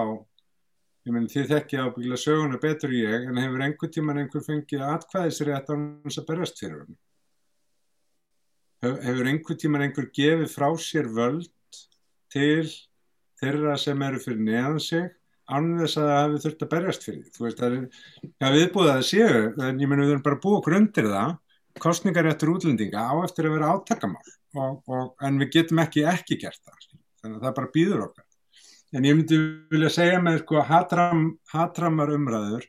ég 1.08 1.14
menn 1.16 1.30
þið 1.32 1.52
þekkja 1.54 1.84
ábyggilega 1.86 2.24
söguna 2.24 2.60
betur 2.62 2.96
ég 2.96 3.28
en 3.30 3.40
hefur 3.40 3.66
einhver 3.66 3.92
tíman 3.94 4.22
einhver 4.24 4.44
fengið 4.46 4.84
atkvæðisrétt 4.88 5.70
á 5.70 5.74
hans 5.76 6.20
að 6.20 6.28
berjast 6.32 6.60
fyrir 6.60 6.82
hann 6.82 6.98
hefur 8.82 9.28
einhver 9.28 9.60
tíman 9.60 9.84
einhver 9.84 10.10
gefið 10.16 10.52
frá 10.54 10.70
sér 10.80 11.10
völd 11.16 11.52
til 12.32 12.68
þeirra 13.40 13.76
sem 13.80 14.02
eru 14.08 14.22
fyrir 14.24 14.44
neðan 14.44 14.80
sig 14.84 15.08
annað 15.50 15.84
þess 15.84 16.00
að 16.00 16.10
það 16.10 16.24
hefur 16.24 16.44
þurft 16.46 16.64
að 16.64 16.72
berjast 16.74 17.06
fyrir 17.06 17.22
því. 17.22 17.32
Þú 17.36 17.46
veist, 17.46 17.60
það 17.60 17.76
er, 17.76 17.86
já, 18.30 18.50
viðbúið 18.56 18.90
að 18.90 18.98
það 19.00 19.06
séu, 19.10 19.40
en 19.66 19.80
ég 19.82 19.90
menn 19.90 20.04
við 20.04 20.12
erum 20.14 20.26
bara 20.28 20.42
búið 20.44 20.58
okkur 20.60 20.76
undir 20.78 21.10
það, 21.10 21.32
kostningar 21.82 22.28
eftir 22.30 22.52
útlendinga 22.54 23.04
á 23.12 23.14
eftir 23.26 23.48
að 23.50 23.56
vera 23.58 23.72
áttakamál, 23.76 24.34
og, 24.56 24.82
og, 24.90 25.14
en 25.26 25.40
við 25.42 25.54
getum 25.58 25.82
ekki 25.84 26.06
ekki 26.10 26.40
gert 26.42 26.62
það, 26.64 26.90
þannig 27.22 27.38
að 27.40 27.46
það 27.48 27.56
bara 27.62 27.72
býður 27.76 28.04
okkar. 28.08 28.26
En 28.90 29.06
ég 29.06 29.18
myndi 29.18 29.40
vilja 29.70 29.92
segja 29.94 30.22
með 30.26 30.42
sko 30.44 30.64
hatram, 30.66 31.26
hatramar 31.52 32.14
umræður, 32.16 32.66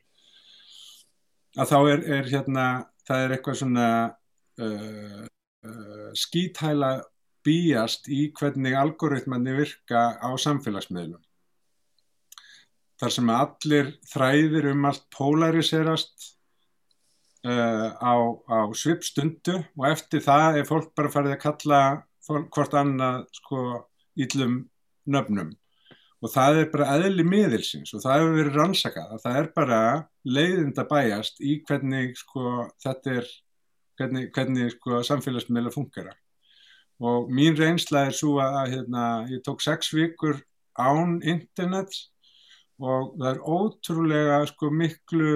að 1.57 1.71
þá 1.73 1.77
er, 1.79 2.03
er 2.19 2.29
hérna, 2.29 2.67
það 3.07 3.23
er 3.25 3.35
eitthvað 3.35 3.59
svona 3.61 3.87
uh, 4.61 5.23
uh, 5.65 6.11
skítæla 6.17 6.93
býjast 7.41 8.07
í 8.13 8.27
hvernig 8.37 8.77
algoritmanni 8.77 9.57
virka 9.57 10.05
á 10.21 10.29
samfélagsmiðlum 10.37 11.21
þar 13.01 13.13
sem 13.15 13.31
allir 13.33 13.87
þræðir 14.11 14.67
um 14.75 14.85
allt 14.85 15.07
polariserast 15.15 16.27
uh, 17.47 17.87
á, 17.97 18.13
á 18.49 18.59
svipstundu 18.77 19.57
og 19.77 19.87
eftir 19.91 20.23
það 20.25 20.61
er 20.61 20.69
fólk 20.69 20.91
bara 20.97 21.13
farið 21.13 21.35
að 21.37 21.43
kalla 21.45 21.81
fólk, 22.25 22.49
hvort 22.53 22.77
annað 22.77 23.25
sko 23.39 23.65
íllum 24.19 24.61
nöfnum. 25.09 25.51
Og 26.21 26.29
það 26.29 26.59
er 26.61 26.67
bara 26.73 26.89
eðli 26.99 27.23
miðilsins 27.25 27.95
og 27.97 28.03
það 28.03 28.19
hefur 28.19 28.35
verið 28.37 28.57
rannsakað 28.59 29.13
að 29.15 29.23
það 29.23 29.37
er 29.39 29.47
bara 29.55 29.79
leiðind 30.27 30.81
að 30.81 30.91
bæjast 30.91 31.41
í 31.41 31.55
hvernig 31.65 32.17
sko 32.19 32.67
þetta 32.83 33.15
er 33.21 33.31
hvernig, 33.97 34.27
hvernig 34.35 34.75
sko 34.75 35.01
samfélagsmiðla 35.05 35.73
funkara 35.73 36.13
og 37.01 37.31
mín 37.33 37.57
reynsla 37.57 38.05
er 38.07 38.15
svo 38.15 38.37
að 38.43 38.75
hérna, 38.75 39.05
ég 39.31 39.41
tók 39.45 39.63
sex 39.63 39.89
vikur 39.95 40.37
án 40.77 41.17
internets 41.25 42.11
og 42.81 43.15
það 43.17 43.29
er 43.31 43.41
ótrúlega 43.41 44.37
sko 44.49 44.69
miklu 44.73 45.33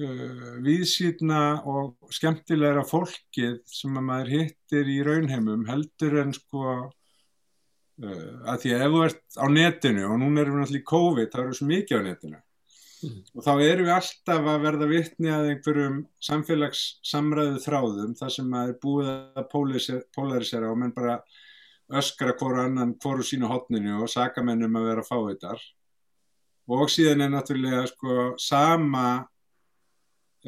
uh, 0.00 0.54
viðsýtna 0.64 1.40
og 1.70 2.14
skemmtilegra 2.14 2.84
fólkið 2.88 3.60
sem 3.68 3.98
að 3.98 4.06
maður 4.08 4.32
hittir 4.34 4.90
í 4.90 5.00
raunheimum 5.06 5.66
heldur 5.68 6.18
en 6.24 6.34
sko 6.36 6.64
uh, 6.84 8.32
að 8.50 8.64
því 8.64 8.74
að 8.74 8.86
ef 8.86 8.96
þú 8.96 9.04
ert 9.08 9.38
á 9.38 9.46
netinu 9.58 10.08
og 10.08 10.18
núna 10.22 10.42
erum 10.42 10.58
við 10.58 10.64
náttúrulega 10.64 10.82
í 10.82 10.90
COVID 10.94 11.38
erum 11.38 11.52
við 11.52 11.60
svo 11.60 11.70
mikið 11.70 12.02
á 12.02 12.06
netinu 12.08 12.40
mm. 12.40 13.20
og 13.34 13.46
þá 13.46 13.52
erum 13.54 13.88
við 13.88 13.94
alltaf 13.98 14.50
að 14.54 14.66
verða 14.68 14.90
vittni 14.90 15.32
að 15.34 15.52
einhverjum 15.52 16.02
samfélagssamræðu 16.30 17.62
þráðum 17.64 18.18
þar 18.18 18.36
sem 18.38 18.50
maður 18.50 18.74
er 18.74 18.82
búið 18.82 19.14
að 19.14 19.48
polarisera 20.16 20.72
og 20.72 20.80
menn 20.80 20.94
bara 20.96 21.20
öskra 21.94 22.32
hverju 22.38 22.64
annan 22.64 22.94
hverju 23.02 23.26
sínu 23.28 23.48
hotninu 23.50 23.98
og 24.02 24.10
sakamennum 24.10 24.76
að 24.80 24.86
vera 24.88 25.04
að 25.04 25.08
fá 25.10 25.16
þetta 25.28 25.56
og 26.74 26.88
síðan 26.88 27.26
er 27.26 27.32
náttúrulega 27.34 27.84
sko 27.90 28.32
sama 28.40 29.06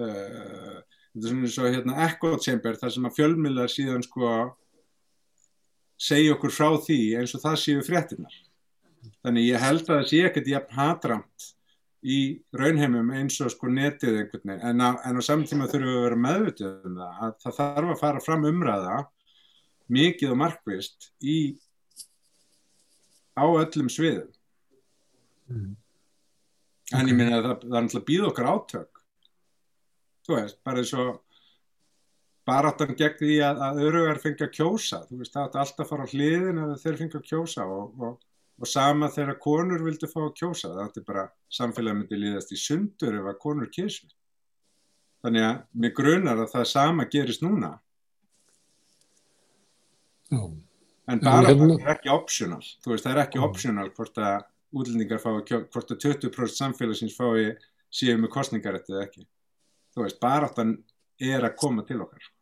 uh, 0.00 0.78
þetta 1.14 1.24
er 1.24 1.28
svona 1.30 1.48
eins 1.48 1.58
og 1.58 1.74
hérna 1.74 1.98
echo 2.06 2.32
chamber 2.44 2.78
þar 2.80 2.94
sem 2.94 3.08
að 3.08 3.18
fjölmiðlar 3.18 3.72
síðan 3.72 4.06
sko 4.06 4.32
segja 5.96 6.36
okkur 6.36 6.52
frá 6.52 6.70
því 6.84 7.00
eins 7.20 7.36
og 7.36 7.44
það 7.44 7.60
séu 7.62 7.84
fréttinar 7.84 8.40
þannig 9.24 9.50
ég 9.50 9.62
held 9.62 9.84
að 9.86 9.92
það 9.94 10.08
sé 10.10 10.24
ekkert 10.28 10.50
jafn 10.52 10.76
hatramt 10.76 11.52
í 12.06 12.18
raunheimum 12.54 13.10
eins 13.16 13.38
og 13.42 13.50
sko 13.52 13.70
netið 13.72 14.20
einhvern 14.20 14.52
veginn. 14.52 14.64
En 14.68 14.82
á, 14.82 14.90
en 15.08 15.18
á 15.18 15.22
samtíma 15.24 15.68
þurfum 15.70 15.90
við 15.90 15.98
að 15.98 16.04
vera 16.06 16.20
meðvitið 16.24 16.88
um 16.88 16.98
það 17.00 17.22
að 17.26 17.38
það 17.42 17.56
þarf 17.58 17.92
að 17.92 18.02
fara 18.02 18.22
fram 18.22 18.46
umræða 18.50 18.98
mikið 19.96 20.34
og 20.34 20.40
markvist 20.42 21.10
í 21.22 21.38
á 23.36 23.44
öllum 23.46 23.90
sviðum. 23.92 24.30
Mm. 25.50 25.72
En 26.94 27.10
ég 27.10 27.18
minna 27.18 27.40
að 27.40 27.48
það, 27.48 27.56
það 27.64 27.78
er 27.78 27.86
náttúrulega 27.86 28.10
býð 28.10 28.28
okkar 28.30 28.50
átök 28.52 28.95
þú 30.26 30.36
veist, 30.36 30.58
bara 30.66 30.82
eins 30.82 30.92
og 30.98 31.22
baráttan 32.46 32.94
gegn 32.98 33.18
því 33.18 33.36
að, 33.46 33.62
að 33.66 33.80
örugar 33.88 34.20
fengja 34.22 34.48
kjósa, 34.52 35.02
þú 35.08 35.20
veist, 35.20 35.34
það 35.34 35.48
átti 35.48 35.60
alltaf 35.62 35.84
að 35.84 35.90
fara 35.92 36.06
á 36.06 36.12
hliðin 36.12 36.62
að 36.62 36.74
þeir 36.82 36.98
fengja 37.00 37.22
kjósa 37.30 37.66
og, 37.66 38.04
og, 38.06 38.20
og 38.60 38.70
sama 38.70 39.10
þegar 39.14 39.40
konur 39.42 39.86
vildi 39.86 40.10
fá 40.10 40.20
að 40.24 40.36
kjósa, 40.42 40.70
það 40.70 40.84
átti 40.84 41.06
bara 41.08 41.26
samfélagi 41.58 42.00
myndi 42.00 42.20
líðast 42.20 42.54
í 42.54 42.60
sundur 42.60 43.18
ef 43.18 43.30
að 43.32 43.40
konur 43.42 43.72
kísu 43.72 44.06
þannig 45.24 45.48
að 45.48 45.56
mér 45.82 45.94
grunar 45.96 46.44
að 46.44 46.52
það 46.52 46.68
sama 46.70 47.06
gerist 47.10 47.42
núna. 47.42 47.72
Já. 50.30 50.42
en 51.06 51.20
baráttan 51.22 51.76
er 51.76 51.92
ekki 51.94 52.10
optional, 52.10 52.62
þú 52.82 52.92
veist, 52.92 53.06
það 53.06 53.12
er 53.12 53.22
ekki 53.22 53.42
optional 53.42 53.90
hvort 53.94 54.16
að 54.18 54.46
útlendingar 54.76 55.22
fái, 55.22 55.34
hvort 55.70 55.92
að 55.94 56.00
20% 56.02 56.58
samfélagsins 56.58 57.14
fái 57.14 57.54
síðan 57.94 58.24
með 58.24 58.32
kostningarætti 58.34 58.94
eða 58.94 59.04
ekki. 59.06 59.26
Þú 59.96 60.04
veist, 60.04 60.18
baráttan 60.20 60.74
er 61.16 61.46
að 61.46 61.54
koma 61.56 61.84
til 61.88 62.02
okkar. 62.04 62.32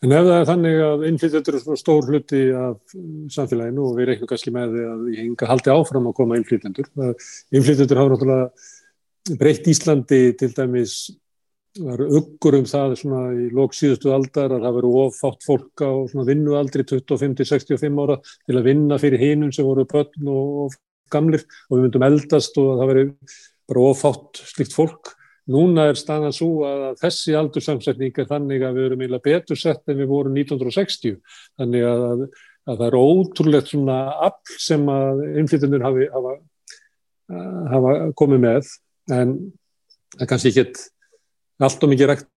En 0.00 0.12
ef 0.16 0.24
það 0.24 0.34
er 0.38 0.46
þannig 0.48 0.82
að 0.84 1.02
innflytjendur 1.10 1.56
er 1.56 1.62
svona 1.62 1.80
stór 1.80 2.06
hluti 2.08 2.42
af 2.56 2.92
samfélaginu 3.34 3.82
og 3.84 3.96
við 3.98 4.06
reiknum 4.08 4.30
kannski 4.30 4.52
með 4.54 4.76
því 4.76 4.84
að 4.88 5.02
ég 5.12 5.24
hinga 5.26 5.48
haldi 5.50 5.72
áfram 5.74 6.08
að 6.08 6.16
koma 6.16 6.38
innflytjendur. 6.40 6.88
Innflytjendur 7.52 8.00
hafa 8.00 8.12
náttúrulega 8.14 9.36
breytt 9.40 9.68
Íslandi 9.68 10.20
til 10.40 10.50
dæmis 10.56 10.94
var 11.78 12.00
uggur 12.02 12.56
um 12.58 12.64
það 12.66 12.96
svona 12.98 13.20
í 13.36 13.46
lók 13.54 13.76
síðustu 13.76 14.10
aldar 14.14 14.56
að 14.56 14.64
það 14.64 14.76
veru 14.80 14.90
ofátt 15.04 15.44
fólk 15.46 15.84
á 15.84 15.92
vinnu 16.26 16.56
aldri 16.58 16.82
25-65 16.82 18.00
ára 18.02 18.16
til 18.24 18.56
að 18.58 18.66
vinna 18.66 18.98
fyrir 18.98 19.22
hinum 19.22 19.52
sem 19.54 19.68
voru 19.68 19.84
börn 19.88 20.32
og 20.32 20.74
gamlir 21.12 21.44
og 21.68 21.76
við 21.76 21.84
myndum 21.84 22.06
eldast 22.08 22.58
og 22.58 22.80
það 22.80 22.90
veri 22.90 23.06
bara 23.70 23.86
ofátt 23.92 24.42
slikt 24.50 24.74
fólk. 24.74 25.14
Núna 25.50 25.88
er 25.90 25.98
staðan 25.98 26.34
svo 26.34 26.50
að 26.68 26.84
þessi 27.00 27.34
aldursamsetning 27.38 28.18
er 28.22 28.28
þannig 28.30 28.62
að 28.66 28.76
við 28.78 28.86
erum 28.88 29.02
eiginlega 29.02 29.26
betur 29.26 29.58
sett 29.58 29.90
en 29.90 29.98
við 29.98 30.10
vorum 30.10 30.36
1960. 30.38 31.16
Þannig 31.58 31.86
að, 31.88 32.04
að, 32.06 32.24
að 32.70 32.82
það 32.82 32.86
er 32.86 32.98
ótrúlegt 33.00 33.72
svona 33.72 33.98
afl 34.28 34.58
sem 34.62 34.86
að 34.94 35.24
innflytjunir 35.42 35.86
hafi, 35.86 36.06
hafa, 36.14 36.36
hafa 37.74 37.96
komið 38.20 38.44
með 38.46 38.74
en 39.16 39.34
það 40.14 40.26
er 40.26 40.30
kannski 40.30 40.52
ekki 40.54 40.66
allt 41.60 41.84
og 41.84 41.92
mikið 41.92 42.12
rekt 42.12 42.30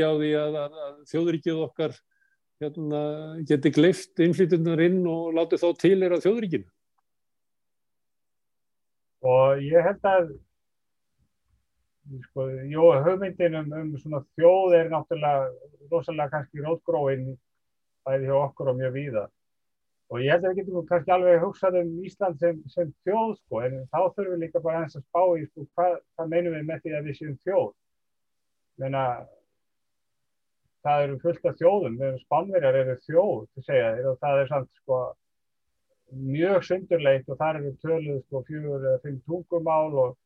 ekki 0.00 0.08
á 0.08 0.12
því 0.16 0.30
að, 0.40 0.58
að, 0.60 0.76
að 0.84 1.00
þjóðríkið 1.10 1.62
okkar 1.66 1.96
hérna, 2.60 3.00
geti 3.48 3.72
gleift 3.72 4.20
innflytundunar 4.20 4.84
inn 4.84 5.00
og 5.08 5.34
látið 5.36 5.64
þá 5.64 5.68
til 5.80 5.96
er 6.02 6.14
að 6.14 6.24
þjóðríkinu? 6.26 6.68
Og 9.30 9.66
ég 9.66 9.84
held 9.84 10.06
að 10.08 10.30
sko, 12.24 12.46
jú, 12.70 12.86
hugmyndin 13.04 13.58
um, 13.60 13.74
um 13.76 13.90
svona 14.00 14.22
þjóð 14.38 14.78
er 14.78 14.88
náttúrulega 14.92 15.50
rosalega 15.90 16.32
kannski 16.32 16.64
rótgróin 16.64 17.28
bæði 18.06 18.30
hjá 18.30 18.38
okkur 18.38 18.72
og 18.72 18.80
mjög 18.80 18.96
víða 18.96 19.26
og 20.10 20.24
ég 20.24 20.32
held 20.32 20.46
að 20.46 20.54
við 20.54 20.62
getum 20.62 20.86
kannski 20.88 21.12
alveg 21.14 21.42
hugsað 21.44 21.76
um 21.82 21.90
Ísland 22.08 22.40
sem, 22.40 22.62
sem 22.72 22.88
þjóð 23.04 23.36
sko 23.42 23.60
en 23.66 23.76
þá 23.92 24.00
þurfum 24.00 24.32
við 24.32 24.40
líka 24.46 24.62
bara 24.64 24.80
eins 24.82 24.96
að 24.98 25.04
spá 25.04 25.20
í 25.36 25.44
sko 25.50 25.66
hvað, 25.76 26.00
hvað 26.16 26.32
meinum 26.32 26.56
við 26.56 26.64
með 26.66 26.82
því 26.82 26.96
að 26.96 27.06
við 27.10 27.18
séum 27.20 27.36
þjóð 27.44 27.68
Meina, 28.80 29.04
það 30.86 31.04
eru 31.04 31.18
fullt 31.24 31.48
af 31.50 31.58
þjóðum 31.60 31.98
spannverjar 32.24 32.80
eru 32.82 32.96
þjóð 33.06 33.64
segja, 33.66 33.90
og 34.10 34.18
það 34.22 34.42
er 34.42 34.50
samt 34.54 34.70
sko 34.82 35.00
mjög 36.10 36.64
sundurleitt 36.66 37.28
og 37.30 37.38
þar 37.38 37.60
eru 37.60 37.76
töluð 37.84 38.24
sko 38.24 38.42
fjögur 38.48 38.82
eða 38.82 39.02
fimm 39.04 39.20
tungumál 39.28 39.94
og 39.94 40.18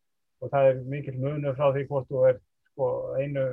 og 0.44 0.52
það 0.52 0.70
er 0.70 0.82
mikil 0.90 1.14
munur 1.20 1.56
frá 1.56 1.70
því 1.72 1.86
hvort 1.88 2.10
þú 2.10 2.24
er 2.30 2.40
sko, 2.72 2.88
einu 3.20 3.44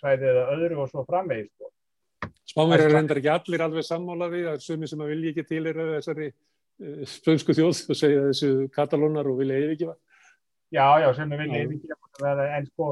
svæði 0.00 0.30
eða 0.32 0.46
öðru 0.56 0.80
og 0.82 0.90
svo 0.90 1.04
framvegið 1.08 1.50
sko. 1.52 1.70
Spánverðar 2.52 2.88
er 2.88 2.96
reyndar 2.96 3.20
ekki 3.20 3.30
allir 3.32 3.64
alveg 3.64 3.86
sammála 3.86 4.28
við, 4.32 4.48
það 4.48 4.56
er 4.58 4.64
sumi 4.64 4.88
sem 4.90 5.04
að 5.04 5.12
vilja 5.12 5.32
ekki 5.32 5.44
til 5.48 5.62
þessari 5.68 6.28
uh, 6.32 7.04
spönsku 7.12 7.56
þjóð 7.58 7.84
og 7.94 8.00
segja 8.00 8.24
þessu 8.30 8.50
katalónar 8.74 9.30
og 9.30 9.38
vilja 9.38 9.60
yfirgefa. 9.62 9.96
Já, 10.72 10.86
já, 11.04 11.08
sem 11.16 11.32
er 11.32 11.42
vilja 11.44 11.62
yfirgefa 11.68 12.48
en 12.58 12.68
sko, 12.72 12.88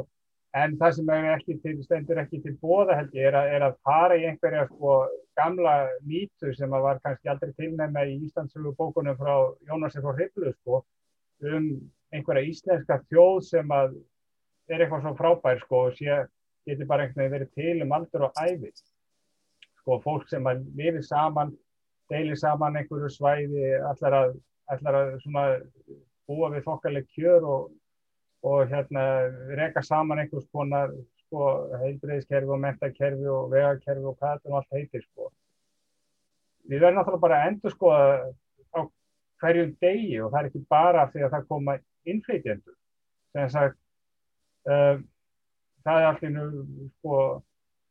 en 0.58 0.76
það 0.80 0.94
sem 0.96 1.10
er 1.14 1.26
ekki 1.36 1.56
til, 1.62 1.76
stendur 1.84 2.20
ekki 2.22 2.40
til 2.42 2.56
bóða 2.58 2.96
held 2.98 3.14
ég, 3.14 3.28
er 3.30 3.38
að, 3.38 3.50
er 3.54 3.64
að 3.68 3.76
fara 3.86 4.16
í 4.18 4.26
einhverja 4.26 4.66
sko 4.66 4.96
gamla 5.38 5.74
mýtu 6.06 6.54
sem 6.58 6.74
að 6.74 6.86
var 6.88 7.00
kannski 7.04 7.30
aldrei 7.30 7.52
tilnæma 7.58 8.04
í 8.08 8.16
Íslandsögu 8.26 8.74
bókunum 8.78 9.18
frá 9.20 9.34
Jónasir 9.68 10.02
frá 10.02 10.16
Hriblu 10.16 10.52
sko, 10.56 10.82
um 11.46 11.70
einhverja 12.10 12.50
íslenska 12.50 12.98
þjóð 13.06 13.40
sem 13.46 13.74
að 13.74 13.94
er 14.70 14.84
eitthvað 14.84 15.06
svo 15.06 15.16
frábær 15.18 15.62
sko 15.62 15.84
og 15.88 15.98
sé, 15.98 16.18
getur 16.66 16.88
bara 16.90 17.06
einhvern 17.06 17.22
veginn 17.22 17.36
verið 17.36 17.52
til 17.58 17.84
um 17.86 17.94
aldur 17.96 18.26
og 18.28 18.42
æfi 18.42 18.72
sko 19.80 19.98
fólk 20.04 20.28
sem 20.30 20.46
að 20.46 20.64
lifi 20.78 21.02
saman 21.06 21.54
deili 22.10 22.36
saman 22.36 22.78
einhverju 22.80 23.10
svæði 23.14 23.74
allar 23.86 24.16
að, 24.18 24.34
allar 24.74 24.98
að 25.00 25.12
svona 25.22 25.44
búa 26.30 26.50
við 26.54 26.66
þokkaleg 26.66 27.06
kjör 27.14 27.46
og, 27.46 27.70
og 28.42 28.70
hérna 28.70 29.02
reyka 29.58 29.82
saman 29.84 30.22
einhvers 30.22 30.46
konar 30.52 30.92
sko 31.26 31.50
heilbreyðiskerfi 31.82 32.50
og 32.50 32.62
mentakerfi 32.62 33.28
og 33.30 33.50
vegakerfi 33.52 34.06
og 34.08 34.16
hvað 34.18 34.38
þetta 34.38 34.50
og 34.50 34.56
allt 34.58 34.78
heitir 34.78 35.04
sko. 35.04 35.28
Við 36.70 36.82
verðum 36.82 37.00
náttúrulega 37.00 37.24
bara 37.26 37.40
að 37.40 37.50
endur 37.50 37.74
sko 37.74 37.92
á 37.92 38.80
hverjum 39.42 39.76
degi 39.84 40.18
og 40.20 40.32
það 40.32 40.40
er 40.40 40.50
ekki 40.50 40.64
bara 40.74 41.06
því 41.12 41.24
að 41.26 41.36
það 41.36 41.46
koma 41.52 41.76
innflytjendur. 42.10 42.76
Sagt 43.52 43.78
um, 44.66 45.06
það 45.86 46.00
er 46.00 46.08
allir 46.10 46.50
sko, 46.98 47.20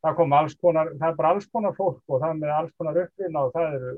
það 0.03 0.19
kom 0.19 0.35
alls 0.35 0.55
konar 0.59 0.93
það 0.97 1.09
er 1.09 1.17
bara 1.21 1.33
alls 1.35 1.49
konar 1.53 1.77
fólk 1.77 2.01
og 2.07 2.21
það 2.21 2.29
er 2.29 2.41
með 2.41 2.55
alls 2.57 2.75
konar 2.77 3.01
uppvinna 3.03 3.45
og 3.45 3.53
það 3.55 3.77
eru 3.77 3.93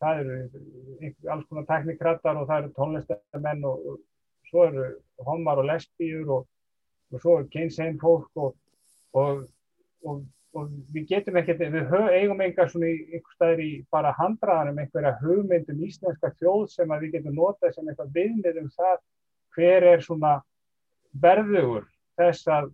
það 0.00 0.22
eru 0.22 1.12
alls 1.34 1.48
konar 1.50 1.66
teknikrættar 1.68 2.40
og 2.40 2.48
það 2.48 2.62
eru 2.62 2.72
tónlistamenn 2.78 3.66
og 3.68 3.90
svo 4.50 4.66
eru 4.66 4.90
homar 5.26 5.62
og 5.62 5.70
lesbíur 5.70 6.34
og, 6.36 6.44
og 7.14 7.22
svo 7.22 7.38
eru 7.38 7.48
kynsein 7.54 7.98
fólk 8.02 8.44
og, 8.44 8.54
og 9.14 10.20
og 10.58 10.70
við 10.90 11.06
getum 11.12 11.38
ekkert, 11.38 11.62
við 11.70 11.92
eigum 12.10 12.40
enga 12.42 12.66
svona 12.68 12.90
einhver 12.90 13.34
staðir 13.36 13.60
í 13.62 13.70
bara 13.92 14.10
handraðanum 14.18 14.80
einhverja 14.82 15.12
hugmyndum 15.20 15.82
íslenska 15.86 16.32
þjóð 16.40 16.64
sem 16.72 16.90
að 16.90 17.04
við 17.04 17.16
getum 17.18 17.36
notað 17.38 17.76
sem 17.76 17.90
eitthvað 17.90 18.14
viðnið 18.16 18.60
um 18.64 18.70
það 18.74 18.96
hver 19.54 19.86
er 19.92 20.02
svona 20.06 20.32
verðugur 21.22 21.86
þess 22.18 22.50
að 22.50 22.72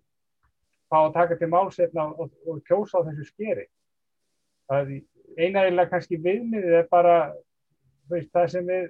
fá 0.88 0.98
að 1.02 1.12
taka 1.18 1.36
til 1.40 1.50
málsetna 1.52 2.06
og, 2.14 2.32
og 2.48 2.62
kjósa 2.68 3.02
á 3.02 3.06
þessu 3.10 3.28
skeri. 3.28 3.66
Einægilega 5.36 5.90
kannski 5.90 6.20
viðmiðið 6.22 6.78
er 6.80 6.88
bara 6.90 7.16
veist, 8.08 8.32
það 8.32 8.52
sem 8.54 8.70
við 8.70 8.88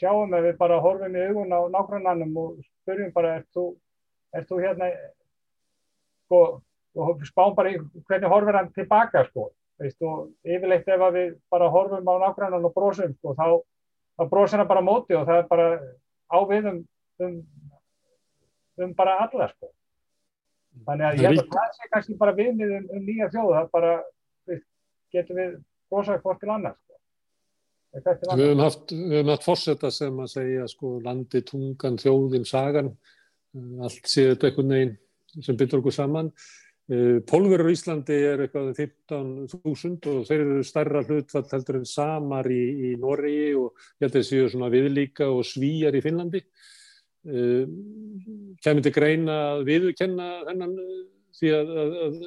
sjáum 0.00 0.34
að 0.36 0.48
við 0.50 0.56
bara 0.60 0.80
horfum 0.82 1.16
í 1.16 1.26
augun 1.28 1.54
á 1.54 1.60
nágrannanum 1.72 2.40
og 2.42 2.56
spurjum 2.64 3.12
bara, 3.14 3.36
er 3.38 3.44
þú, 3.54 3.66
er 4.34 4.48
þú 4.48 4.58
hérna 4.62 4.90
sko, 6.26 6.40
og 6.96 7.22
spám 7.28 7.54
bara 7.56 7.72
í 7.74 7.78
hvernig 8.08 8.32
horfur 8.32 8.58
hann 8.58 8.72
tilbaka 8.74 9.24
sko, 9.30 9.50
veist, 9.80 10.02
og 10.02 10.32
yfirleitt 10.44 10.88
ef 10.88 11.06
við 11.14 11.38
bara 11.52 11.70
horfum 11.72 12.10
á 12.10 12.14
nágrannan 12.24 12.68
og 12.68 12.74
brósum 12.74 13.14
sko, 13.16 13.36
þá, 13.38 13.62
þá 14.18 14.28
brósum 14.32 14.62
hann 14.62 14.72
bara 14.72 14.84
móti 14.84 15.16
og 15.16 15.26
það 15.28 15.42
er 15.42 15.48
bara 15.50 15.70
áviðum 16.32 16.82
um, 17.22 17.40
um 18.82 18.94
bara 18.96 19.20
alla 19.26 19.48
sko. 19.54 19.70
Þannig 20.86 21.06
að 21.08 21.22
ég 21.24 21.38
það 21.48 21.70
sé 21.72 21.88
kannski 21.92 22.18
bara 22.20 22.36
viðmið 22.36 22.74
um, 22.80 22.88
um 22.98 23.04
nýja 23.06 23.30
þjóð, 23.32 23.52
það 23.54 23.70
bara 23.72 23.92
við, 24.50 24.58
getum 25.14 25.38
við 25.40 25.54
brosað 25.90 26.20
hvort 26.24 26.42
til 26.42 26.52
annars. 26.52 26.80
Við 27.96 28.42
höfum 28.42 28.60
haft, 28.60 28.92
haft 29.30 29.46
fórsetta 29.46 29.90
sem 29.94 30.20
að 30.20 30.32
segja 30.34 30.68
sko 30.68 30.98
landi, 31.04 31.42
tungan, 31.46 31.96
þjóðin, 32.00 32.46
sagan, 32.48 32.92
allt 33.80 34.10
séu 34.10 34.34
þetta 34.34 34.50
einhvern 34.50 34.74
veginn 34.74 34.94
sem 35.44 35.58
byrður 35.58 35.82
okkur 35.82 35.96
saman. 35.96 36.30
Eh, 36.86 37.18
Pólverur 37.26 37.72
í 37.72 37.74
Íslandi 37.74 38.14
er 38.28 38.44
eitthvað 38.44 38.76
15.000 38.78 40.12
og 40.12 40.26
þeir 40.28 40.42
eru 40.44 40.62
starra 40.66 41.02
hlutfall 41.02 41.48
heldur 41.50 41.80
en 41.80 41.88
samar 41.90 42.46
í, 42.52 42.62
í 42.62 42.90
Noregi 43.02 43.56
og 43.58 43.72
ég 43.74 44.06
held 44.06 44.12
að 44.12 44.18
það 44.20 44.26
séu 44.28 44.50
svona 44.52 44.70
viðlíka 44.70 45.26
og 45.32 45.42
svíjar 45.48 45.98
í 45.98 46.02
Finnlandi. 46.04 46.44
Eh, 47.26 47.66
kemur 48.62 48.86
til 48.86 48.94
greina 48.94 49.38
að 49.56 49.64
viðkenna 49.72 50.28
þennan, 50.46 50.76
að, 51.42 51.72
að, 51.82 51.96
að, 52.04 52.20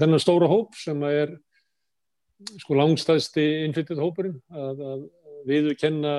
þennan 0.00 0.24
stóra 0.24 0.50
hóp 0.50 0.74
sem 0.80 1.06
er 1.06 1.36
sko 2.60 2.76
langstæðsti 2.76 3.44
innflyttið 3.66 4.02
hópurinn 4.02 4.40
að 4.52 5.06
viðkenna 5.46 6.14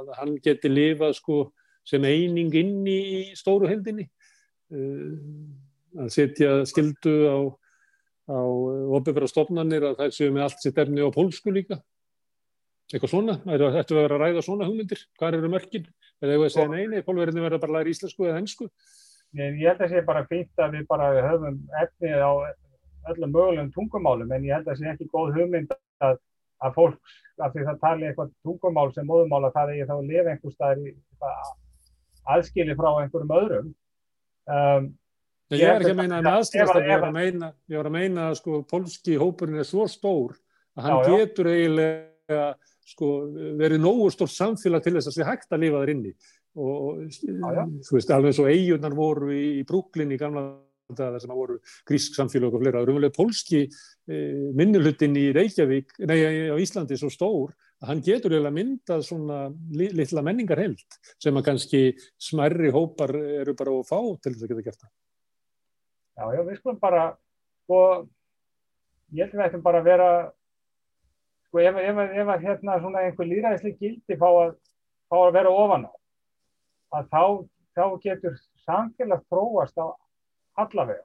að 0.00 0.10
hann 0.18 0.34
geti 0.44 0.70
lifað 0.70 1.16
sko 1.20 1.38
sem 1.86 2.04
eining 2.04 2.54
inn 2.58 2.80
í 2.90 3.00
stóru 3.38 3.68
heldinni 3.70 4.08
eh, 4.74 5.12
að 5.96 6.12
setja 6.12 6.58
skildu 6.68 7.14
á, 7.30 7.38
á 8.28 8.40
ofbefra 8.98 9.28
stofnanir 9.30 9.86
að 9.92 10.00
það 10.00 10.16
séu 10.18 10.34
með 10.34 10.48
allt 10.48 10.64
sitt 10.64 10.80
efni 10.82 11.06
á 11.06 11.08
pólsku 11.14 11.54
líka. 11.54 11.78
Eitthvað 12.92 13.10
svona, 13.10 13.38
það 13.42 13.80
ættu 13.80 13.96
að 13.96 14.02
vera 14.04 14.18
að 14.18 14.22
ræða 14.22 14.42
svona 14.46 14.66
hugmyndir, 14.68 15.00
hvað 15.18 15.38
eru 15.38 15.50
mörgin 15.50 15.86
eða 16.20 16.34
hefur 16.34 16.42
við 16.42 16.46
að 16.46 16.52
segja 16.54 16.72
neini, 16.74 17.02
pólverðinu 17.06 17.46
verður 17.46 17.62
bara 17.62 17.72
að 17.72 17.78
læra 17.78 17.92
íslensku 17.94 18.26
eða 18.26 18.36
hensku? 18.38 18.68
Ég 19.36 19.56
held 19.58 19.72
að 19.74 19.80
það 19.80 19.94
sé 19.94 20.02
bara 20.06 20.22
fint 20.30 20.62
að 20.62 20.76
við 20.76 20.84
bara 20.90 21.08
höfum 21.26 21.56
efnið 21.82 22.22
á 22.22 22.32
öllum 23.12 23.32
mögulegum 23.34 23.72
tungumálum 23.74 24.32
en 24.32 24.44
ég 24.46 24.56
held 24.56 24.66
að 24.66 24.72
það 24.72 24.82
sé 24.82 24.92
ekki 24.92 25.08
góð 25.12 25.32
hugmynd 25.36 25.72
að, 26.04 26.18
að 26.64 26.76
fólk, 26.76 27.14
af 27.40 27.54
því 27.54 27.66
það 27.70 27.80
tali 27.84 28.08
eitthvað 28.10 28.34
tungumál 28.46 28.92
sem 28.94 29.08
móðumála 29.08 29.52
það 29.54 29.72
er 29.72 29.80
ég 29.80 29.90
þá 29.90 29.96
að 29.96 30.12
lifa 30.12 30.34
einhver 30.34 30.54
staðar 30.54 30.84
í 30.84 30.94
aðskili 32.36 32.76
frá 32.78 32.88
einhverjum 33.00 33.36
öðrum. 33.40 33.74
Um, 34.46 34.94
Ég, 35.46 35.60
ég 35.62 35.68
er 35.70 35.78
ekki 35.78 35.92
að 35.94 36.00
meina 36.00 36.16
með 36.18 36.36
aðskilast 36.40 36.74
að 36.74 36.88
ég 36.88 36.96
var 36.98 37.06
að 37.06 37.14
meina, 37.14 37.48
ég 37.70 37.78
var 37.78 37.86
að 37.86 37.92
meina 37.94 38.22
að 38.32 38.38
sko 38.40 38.56
pólski 38.66 39.18
hópurinn 39.20 39.60
er 39.62 39.68
svo 39.68 39.84
stór 39.86 40.32
að 40.74 40.88
hann 40.88 40.96
já, 40.96 41.06
já. 41.06 41.18
getur 41.20 41.50
eiginlega 41.52 42.40
sko, 42.90 43.10
verið 43.60 43.82
nógu 43.84 44.08
stórt 44.10 44.34
samfélag 44.34 44.82
til 44.82 44.96
þess 44.96 45.12
að 45.12 45.20
það 45.20 45.30
hægt 45.30 45.54
að 45.54 45.62
lifa 45.62 45.82
þar 45.84 45.92
inni. 45.94 46.12
Og 46.56 46.98
já, 47.06 47.62
þú 47.86 47.94
veist 47.94 48.10
alveg 48.16 48.32
eins 48.32 48.42
og 48.42 48.50
eigunar 48.50 48.98
voru 48.98 49.30
í, 49.36 49.44
í 49.60 49.62
Brooklyn 49.68 50.16
í 50.16 50.18
gamla 50.18 50.44
þar 50.94 51.18
sem 51.20 51.34
voru 51.34 51.58
grísk 51.88 52.14
samfélag 52.16 52.54
og 52.54 52.62
fleira, 52.62 52.82
raunverulega 52.84 53.14
pólski 53.16 53.64
e, 53.66 54.18
minnulutin 54.56 55.16
í 55.18 55.30
Reykjavík 55.34 55.96
nei 56.06 56.52
á 56.52 56.56
Íslandi 56.62 56.98
svo 56.98 57.10
stór 57.10 57.54
að 57.82 57.90
hann 57.90 58.02
getur 58.06 58.34
eiginlega 58.36 58.54
myndað 58.54 59.02
svona 59.08 59.40
li, 59.74 59.90
litla 59.90 60.22
menningar 60.24 60.62
held 60.62 60.98
sem 61.22 61.36
að 61.36 61.48
kannski 61.50 61.82
smerri 62.22 62.70
hópar 62.74 63.12
eru 63.16 63.56
bara 63.58 63.74
að 63.74 63.88
fá 63.90 63.98
til 64.22 64.32
þess 64.32 64.46
að 64.46 64.52
geta 64.52 64.66
gert 64.68 64.80
það. 64.84 64.92
Já, 66.16 66.24
já, 66.32 66.42
við 66.46 66.60
skulum 66.60 66.80
bara 66.80 67.02
sko, 67.66 67.80
ég 69.12 69.26
held 69.26 69.34
að 69.34 69.42
við 69.42 69.46
ættum 69.50 69.66
bara 69.66 69.82
að 69.82 69.90
vera 69.90 70.08
sko 71.48 71.62
ef, 71.66 71.82
ef, 71.82 72.00
ef 72.22 72.32
að 72.32 72.46
hérna 72.46 72.80
svona 72.80 73.04
einhver 73.04 73.30
líðræðislega 73.32 73.82
gildi 73.82 74.20
fá 74.22 74.28
að, 74.30 74.56
fá 75.10 75.18
að 75.26 75.36
vera 75.36 75.52
ofan 75.52 75.90
á 75.90 75.92
að 76.96 77.08
þá, 77.10 77.22
þá 77.76 77.84
getur 78.06 78.38
samfélag 78.64 79.26
þróast 79.26 79.76
á 79.76 79.90
allavega. 80.62 81.04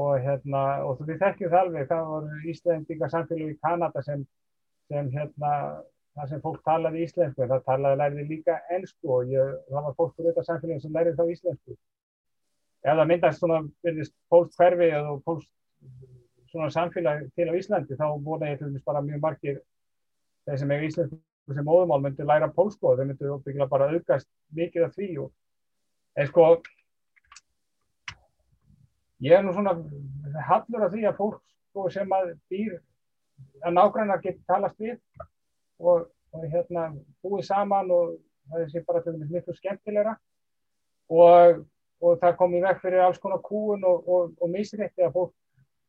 Og 0.00 0.20
hérna 0.22 0.64
og 0.86 1.00
við 1.02 1.18
þekkjum 1.22 1.52
það 1.52 1.62
alveg 1.64 1.88
það 1.90 2.10
voru 2.10 2.42
Íslandingar 2.52 3.12
samfélag 3.14 3.54
í 3.54 3.58
Kanada 3.64 4.02
sem, 4.06 4.26
sem 4.90 5.08
hérna 5.14 5.54
það 6.14 6.28
sem 6.30 6.42
fólk 6.44 6.60
talaði 6.66 7.06
íslensku 7.06 7.46
það 7.46 7.64
talaði 7.66 8.00
læriði 8.02 8.26
líka 8.28 8.58
ennsku 8.76 9.14
og 9.16 9.32
ég, 9.32 9.56
það 9.70 9.88
var 9.88 9.96
fólk 9.98 10.20
úr 10.20 10.30
þetta 10.30 10.46
samfélag 10.46 10.84
sem 10.84 10.94
læriði 10.94 11.18
þá 11.18 11.34
íslensku. 11.34 11.78
Ef 12.80 12.96
það 12.96 13.10
myndast 13.10 13.42
svona 13.42 13.60
pólst 14.32 14.56
hverfi 14.60 14.92
eða 14.94 15.16
pólst 15.26 15.50
svona 16.50 16.70
samfélag 16.70 17.26
til 17.36 17.50
á 17.50 17.54
Íslandi 17.54 17.98
þá 17.98 18.06
voru 18.22 18.54
dæmis 18.58 18.86
bara 18.86 19.02
mjög 19.04 19.20
margir 19.22 19.60
þeir 20.46 20.58
sem 20.62 20.72
er 20.74 20.86
íslensku 20.86 21.54
sem 21.54 21.66
móðumál 21.66 22.02
myndi 22.02 22.26
læra 22.26 22.50
pólsko 22.54 22.92
og 22.92 22.98
þeir 22.98 23.10
myndi 23.10 23.68
bara 23.70 23.90
aukast 23.90 24.28
mikið 24.54 24.86
af 24.86 24.94
því 24.96 25.10
og 25.24 25.30
en 26.16 26.30
sko 26.30 26.46
ég 29.20 29.36
er 29.36 29.44
nú 29.44 29.52
svona 29.54 29.74
hallur 30.48 30.86
af 30.86 30.94
því 30.94 31.04
að 31.08 31.18
fólk 31.18 31.40
sko, 31.70 31.88
sem 31.92 32.12
að 32.16 32.32
býr 32.52 32.78
að 33.64 33.76
nágrannar 33.76 34.22
getur 34.24 34.44
talast 34.48 34.78
við 34.80 34.96
og, 35.80 36.08
og 36.32 36.46
hérna 36.52 36.90
búið 37.24 37.46
saman 37.48 37.90
og 37.94 38.16
það 38.50 38.66
sé 38.72 38.84
bara 38.86 39.02
til 39.04 39.14
dæmis 39.16 39.32
miklu 39.34 39.54
skemmtilegra. 39.56 40.16
Og, 41.10 41.62
og 42.00 42.18
það 42.22 42.36
kom 42.38 42.54
í 42.54 42.62
vekk 42.62 42.82
fyrir 42.84 43.04
alls 43.04 43.20
konar 43.22 43.42
kúun 43.44 43.84
og, 43.86 44.08
og 44.38 44.50
misrætti 44.50 45.04
að 45.04 45.14
fólk 45.16 45.34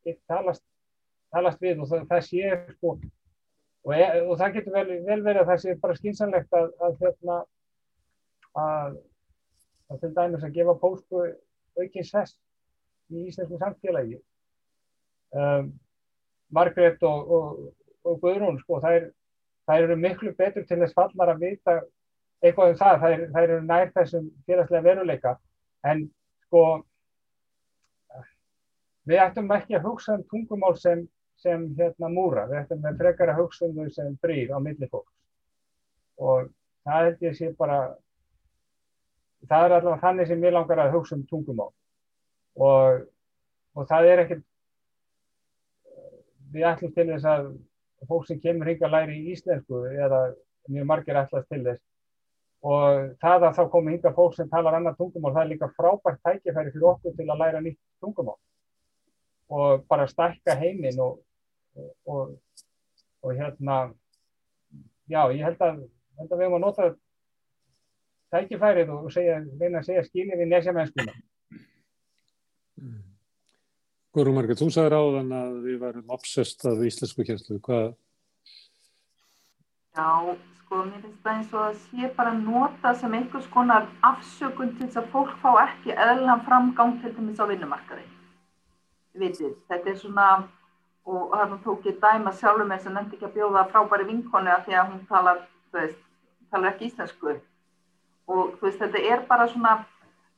getur 0.05 0.21
talast, 0.32 0.63
talast 1.32 1.61
við 1.61 1.84
og 1.84 1.91
það, 1.91 2.05
það 2.09 2.23
sé 2.27 2.55
sko 2.75 2.95
e, 3.93 4.05
og 4.25 4.36
það 4.39 4.55
getur 4.57 4.75
vel, 4.75 4.88
vel 5.05 5.21
verið 5.21 5.43
að 5.43 5.51
það 5.51 5.61
sé 5.63 5.75
bara 5.84 5.97
skynsanlegt 5.99 6.57
að, 6.57 6.71
að 6.82 6.97
hérna 7.03 7.38
að, 8.61 8.97
að 9.93 10.01
til 10.01 10.11
dæmis 10.17 10.47
að 10.47 10.57
gefa 10.57 10.77
pólsku 10.82 11.23
aukins 11.79 12.15
hest 12.17 12.39
í 13.12 13.28
íslensku 13.30 13.59
samfélagi. 13.62 14.20
Um, 15.32 15.72
Margrét 16.51 17.03
og, 17.07 17.32
og, 17.32 17.59
og 18.03 18.20
Guðrún 18.24 18.59
sko, 18.59 18.82
þær, 18.84 19.07
þær 19.70 19.86
eru 19.88 19.97
miklu 19.99 20.34
betur 20.36 20.66
til 20.68 20.80
þess 20.82 20.97
fallar 20.97 21.34
að 21.34 21.45
vita 21.45 21.78
eitthvað 22.41 22.74
um 22.74 22.80
það, 22.82 22.97
þær, 23.03 23.26
þær 23.36 23.43
eru 23.45 23.62
nær 23.68 23.93
þessum 23.95 24.30
félagslega 24.47 24.88
veruleika. 24.89 25.36
En 25.88 26.03
sko 26.47 26.64
við 29.07 29.24
ættum 29.24 29.51
ekki 29.55 29.78
að 29.78 29.88
hugsa 29.88 30.18
um 30.18 30.26
tungumál 30.30 30.76
sem, 30.80 31.05
sem 31.39 31.70
hérna 31.80 32.12
múra, 32.12 32.47
við 32.49 32.64
ættum 32.64 32.88
að 32.89 33.01
frekar 33.01 33.34
að 33.34 33.43
hugsa 33.43 33.68
um 33.70 33.78
þau 33.80 33.95
sem 33.95 34.16
brýr 34.24 34.53
á 34.53 34.57
milli 34.59 34.89
fólks. 34.91 35.14
Og 36.22 36.49
það 36.86 37.05
held 37.05 37.28
ég 37.30 37.38
sé 37.38 37.51
bara 37.57 37.82
það 39.49 39.66
er 39.66 39.76
allavega 39.78 40.01
þannig 40.03 40.30
sem 40.30 40.43
ég 40.45 40.53
langar 40.53 40.82
að 40.84 40.97
hugsa 40.97 41.16
um 41.18 41.24
tungumál 41.30 41.72
og, 42.59 43.05
og 43.75 43.87
það 43.89 44.07
er 44.11 44.23
ekkert 44.25 44.47
við 46.51 46.67
ætlum 46.67 46.93
til 46.95 47.07
þess 47.13 47.27
að 47.31 47.51
fólk 48.09 48.27
sem 48.27 48.41
kemur 48.43 48.69
hinga 48.71 48.89
læri 48.89 49.19
í 49.19 49.33
íslensku 49.35 49.85
eða 49.91 50.21
mjög 50.71 50.87
margir 50.89 51.19
ætlast 51.21 51.49
til 51.51 51.63
þess. 51.65 51.81
Og 52.61 53.15
það 53.21 53.45
að 53.47 53.55
þá 53.57 53.63
komi 53.73 53.95
hinga 53.95 54.13
fólk 54.13 54.35
sem 54.37 54.49
talar 54.49 54.77
annar 54.77 54.97
tungumál 54.97 55.33
það 55.33 55.43
er 55.43 55.51
líka 55.53 55.71
frábært 55.77 56.21
tækifæri 56.25 56.73
fyrir 56.73 56.89
okkur 56.91 57.15
til 57.17 57.29
að 57.29 57.41
læra 57.41 57.61
nýtt 57.63 57.79
tungumál. 58.03 58.37
Og 59.51 59.85
bara 59.89 60.07
stækka 60.07 60.55
heiminn 60.59 60.99
og, 61.01 61.17
og, 62.05 62.35
og 63.21 63.33
hérna 63.33 63.79
já 65.09 65.23
ég 65.33 65.43
held 65.45 65.63
að, 65.65 65.81
held 66.19 66.29
að 66.31 66.37
við 66.37 66.45
höfum 66.45 66.59
að 66.59 66.65
nota 66.65 66.91
tækifærið 68.31 68.93
og 68.95 69.09
segja, 69.11 69.41
reyna 69.59 69.81
að 69.81 69.89
segja 69.89 70.05
skiljið 70.07 70.43
við 70.43 70.51
nesjamennskuna 72.82 73.11
Guðrún 74.11 74.36
Margrét, 74.36 74.59
þú 74.59 74.67
sagði 74.75 74.91
ráðan 74.91 75.29
að 75.32 75.51
við 75.63 75.75
varum 75.79 76.09
obsessed 76.11 76.65
af 76.67 76.82
íslensku 76.84 77.23
kjærslu, 77.23 77.61
hvað? 77.63 77.93
Já, 79.95 80.07
sko, 80.57 80.82
mér 80.89 81.05
finnst 81.05 81.21
það 81.23 81.38
eins 81.38 81.53
og 81.53 81.61
að 81.63 81.77
sé 81.86 82.09
bara 82.17 82.34
nota 82.36 82.91
sem 82.99 83.15
einhvers 83.15 83.47
konar 83.53 83.88
afsökun 84.09 84.73
til 84.75 84.89
þess 84.89 84.99
að 84.99 85.07
fólk 85.13 85.32
fá 85.39 85.47
ekki 85.61 85.95
eðlan 85.95 86.43
framgang 86.43 86.97
til 86.99 87.13
dæmis 87.15 87.39
á 87.39 87.47
vinnumarkaði. 87.47 88.03
Vitið, 89.23 89.53
þetta 89.71 89.91
er 89.93 89.97
svona, 90.03 90.27
og 91.07 91.32
þarna 91.32 91.61
tók 91.63 91.88
ég 91.88 92.03
dæma 92.03 92.36
sjálfur 92.36 92.67
með 92.67 92.82
þess 92.82 92.91
að 92.91 92.97
nefndi 92.97 93.15
ekki 93.15 93.29
að 93.29 93.36
bjóða 93.39 93.65
frábæri 93.71 94.09
vinkonu 94.11 94.51
að 94.51 94.67
því 94.67 94.79
að 94.82 94.91
hún 94.91 95.05
talar, 95.07 95.41
þú 95.71 95.79
veist, 95.79 96.03
talar 96.51 96.73
ekki 96.73 96.91
íslensku. 96.91 97.39
Og 98.27 98.59
þú 98.59 98.67
veist, 98.67 98.84
þetta 98.84 99.07
er 99.15 99.23
bara 99.32 99.47
svona, 99.55 99.77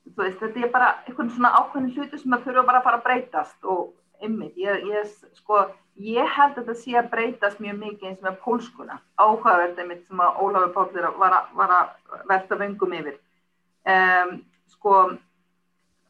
Veist, 0.04 0.40
þetta 0.42 0.66
er 0.66 0.72
bara 0.74 0.90
einhvern 1.08 1.32
svona 1.32 1.54
ákveðin 1.58 1.94
hluti 1.96 2.20
sem 2.20 2.34
það 2.34 2.48
þurfa 2.48 2.64
bara 2.68 2.80
að 2.82 2.88
fara 2.88 3.00
að 3.00 3.06
breytast 3.08 3.70
og 3.74 4.26
ymmið, 4.28 4.58
ég, 4.62 4.88
ég, 4.92 5.14
sko, 5.40 5.62
ég 6.04 6.34
held 6.36 6.58
að 6.58 6.60
þetta 6.60 6.76
sé 6.82 6.96
að 7.00 7.10
breytast 7.14 7.62
mjög 7.64 7.80
mikið 7.80 8.10
eins 8.10 8.24
með 8.26 8.40
pólskuna, 8.44 9.00
áhugaverð 9.18 9.80
einmitt 9.82 10.04
sem 10.08 10.24
að 10.24 10.42
Ólafur 10.44 10.74
Pállur 10.76 11.08
var, 11.22 11.38
var 11.58 11.76
að 11.80 12.18
velta 12.30 12.60
vöngum 12.60 12.98
yfir. 13.00 13.18
Um, 13.94 14.36
sko 14.76 15.00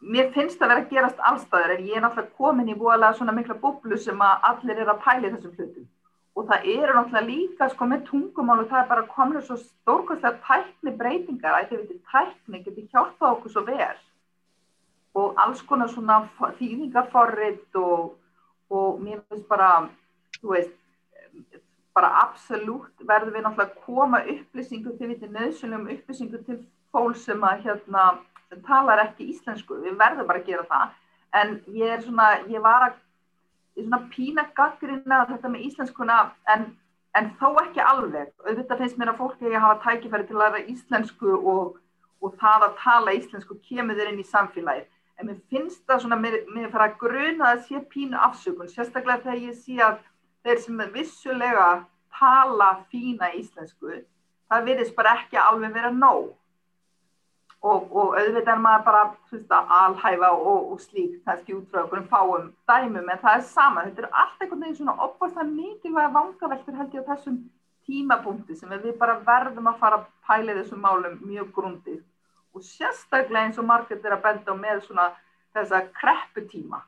mér 0.03 0.33
finnst 0.35 0.59
það 0.59 0.67
að 0.67 0.73
vera 0.73 0.83
að 0.83 0.93
gerast 0.93 1.25
allstæður 1.29 1.75
en 1.77 1.87
ég 1.87 1.97
er 1.97 2.03
náttúrulega 2.03 2.37
komin 2.37 2.73
í 2.73 2.77
búalega 2.77 3.17
svona 3.17 3.35
mikla 3.35 3.55
búblu 3.61 3.97
sem 3.97 4.19
að 4.21 4.49
allir 4.49 4.81
er 4.83 4.91
að 4.91 5.03
pæli 5.05 5.31
þessum 5.31 5.55
hlutum 5.57 5.87
og 6.33 6.47
það 6.49 6.67
eru 6.73 6.93
náttúrulega 6.97 7.27
líka 7.27 7.67
sko 7.69 7.87
með 7.89 8.05
tungumál 8.09 8.63
og 8.63 8.69
það 8.71 8.79
er 8.81 8.89
bara 8.89 9.09
komin 9.11 9.43
svo 9.45 9.57
stórkvæmslega 9.61 10.39
tækni 10.47 10.95
breytingar 11.01 11.57
að 11.59 11.73
þetta 11.73 11.99
tækni 12.11 12.63
getur 12.65 12.89
hjálpað 12.89 13.35
okkur 13.35 13.53
svo 13.53 13.65
vel. 13.67 13.99
Og 15.13 15.37
alls 15.43 15.61
konar 15.69 15.91
svona 15.93 16.23
þýðingaforrið 16.57 17.77
og, 17.77 18.15
og 18.73 19.03
mér 19.03 19.21
finnst 19.29 19.45
bara 19.51 19.69
þú 20.39 20.55
veist 20.55 20.79
bara 21.93 22.09
absolutt 22.23 23.05
verður 23.05 23.35
við 23.35 23.45
náttúrulega 23.45 23.69
að 23.69 23.85
koma 23.85 24.23
upplýsingu 24.33 24.95
til 24.97 25.09
við 25.11 25.19
til 25.21 25.33
nöðsynlegum 25.35 25.91
upplýsingu 25.93 26.41
til 26.47 26.59
fólk 26.93 27.19
sem 27.21 27.45
að 27.45 27.67
hérna 27.67 28.05
sem 28.49 28.61
talar 28.65 29.01
ekki 29.05 29.29
íslensku, 29.33 29.79
við 29.81 29.97
verðum 30.01 30.29
bara 30.29 30.41
að 30.41 30.49
gera 30.49 30.65
það. 30.69 30.97
En 31.33 31.53
ég 31.73 31.93
er 31.95 32.01
svona, 32.05 32.27
ég 32.49 32.61
var 32.61 32.87
að 32.87 32.99
í 33.77 33.83
svona 33.83 34.01
pína 34.13 34.45
gaggrina 34.57 35.23
þetta 35.29 35.51
með 35.51 35.67
íslenskuna 35.67 36.17
en, 36.53 36.65
en 37.17 37.29
þó 37.39 37.49
ekki 37.63 37.83
alveg. 37.83 38.33
Auðvitað 38.45 38.83
finnst 38.83 38.99
mér 39.01 39.13
að 39.13 39.21
fólk 39.21 39.39
ekki 39.39 39.61
hafa 39.65 39.81
tækifæri 39.85 40.27
til 40.29 40.37
að 40.37 40.43
læra 40.43 40.65
íslensku 40.73 41.37
og, 41.37 41.79
og 42.21 42.35
það 42.41 42.67
að 42.67 42.77
tala 42.83 43.15
íslensku 43.19 43.57
kemur 43.69 43.99
þeir 43.99 44.13
inn 44.13 44.21
í 44.23 44.27
samfélagið. 44.29 44.89
En 45.19 45.29
mér 45.29 45.41
finnst 45.53 45.83
það 45.89 46.03
svona, 46.03 46.19
mér, 46.19 46.39
mér 46.53 46.71
fara 46.73 46.89
að 46.89 46.99
gruna 47.01 47.51
að 47.53 47.65
sé 47.67 47.81
pínu 47.93 48.17
afsökun, 48.27 48.69
sérstaklega 48.69 49.25
þegar 49.25 49.43
ég 49.47 49.59
sé 49.59 49.77
að 49.85 49.99
þeir 50.43 50.63
sem 50.63 50.85
vissulega 50.93 51.67
tala 52.13 52.69
fína 52.91 53.29
íslensku, 53.37 54.01
það 54.49 54.65
verðist 54.69 54.95
bara 54.97 55.17
ekki 55.21 55.39
alveg 55.41 55.73
vera 55.75 55.91
nóg 55.93 56.33
og, 57.63 57.89
og 57.95 58.15
auðvitað 58.19 58.53
er 58.53 58.61
maður 58.61 58.85
bara 58.87 59.01
veist, 59.31 59.51
alhæfa 59.79 60.29
og, 60.35 60.71
og 60.73 60.79
slíkt 60.83 61.21
kannski 61.27 61.55
út 61.55 61.67
frá 61.71 61.83
okkur 61.85 62.01
um 62.01 62.07
fáum 62.11 62.47
dæmum 62.69 63.09
en 63.09 63.21
það 63.21 63.37
er 63.39 63.45
sama, 63.49 63.85
þetta 63.87 64.03
er 64.03 64.17
allt 64.23 64.41
einhvern 64.43 64.65
veginn 64.65 64.79
svona 64.81 64.95
opast 65.07 65.39
mikilvæga 65.51 66.15
vangaveltur 66.17 66.79
held 66.79 66.97
ég 66.97 67.07
á 67.07 67.11
þessum 67.13 67.37
tímapunkti 67.87 68.57
sem 68.57 68.71
við 68.73 68.97
bara 68.99 69.19
verðum 69.27 69.69
að 69.71 69.79
fara 69.79 70.01
að 70.01 70.09
pæla 70.27 70.57
þessum 70.59 70.83
málum 70.83 71.19
mjög 71.23 71.51
grundið. 71.55 72.01
Og 72.53 72.63
sérstaklega 72.67 73.47
eins 73.47 73.59
og 73.59 73.67
margir 73.67 73.99
er 74.03 74.17
að 74.17 74.25
benda 74.27 74.53
á 74.53 74.55
með 74.59 74.83
svona 74.87 75.09
þessa 75.55 75.81
krepputíma 75.95 76.83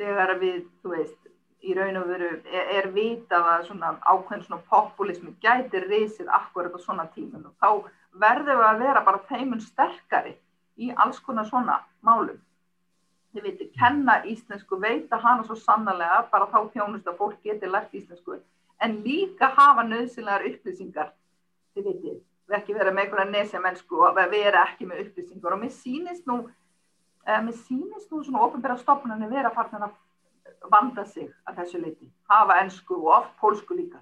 þegar 0.00 0.34
við, 0.40 0.64
þú 0.82 0.94
veist, 0.94 1.20
í 1.66 1.74
raun 1.76 1.98
og 2.00 2.08
veru 2.10 2.30
er, 2.46 2.66
er 2.78 2.88
vitað 2.94 3.46
að 3.52 3.68
svona 3.70 3.92
ákveðin 4.04 4.44
svona 4.46 4.62
populismi 4.70 5.34
gætir 5.42 5.86
reysið 5.90 6.30
akkurat 6.30 6.74
á 6.74 6.80
svona 6.80 7.06
tímum. 7.14 7.48
Og 7.48 7.54
þá 7.58 7.90
verðum 8.20 8.60
við 8.60 8.66
að 8.68 8.82
vera 8.82 9.04
bara 9.06 9.22
þeimun 9.28 9.62
sterkari 9.62 10.34
í 10.76 10.90
alls 11.04 11.18
konar 11.24 11.48
svona 11.48 11.80
málum. 12.04 12.38
Þið 13.34 13.48
veitir, 13.48 13.70
kenna 13.76 14.20
íslensku, 14.28 14.78
veita 14.80 15.18
hana 15.20 15.44
svo 15.44 15.56
sannlega, 15.60 16.22
bara 16.32 16.48
þá 16.52 16.70
þjónust 16.72 17.08
að 17.10 17.18
fólk 17.20 17.42
geti 17.44 17.68
lært 17.68 17.92
íslensku, 17.96 18.38
en 18.80 18.96
líka 19.04 19.50
hafa 19.56 19.84
nöðsynlegar 19.84 20.46
upplýsingar, 20.50 21.12
þið 21.76 21.90
veitir, 21.90 22.18
við 22.48 22.58
ekki 22.60 22.76
vera 22.76 22.94
með 22.94 23.04
einhverja 23.04 23.30
nesja 23.32 23.60
mennsku 23.60 24.00
og 24.06 24.16
vera 24.16 24.64
ekki 24.70 24.88
með 24.88 25.04
upplýsingar. 25.04 25.56
Og 25.56 25.62
mér 25.64 25.74
sýnist 25.76 26.28
nú, 26.28 26.38
uh, 26.46 27.40
mér 27.44 27.56
sýnist 27.66 28.12
nú 28.12 28.22
svona 28.24 28.44
ofinbæra 28.46 28.78
stopnarnir 28.80 29.32
vera 29.32 29.52
fara 29.52 29.90
að 29.90 30.70
vanda 30.72 31.04
sig 31.04 31.28
að 31.44 31.60
þessu 31.60 31.82
leiti, 31.82 32.08
hafa 32.30 32.60
ennsku 32.62 32.96
og 33.02 33.12
oft 33.18 33.36
pólsku 33.42 33.76
líka, 33.76 34.00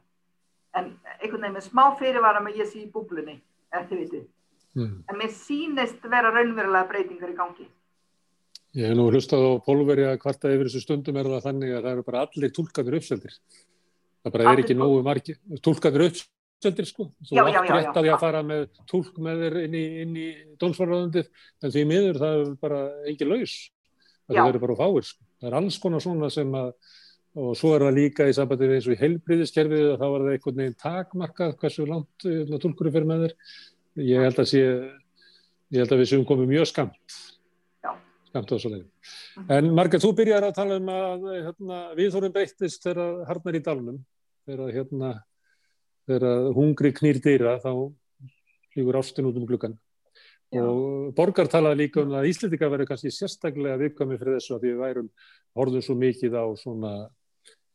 en 0.75 0.95
einhvern 1.19 1.43
veginn 1.43 1.59
með 1.59 1.67
smá 1.67 1.85
fyrirvara 1.99 2.43
með 2.43 2.63
ég 2.63 2.71
sé 2.71 2.85
í 2.85 2.91
búblunni 2.91 3.41
eftir 3.81 4.03
vitið. 4.03 4.27
Mm. 4.75 4.95
En 5.11 5.19
mér 5.21 5.33
sínist 5.35 6.07
vera 6.11 6.33
raunverulega 6.35 6.89
breytingar 6.91 7.33
í 7.33 7.39
gangi. 7.39 7.67
Ég 8.75 8.91
hef 8.91 8.97
nú 8.99 9.07
hlustað 9.07 9.45
á 9.47 9.53
pólveri 9.63 10.07
að 10.09 10.17
hvarta 10.25 10.51
yfir 10.51 10.67
þessu 10.67 10.83
stundum 10.83 11.19
er 11.21 11.29
það 11.31 11.45
þannig 11.45 11.75
að 11.77 11.85
það 11.85 11.93
eru 11.93 12.07
bara 12.09 12.23
allir 12.27 12.55
tólkanir 12.57 12.97
uppseldir. 12.99 13.37
Það 14.25 14.35
bara 14.35 14.49
er 14.51 14.63
ekki 14.65 14.77
nógu 14.79 15.05
margi 15.07 15.37
tólkanir 15.63 16.07
uppseldir 16.09 16.89
sko. 16.91 17.07
Þú 17.29 17.39
átt 17.45 17.71
rétt 17.71 17.93
að 17.93 18.01
því 18.01 18.13
að 18.17 18.25
fara 18.25 18.41
með 18.49 18.65
tólk 18.91 19.21
með 19.23 19.45
þér 19.45 19.61
inn 19.63 19.79
í, 19.79 19.85
í 20.25 20.27
dónsvarðandið 20.59 21.31
en 21.63 21.77
því 21.77 21.87
miður 21.93 22.21
það 22.25 22.41
er 22.41 22.53
bara 22.67 22.83
engi 23.13 23.31
laus. 23.31 23.57
Það 24.27 24.43
eru 24.49 24.65
bara 24.67 24.79
fáir 24.81 25.07
sko. 25.07 25.23
Það 25.39 25.51
er 25.53 25.59
alls 25.61 25.79
konar 25.79 26.03
svona 26.03 26.33
sem 26.35 26.59
að 26.59 26.75
og 27.35 27.55
svo 27.59 27.73
er 27.75 27.83
það 27.83 27.97
líka 27.99 28.27
í 28.31 28.35
sambandi 28.37 28.69
við 28.69 28.77
eins 28.79 28.89
og 28.89 28.95
í 28.95 29.01
heilbríðiskerfið 29.01 29.87
að 29.91 29.97
þá 29.99 30.05
var 30.07 30.25
það 30.25 30.35
einhvern 30.35 30.61
veginn 30.61 30.77
takmarkað 30.79 31.55
hversu 31.59 31.87
langt 31.89 32.27
hérna, 32.27 32.61
tólkur 32.63 32.89
er 32.89 32.95
fyrir 32.95 33.09
með 33.11 33.25
þér 33.25 34.05
ég 34.07 34.27
held 34.29 34.43
að 34.43 34.51
sé 34.53 34.61
ég 35.75 35.81
held 35.81 35.95
að 35.97 36.03
við 36.03 36.11
séum 36.13 36.27
komið 36.29 36.53
mjög 36.53 36.69
skamt 36.71 37.17
Já, 37.83 37.91
Skamt 38.31 38.51
á 38.51 38.55
þessu 38.55 38.71
leið. 38.71 38.85
En 39.51 39.71
Marga, 39.75 39.99
þú 40.03 40.13
byrjar 40.21 40.47
að 40.47 40.57
tala 40.61 40.79
um 40.79 40.91
að 40.95 41.27
hérna, 41.33 41.81
við 41.99 42.15
þórum 42.15 42.35
breyttist 42.35 42.87
þegar 42.87 43.25
harnar 43.29 43.59
í 43.59 43.63
dalunum, 43.67 43.99
þegar, 44.47 44.71
hérna, 44.79 45.11
þegar 46.09 46.55
hungri 46.57 46.95
knýr 46.95 47.21
dýra 47.25 47.59
þá 47.63 47.73
líkur 48.79 49.01
ástin 49.01 49.29
út 49.31 49.39
um 49.39 49.47
glukkan. 49.49 49.77
Já. 50.55 50.63
Og 50.63 51.11
borgar 51.19 51.51
talaði 51.51 51.83
líka 51.83 52.03
um 52.05 52.15
að 52.15 52.29
Íslandika 52.31 52.71
verður 52.71 52.93
kannski 52.93 53.11
sérstaklega 53.11 53.79
viðkvæmi 53.81 54.19
fyrir 54.21 54.39
þessu 54.39 54.55
að 54.55 54.67
við 54.69 54.81
værum 54.83 55.09
horfum 55.59 55.83
svo 55.83 55.97
mikið 55.99 56.37
á 56.39 56.45
svona 56.61 56.93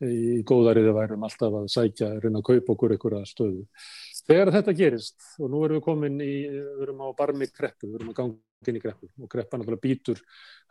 í 0.06 0.41
góðariði 0.47 0.93
værum 0.95 1.26
alltaf 1.28 1.56
að 1.60 1.66
sækja, 1.74 2.12
reyna 2.24 2.39
að 2.39 2.47
kaupa 2.52 2.76
okkur 2.76 2.93
einhverja 2.95 3.28
stöðu. 3.28 3.66
Þegar 4.30 4.52
þetta 4.54 4.76
gerist, 4.78 5.18
og 5.41 5.52
nú 5.52 5.64
erum 5.66 5.80
við 5.80 5.86
komin 5.88 6.22
í, 6.24 6.34
við 6.54 6.86
erum 6.86 7.04
á 7.04 7.08
barmi 7.18 7.50
kreppu, 7.50 7.89
við 7.89 8.00
erum 8.00 8.14
að 8.14 8.20
ganga 8.20 8.70
inn 8.70 8.78
í 8.80 8.84
kreppu 8.84 9.10
og 9.10 9.32
kreppa 9.32 9.58
náttúrulega 9.58 9.84
býtur 9.84 10.22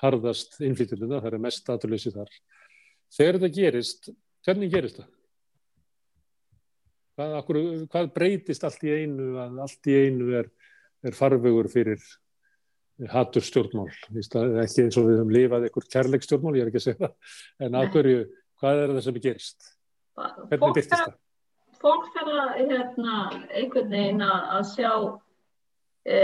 harðast 0.02 0.58
innflýtjumina, 0.64 1.20
það 1.24 1.34
er 1.34 1.44
mest 1.44 1.70
aturleysi 1.72 2.14
þar. 2.14 2.32
Þegar 3.16 3.38
þetta 3.38 3.58
gerist, 3.58 4.10
hvernig 4.46 4.72
gerist 4.72 5.02
það? 5.02 5.10
Hvað, 7.18 7.36
akkur, 7.40 7.60
hvað 7.90 8.10
breytist 8.14 8.64
allt 8.64 8.84
í 8.86 8.94
einu 8.94 9.30
að 9.42 9.62
allt 9.64 9.90
í 9.90 10.00
einu 10.06 10.32
er, 10.38 10.50
er 11.02 11.16
farvegur 11.18 11.66
fyrir 11.72 12.04
hattur 13.10 13.42
stjórnmál? 13.42 13.88
Ekki 14.14 14.84
eins 14.84 14.98
og 15.00 15.08
við 15.08 15.18
höfum 15.18 15.32
lifað 15.34 15.66
einhver 15.66 15.88
kærleikstjórnmál, 15.96 16.54
ég 16.54 16.66
er 16.66 16.70
ekki 16.70 16.78
að 16.78 16.86
segja 16.86 17.00
það, 17.02 17.34
en 17.66 17.80
að 17.80 17.90
hverju 17.96 18.20
Hvað 18.58 18.82
er 18.82 18.92
það 18.96 19.04
sem 19.06 19.18
er 19.18 19.24
gerist? 19.28 19.72
Hvernig 20.18 20.60
byrtist 20.74 20.94
það? 20.94 21.16
Fólk 21.78 22.06
þarf 22.14 22.36
að 22.42 22.52
hérna, 22.58 23.16
einhvern 23.54 23.92
veginn 23.92 24.22
að 24.26 24.62
sjá 24.72 24.92
e, 26.02 26.16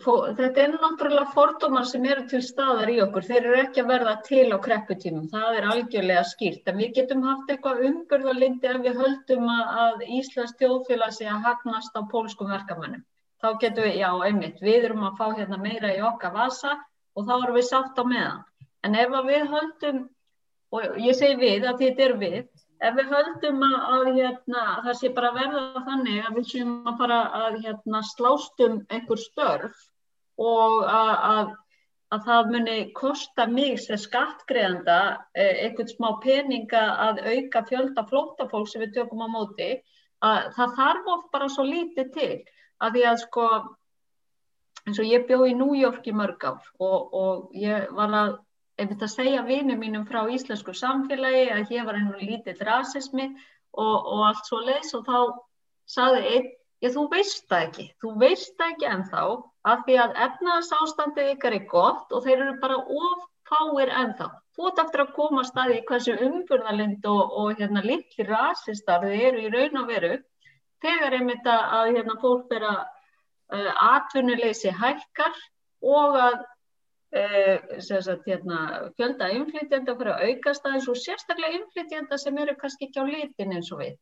fó, 0.00 0.12
þetta 0.38 0.62
er 0.62 0.76
náttúrulega 0.76 1.34
fordómar 1.34 1.88
sem 1.90 2.06
eru 2.08 2.24
til 2.30 2.40
staðar 2.46 2.88
í 2.88 2.96
okkur. 3.04 3.26
Þeir 3.28 3.40
eru 3.42 3.58
ekki 3.60 3.82
að 3.82 3.90
verða 3.92 4.14
til 4.24 4.46
á 4.48 4.58
krepputímum. 4.64 5.26
Það 5.34 5.58
er 5.58 5.68
algjörlega 5.74 6.22
skýrt. 6.30 6.70
En 6.72 6.80
við 6.80 6.94
getum 6.96 7.26
haft 7.28 7.52
eitthvað 7.52 7.82
umburðalindi 7.90 8.70
ef 8.70 8.80
við 8.86 9.02
höldum 9.02 9.50
að 9.52 10.06
Íslands 10.20 10.56
tjóðfélag 10.62 11.12
sé 11.18 11.28
að 11.28 11.44
hagnast 11.48 11.98
á 11.98 12.00
pólskum 12.14 12.48
verkamannum. 12.54 13.04
Þá 13.40 13.48
getum 13.60 13.84
við, 13.84 13.98
já, 14.00 14.10
einmitt, 14.30 14.64
við 14.64 14.88
erum 14.88 15.04
að 15.10 15.20
fá 15.20 15.26
hérna 15.36 15.60
meira 15.60 15.92
í 15.92 16.00
okkar 16.04 16.32
vasa 16.32 16.72
og 17.16 17.28
þá 17.28 17.36
erum 17.36 17.60
við 17.60 17.68
sátt 17.68 18.00
á 18.00 18.04
meðan. 18.04 18.42
En 18.84 18.96
ef 18.96 19.12
við 19.28 19.46
höldum 19.52 20.00
og 20.74 20.98
ég 21.02 21.16
segi 21.18 21.38
við 21.40 21.66
að 21.68 21.80
þetta 21.84 22.04
er 22.06 22.16
við. 22.20 22.42
Ef 22.80 22.94
við 22.96 23.10
höldum 23.12 23.64
að, 23.66 23.78
að 23.94 24.10
hérna, 24.16 24.60
það 24.86 24.94
sé 25.00 25.08
bara 25.16 25.32
verða 25.36 25.82
þannig 25.88 26.20
að 26.24 26.36
við 26.38 26.46
séum 26.52 26.76
að 26.88 27.00
fara 27.02 27.18
að 27.40 27.58
hérna, 27.64 28.02
slástum 28.08 28.78
einhver 28.88 29.20
störf 29.20 29.82
og 30.40 30.86
að, 30.88 31.10
að, 31.30 31.50
að 32.16 32.22
það 32.30 32.52
muni 32.54 32.78
kosta 32.96 33.46
mig 33.50 33.82
sem 33.84 34.00
skattgreðanda 34.00 35.00
eh, 35.34 35.66
einhvern 35.66 35.90
smá 35.92 36.08
peninga 36.24 36.86
að 37.08 37.20
auka 37.26 37.66
fjölda 37.68 38.06
flótafólk 38.08 38.70
sem 38.70 38.86
við 38.86 38.96
tökum 38.96 39.26
á 39.26 39.28
móti 39.28 39.74
að 40.24 40.48
það 40.56 40.74
þarf 40.78 41.12
of 41.16 41.28
bara 41.34 41.52
svo 41.52 41.66
lítið 41.68 42.10
til. 42.16 42.32
Að 42.80 42.96
því 42.96 43.04
að 43.10 43.22
sko 43.26 43.46
eins 44.86 45.00
og 45.00 45.08
ég 45.08 45.26
bjó 45.28 45.42
í 45.44 45.52
York 45.82 46.06
í 46.08 46.16
mörg 46.16 46.44
ár 46.44 46.64
og, 46.80 47.12
og 47.12 47.50
ég 47.52 47.90
var 47.96 48.16
að 48.16 48.38
einmitt 48.80 49.04
að 49.04 49.12
segja 49.14 49.44
vinum 49.46 49.80
mínum 49.80 50.06
frá 50.08 50.22
íslensku 50.32 50.74
samfélagi 50.76 51.46
að 51.54 51.70
hér 51.70 51.86
var 51.88 51.98
einhvern 51.98 52.30
lítill 52.30 52.66
rasismi 52.66 53.28
og, 53.28 53.94
og 53.94 54.24
allt 54.30 54.48
svo 54.48 54.60
leiðs 54.64 54.94
og 54.98 55.06
þá 55.06 55.18
saði 55.90 56.22
einn, 56.34 56.50
ég 56.84 56.94
þú 56.94 57.06
veist 57.12 57.46
það 57.50 57.66
ekki, 57.68 57.86
þú 58.02 58.12
veist 58.22 58.54
það 58.58 58.74
ekki 58.74 58.90
ennþá 58.90 59.24
af 59.70 59.82
því 59.86 59.96
að 60.04 60.20
efnaðsástandið 60.26 61.32
ykkar 61.34 61.56
er 61.58 61.66
gott 61.70 62.14
og 62.14 62.24
þeir 62.24 62.36
eru 62.38 62.54
bara 62.62 62.78
ofáir 62.80 63.92
ennþá. 64.02 64.30
Þú 64.56 64.68
ert 64.70 64.80
eftir 64.84 65.04
að 65.04 65.12
koma 65.16 65.42
að 65.42 65.50
staði 65.50 65.82
hversu 65.88 66.16
umburðalind 66.26 67.06
og, 67.10 67.36
og 67.42 67.60
hérna 67.60 67.82
litli 67.84 68.26
rasistar 68.28 69.04
þið 69.04 69.26
eru 69.28 69.44
í 69.44 69.52
raun 69.52 69.82
og 69.82 69.90
veru 69.90 70.14
þegar 70.80 71.16
einmitt 71.18 71.46
að 71.48 71.92
hérna 71.94 72.16
fólk 72.22 72.48
vera 72.50 72.72
uh, 72.80 73.70
atvinnuleysi 73.90 74.72
hækkar 74.72 75.36
og 75.80 76.16
að 76.20 76.40
sagt, 77.10 78.26
hérna, 78.26 78.90
fjölda 78.96 79.30
inflytjenda 79.34 79.96
fyrir 79.98 80.12
að 80.14 80.28
aukast 80.28 80.66
aðeins 80.66 80.88
og 80.88 80.98
sérstaklega 80.98 81.58
inflytjenda 81.58 82.18
sem 82.18 82.38
eru 82.38 82.54
kannski 82.60 82.86
ekki 82.86 83.02
á 83.02 83.04
litin 83.08 83.54
eins 83.56 83.70
og 83.74 83.82
við. 83.82 83.96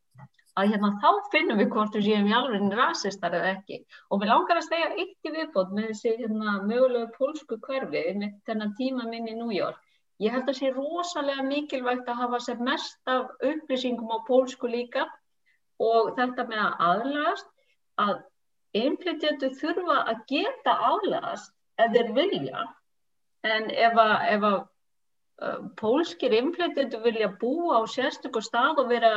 Að 0.58 0.72
hérna, 0.74 0.90
þá 1.00 1.10
finnum 1.32 1.60
við 1.62 1.70
hvort 1.72 1.94
við 1.96 2.08
séum 2.08 2.28
í 2.28 2.34
alveg 2.34 2.72
rasistar 2.76 3.36
eða 3.38 3.52
ekki. 3.54 3.78
Og 4.10 4.20
við 4.20 4.32
langar 4.32 4.58
að 4.58 4.66
stegja 4.66 4.88
eitt 4.96 5.28
í 5.28 5.34
viðbót 5.36 5.72
með 5.72 5.90
þessi 5.92 6.14
hérna, 6.18 6.56
mögulegu 6.66 7.10
pólsku 7.16 7.60
hverfi 7.64 8.02
með 8.18 8.32
þennan 8.48 8.74
tíma 8.76 9.06
minn 9.08 9.28
í 9.28 9.36
York. 9.56 9.78
Ég 10.18 10.34
held 10.34 10.48
að 10.50 10.58
sé 10.58 10.72
rosalega 10.74 11.44
mikilvægt 11.46 12.08
að 12.10 12.24
hafa 12.24 12.40
sér 12.42 12.58
mest 12.66 12.98
af 13.06 13.30
upplýsingum 13.38 14.10
á 14.10 14.18
pólsku 14.26 14.68
líka. 14.68 15.06
Og 15.78 16.16
þetta 16.18 16.44
með 16.50 16.64
að 16.64 16.80
aðlagast 16.88 17.52
að 18.02 18.16
inflytjendu 18.76 19.52
þurfa 19.60 20.00
að 20.10 20.24
geta 20.32 20.74
aðlagast 20.90 21.54
ef 21.78 21.94
þeir 21.94 22.10
vilja 22.18 22.66
en 23.46 23.70
ef 23.70 23.98
að, 24.02 24.14
ef 24.34 24.46
að 24.48 24.56
uh, 24.58 25.58
pólskir 25.80 26.34
inflytjendur 26.38 27.04
vilja 27.04 27.28
búa 27.40 27.80
á 27.80 27.82
sérstökur 27.90 28.44
stað 28.44 28.82
og 28.82 28.90
vera 28.92 29.12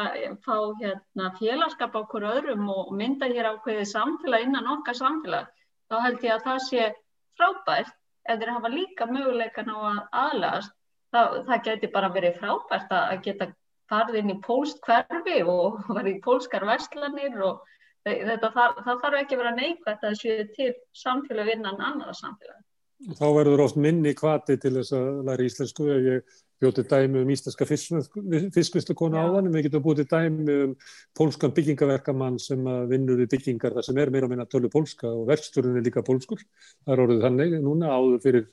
fá 0.46 0.58
hérna, 0.82 1.32
félagskap 1.40 1.96
á 1.98 2.02
hverju 2.12 2.36
öðrum 2.36 2.68
og 2.74 2.92
mynda 2.98 3.32
hér 3.32 3.54
ákveðið 3.54 3.90
samfélag 3.94 4.46
innan 4.48 4.70
okkar 4.78 5.00
samfélag, 5.00 5.50
þá 5.90 5.98
held 6.06 6.28
ég 6.28 6.36
að 6.36 6.46
það 6.50 6.62
sé 6.68 6.92
frábært 7.40 7.98
ef 8.30 8.38
þeir 8.38 8.54
hafa 8.54 8.70
líka 8.70 9.10
möguleikan 9.10 9.74
á 9.74 9.78
að 9.78 10.00
aðlast, 10.26 10.78
það, 11.16 11.42
það 11.48 11.66
geti 11.68 11.92
bara 11.96 12.14
verið 12.14 12.38
frábært 12.38 12.94
að 12.94 13.18
geta 13.26 13.50
farið 13.92 14.22
inn 14.22 14.34
í 14.36 14.40
pólst 14.46 14.82
hverfi 14.86 15.42
og 15.44 15.82
verið 15.98 16.18
í 16.18 16.24
pólskar 16.24 16.66
verslanir 16.70 17.38
og 17.42 17.64
þetta, 18.06 18.52
það, 18.54 18.84
það 18.86 19.02
þarf 19.06 19.22
ekki 19.22 19.38
að 19.38 19.42
vera 19.44 19.56
neikvægt 19.58 19.96
að 19.96 20.04
það 20.06 20.20
séu 20.22 20.46
til 20.58 20.74
samfélag 21.04 21.56
innan 21.56 21.82
annara 21.82 22.16
samfélag. 22.18 22.62
Þá 23.02 23.28
verður 23.34 23.64
oft 23.66 23.78
minni 23.82 24.14
kvati 24.14 24.60
til 24.62 24.76
þess 24.76 24.94
að 24.94 25.22
læra 25.26 25.46
íslensku. 25.48 25.88
Ef 25.90 26.04
ég 26.06 26.36
bjóti 26.62 26.84
dæmi 26.86 27.24
um 27.24 27.32
íslenska 27.34 27.66
fiskvistlukonu 27.66 29.18
áðan 29.18 29.48
en 29.50 29.56
við 29.56 29.66
getum 29.68 29.84
búið 29.88 30.04
dæmi 30.12 30.58
um 30.68 30.76
pólskan 31.18 31.54
byggingaverkamann 31.58 32.38
sem 32.42 32.62
vinnur 32.92 33.18
við 33.24 33.32
byggingar 33.34 33.74
þar 33.78 33.88
sem 33.88 34.02
er 34.04 34.14
meira 34.14 34.30
og 34.30 34.34
meina 34.36 34.46
tölu 34.46 34.70
pólska 34.70 35.10
og 35.10 35.26
verkstjórun 35.32 35.80
er 35.80 35.88
líka 35.88 36.06
pólskur. 36.06 36.44
Það 36.86 36.94
er 36.94 37.04
orðið 37.08 37.26
þannig. 37.26 37.58
Núna 37.66 37.90
áður 37.96 38.22
fyrir, 38.28 38.46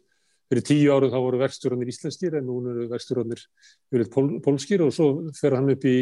fyrir 0.49 0.67
tíu 0.71 0.97
áruð 0.97 1.13
þá 1.13 1.21
voru 1.27 1.43
verkstjórunir 1.45 1.93
íslenskir 1.93 2.41
en 2.41 2.49
núna 2.49 2.73
eru 2.73 2.89
verkstjórunir 2.95 3.45
pól, 4.15 4.33
pólskir 4.49 4.87
og 4.87 4.97
svo 4.97 5.11
fer 5.37 5.59
hann 5.59 5.69
upp 5.77 5.85
í 5.85 5.99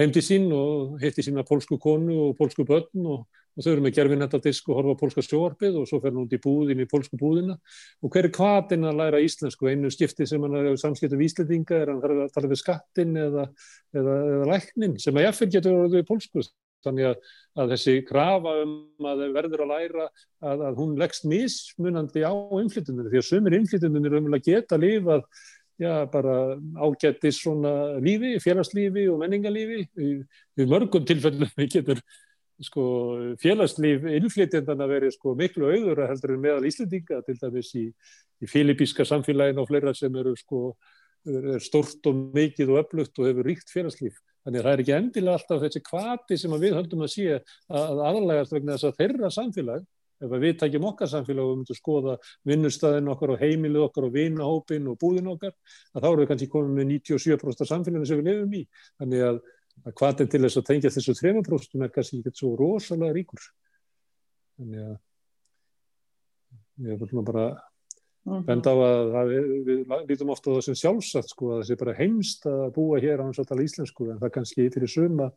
heimdi 0.00 0.24
sín 0.24 0.48
og 0.56 0.96
hitti 1.02 1.24
sína 1.26 1.44
pólsku 1.46 1.78
konu 1.80 2.16
og 2.28 2.38
pólsku 2.40 2.64
börn 2.68 3.06
og 3.06 3.28
og 3.56 3.64
þau 3.64 3.72
eru 3.74 3.84
með 3.84 3.96
gerfinnettadisk 3.98 4.70
og 4.70 4.78
horfa 4.78 4.96
pólska 5.00 5.24
sjóarpið 5.26 5.80
og 5.80 5.88
svo 5.88 6.00
fer 6.00 6.14
hann 6.14 6.22
út 6.22 6.32
í 6.32 6.40
búðin 6.42 6.82
í 6.84 6.88
pólsku 6.90 7.18
búðina. 7.20 7.58
Og 8.00 8.12
hver 8.12 8.28
er 8.28 8.34
kvatin 8.34 8.88
að 8.88 9.02
læra 9.02 9.20
íslensku? 9.24 9.68
Einu 9.68 9.90
skipti 9.92 10.26
sem 10.28 10.42
hann 10.46 10.56
er 10.56 10.80
samskiptum 10.80 11.20
íslendinga 11.26 11.82
er 11.82 11.92
hann 11.92 12.00
að 12.00 12.32
tala 12.34 12.50
við 12.50 12.62
skattin 12.62 13.14
eða, 13.20 13.46
eða, 13.96 14.16
eða 14.32 14.50
læknin 14.54 14.98
sem 15.02 15.16
að 15.18 15.28
jáfnveg 15.28 15.54
getur 15.58 15.78
orðið 15.84 16.08
pólsku. 16.08 16.48
Þannig 16.80 17.10
að, 17.10 17.30
að 17.60 17.72
þessi 17.74 17.94
krafa 18.08 18.52
um 18.62 19.08
að 19.10 19.26
verður 19.34 19.66
að 19.66 19.72
læra 19.74 20.06
að, 20.08 20.62
að 20.70 20.78
hún 20.78 20.94
leggst 20.96 21.26
mismunandi 21.28 22.22
á 22.24 22.32
innflytjundinu 22.32 23.12
því 23.12 23.20
að 23.20 23.26
sömur 23.26 23.56
innflytjundinu 23.58 24.08
er 24.08 24.16
umvel 24.16 24.38
að 24.38 24.46
geta 24.46 24.78
að 24.78 24.86
lifa 24.86 25.18
já, 25.80 26.04
bara 26.12 26.58
ágættis 26.76 27.40
svona 27.40 27.98
lífi, 28.02 28.36
félagslífi 28.44 29.06
og 29.10 29.22
menningalífi. 29.22 29.84
Í, 29.96 30.10
í 30.60 30.66
mörgum 30.68 31.06
tilfellum 31.08 31.50
við 31.56 31.70
getur 31.78 32.02
sko, 32.60 32.84
félagslíf 33.40 34.04
innflytjandana 34.18 34.88
verið 34.90 35.16
sko, 35.16 35.34
miklu 35.38 35.70
auður 35.72 36.04
að 36.04 36.14
heldur 36.14 36.34
en 36.36 36.42
meðal 36.44 36.66
Íslendinga 36.68 37.20
til 37.26 37.36
dæmis 37.40 37.70
í, 37.80 37.86
í 38.40 38.50
filipíska 38.50 39.06
samfélagin 39.08 39.62
og 39.62 39.70
fleira 39.70 39.94
sem 39.96 40.16
eru 40.20 40.34
sko, 40.38 40.74
er 41.28 41.62
stort 41.64 42.04
og 42.10 42.26
mikið 42.36 42.74
og 42.74 42.82
öflugt 42.84 43.20
og 43.20 43.30
hefur 43.30 43.48
ríkt 43.48 43.72
félagslíf. 43.72 44.20
Þannig 44.44 44.60
að 44.60 44.66
það 44.66 44.74
er 44.74 44.82
ekki 44.84 44.96
endilega 44.96 45.38
alltaf 45.38 45.64
þessi 45.64 45.82
kvati 45.84 46.36
sem 46.40 46.60
við 46.60 46.76
höldum 46.76 47.04
að 47.04 47.10
sé 47.12 47.26
að 47.68 48.04
aðalægast 48.08 48.54
vegna 48.56 48.76
þess 48.76 48.88
að 48.88 49.00
þeirra 49.00 49.32
samfélag, 49.34 49.82
ef 50.20 50.34
við 50.42 50.58
takjum 50.60 50.88
okkar 50.90 51.10
samfélag 51.10 51.44
og 51.44 51.52
við 51.52 51.60
myndum 51.60 51.78
skoða 51.78 52.16
vinnustæðin 52.48 53.12
okkar 53.14 53.34
og 53.34 53.40
heimilið 53.40 53.86
okkar 53.86 54.08
og 54.08 54.12
vinahópin 54.18 54.90
og 54.90 54.98
búðin 55.00 55.32
okkar, 55.32 55.56
að 55.94 56.04
þá 56.04 56.10
eru 56.10 56.20
við 56.22 56.30
kannski 56.32 56.52
komið 56.52 56.76
með 56.76 56.92
97% 56.96 57.70
samfélagin 57.70 58.10
sem 58.10 58.20
við 58.20 58.30
lefum 58.30 58.60
í. 58.60 58.66
Þannig 59.00 59.26
að 59.30 59.40
að 59.86 59.96
hvaðin 59.96 60.30
til 60.30 60.42
þess 60.44 60.60
að 60.60 60.68
tengja 60.68 60.92
þessu 60.92 61.14
þrejumapróstum 61.18 61.84
er 61.84 61.92
kannski 61.94 62.20
ekki 62.20 62.32
svo 62.36 62.52
rosalega 62.58 63.16
ríkur 63.16 63.44
þannig 64.60 64.82
að 64.86 64.96
ég 66.90 67.00
vil 67.00 67.24
bara 67.24 67.46
mhm. 68.28 68.42
benda 68.48 68.74
á 68.74 68.76
að 68.76 69.12
það, 69.14 69.32
við 69.68 69.78
lítum 70.10 70.34
ofta 70.34 70.52
á 70.52 70.54
það 70.56 70.66
sem 70.68 70.80
sjálfsagt 70.82 71.32
sko 71.32 71.52
að 71.52 71.62
það 71.62 71.68
sé 71.68 71.78
bara 71.84 71.98
heimst 72.00 72.50
að 72.50 72.66
búa 72.76 73.00
hér 73.02 73.22
á 73.24 73.26
hans 73.26 73.40
að 73.40 73.50
tala 73.52 73.66
íslensku 73.66 74.10
en 74.10 74.20
það 74.20 74.34
kannski 74.36 74.68
fyrir 74.74 74.92
suma 74.92 75.30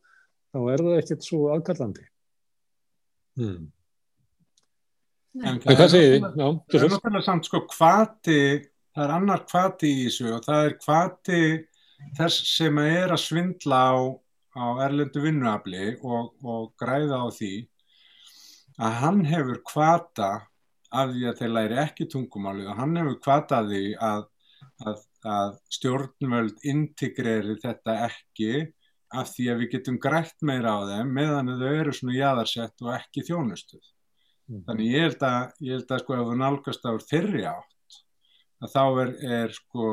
þá 0.53 0.59
er 0.73 0.85
það 0.87 0.99
ekkert 0.99 1.29
svo 1.29 1.41
aðkallandi 1.55 2.05
hmm. 3.39 3.63
En 5.41 5.57
hvað 5.63 5.87
segir 5.89 6.19
þið? 6.19 6.25
Það 6.37 6.83
er 6.83 6.91
náttúrulega 6.93 7.25
samt 7.25 7.47
sko 7.49 7.63
hvati 7.73 8.41
það 8.93 9.05
er 9.05 9.13
annar 9.15 9.45
kvati 9.49 9.89
í 9.89 10.01
þessu 10.07 10.33
og 10.35 10.43
það 10.45 10.67
er 10.67 10.75
kvati 10.81 11.43
þess 12.17 12.49
sem 12.57 12.79
er 12.83 13.13
að 13.13 13.23
svindla 13.23 13.79
á, 13.89 13.97
á 14.53 14.65
erlendu 14.85 15.23
vinnuafli 15.23 15.93
og, 16.05 16.33
og 16.45 16.67
græða 16.79 17.23
á 17.25 17.27
því 17.33 17.53
að 18.83 18.99
hann 19.01 19.23
hefur 19.29 19.61
kvata 19.65 20.29
af 20.93 21.09
því 21.13 21.25
að 21.29 21.41
þeir 21.41 21.55
læri 21.55 21.79
ekki 21.81 22.07
tungumáli 22.11 22.67
og 22.69 22.77
hann 22.77 22.95
hefur 22.99 23.17
kvata 23.23 23.63
því 23.65 23.83
að, 23.97 24.27
að, 24.85 25.03
að 25.25 25.57
stjórnvöld 25.73 26.67
integreri 26.69 27.57
þetta 27.63 27.97
ekki 28.09 28.53
af 29.13 29.29
því 29.33 29.49
að 29.53 29.59
við 29.61 29.73
getum 29.75 29.97
grætt 30.01 30.45
meira 30.45 30.77
á 30.77 30.81
þeim 30.89 31.11
meðan 31.17 31.53
þau 31.57 31.71
eru 31.71 31.93
svona 31.93 32.17
jæðarsett 32.17 32.85
og 32.85 32.93
ekki 32.95 33.25
þjónustuð. 33.25 33.83
Mm. 34.51 34.63
Þannig 34.67 34.89
ég 34.91 35.05
held 35.07 35.25
að, 35.27 35.53
ég 35.63 35.77
held 35.77 35.93
að 35.93 36.01
sko 36.03 36.15
ef 36.17 36.25
þú 36.27 36.37
nálgast 36.39 36.87
á 36.87 36.91
þeirri 37.07 37.45
átt 37.47 37.99
að 38.63 38.73
þá 38.73 38.83
er, 39.03 39.13
er 39.37 39.53
sko 39.55 39.87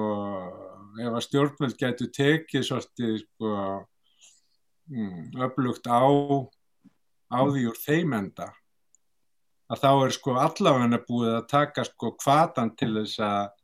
ef 1.01 1.13
að 1.13 1.25
stjórnveld 1.27 1.77
getur 1.79 2.11
tekið 2.15 2.67
svolítið 2.67 3.15
sko 3.25 3.53
mm, 4.91 5.21
öflugt 5.47 5.87
á, 5.87 6.03
á 7.31 7.41
því 7.47 7.69
úr 7.71 7.79
þeim 7.79 8.17
enda 8.19 8.51
að 9.71 9.83
þá 9.85 9.91
er 9.93 10.15
sko 10.17 10.37
allavegna 10.43 10.99
búið 11.07 11.35
að 11.37 11.49
taka 11.51 11.87
sko 11.87 12.15
kvatan 12.19 12.75
til 12.79 12.93
þess 12.99 13.23
að 13.23 13.57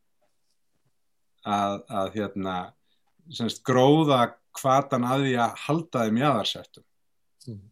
að, 1.46 1.78
að 1.86 2.10
hérna 2.16 2.56
semst 3.34 3.62
gróða 3.66 4.20
hvatan 4.56 5.06
að 5.06 5.26
því 5.26 5.34
að 5.42 5.58
halda 5.66 6.04
þeim 6.06 6.20
jáðarsettum. 6.22 6.84
Mm. 7.46 7.64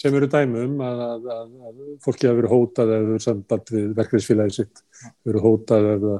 Sem 0.00 0.14
eru 0.16 0.28
dæmum 0.32 0.78
að, 0.80 1.00
að, 1.04 1.26
að, 1.34 1.48
að 1.68 1.80
fólki 2.04 2.28
hafa 2.28 2.38
verið 2.38 2.54
hótað 2.54 2.92
eða 2.94 3.08
verið 3.10 3.24
samband 3.26 3.72
við 3.74 3.88
verkefnisfélagi 3.98 4.56
sitt, 4.56 4.82
verið 5.28 5.44
hótað 5.44 5.88
eða 5.90 6.14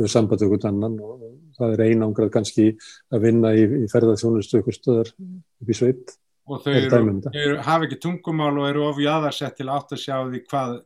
hefur 0.00 0.12
samband 0.14 0.42
við 0.42 0.48
einhvern 0.48 0.70
annan 0.70 0.96
og 1.04 1.22
það 1.58 1.74
er 1.74 1.84
einangrað 1.86 2.32
kannski 2.34 2.66
að 3.12 3.26
vinna 3.26 3.52
í, 3.54 3.64
í 3.84 3.88
ferðarþjónustu 3.92 4.60
ykkur 4.60 4.76
stöðar 4.76 5.12
upp 5.14 5.70
í 5.70 5.76
sveit. 5.76 6.14
Og 6.50 6.62
þau 6.64 6.72
eru, 6.72 7.00
um 7.04 7.18
eru, 7.30 7.58
hafa 7.62 7.86
ekki 7.86 8.00
tungumál 8.02 8.54
og 8.56 8.68
eru 8.70 8.86
ofið 8.88 9.06
jáðarsett 9.06 9.58
til 9.60 9.68
átt 9.70 9.92
að 9.94 10.02
sjá 10.02 10.16
því 10.24 10.40
hvað, 10.50 10.78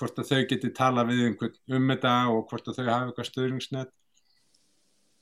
hvort 0.00 0.18
að 0.18 0.32
þau 0.32 0.40
geti 0.50 0.72
tala 0.74 1.04
við 1.06 1.26
einhvern 1.28 1.76
um 1.78 1.92
þetta 1.92 2.14
og 2.32 2.46
hvort 2.50 2.70
að 2.70 2.80
þau 2.80 2.88
hafa 2.88 3.10
eitthvað 3.10 3.28
stöðningsnett. 3.30 3.92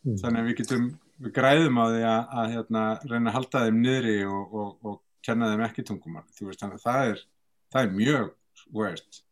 Mm. 0.07 0.21
Þannig 0.23 0.41
að 0.41 0.49
við 0.49 0.59
getum 0.63 0.87
við 1.17 1.35
græðum 1.37 1.81
á 1.81 1.85
því 1.91 2.07
að, 2.07 2.33
að 2.41 2.55
hérna, 2.55 2.85
reyna 3.11 3.31
að 3.33 3.37
halda 3.37 3.65
þeim 3.67 3.83
niðri 3.83 4.17
og, 4.31 4.57
og, 4.57 4.71
og 4.87 4.97
kenna 5.27 5.53
þeim 5.53 5.65
ekki 5.67 5.87
tungumál. 5.87 6.27
Veist, 6.41 6.63
það, 6.63 7.01
er, 7.13 7.23
það 7.75 7.83
er 7.83 7.97
mjög 7.97 8.29
veist, 8.77 9.23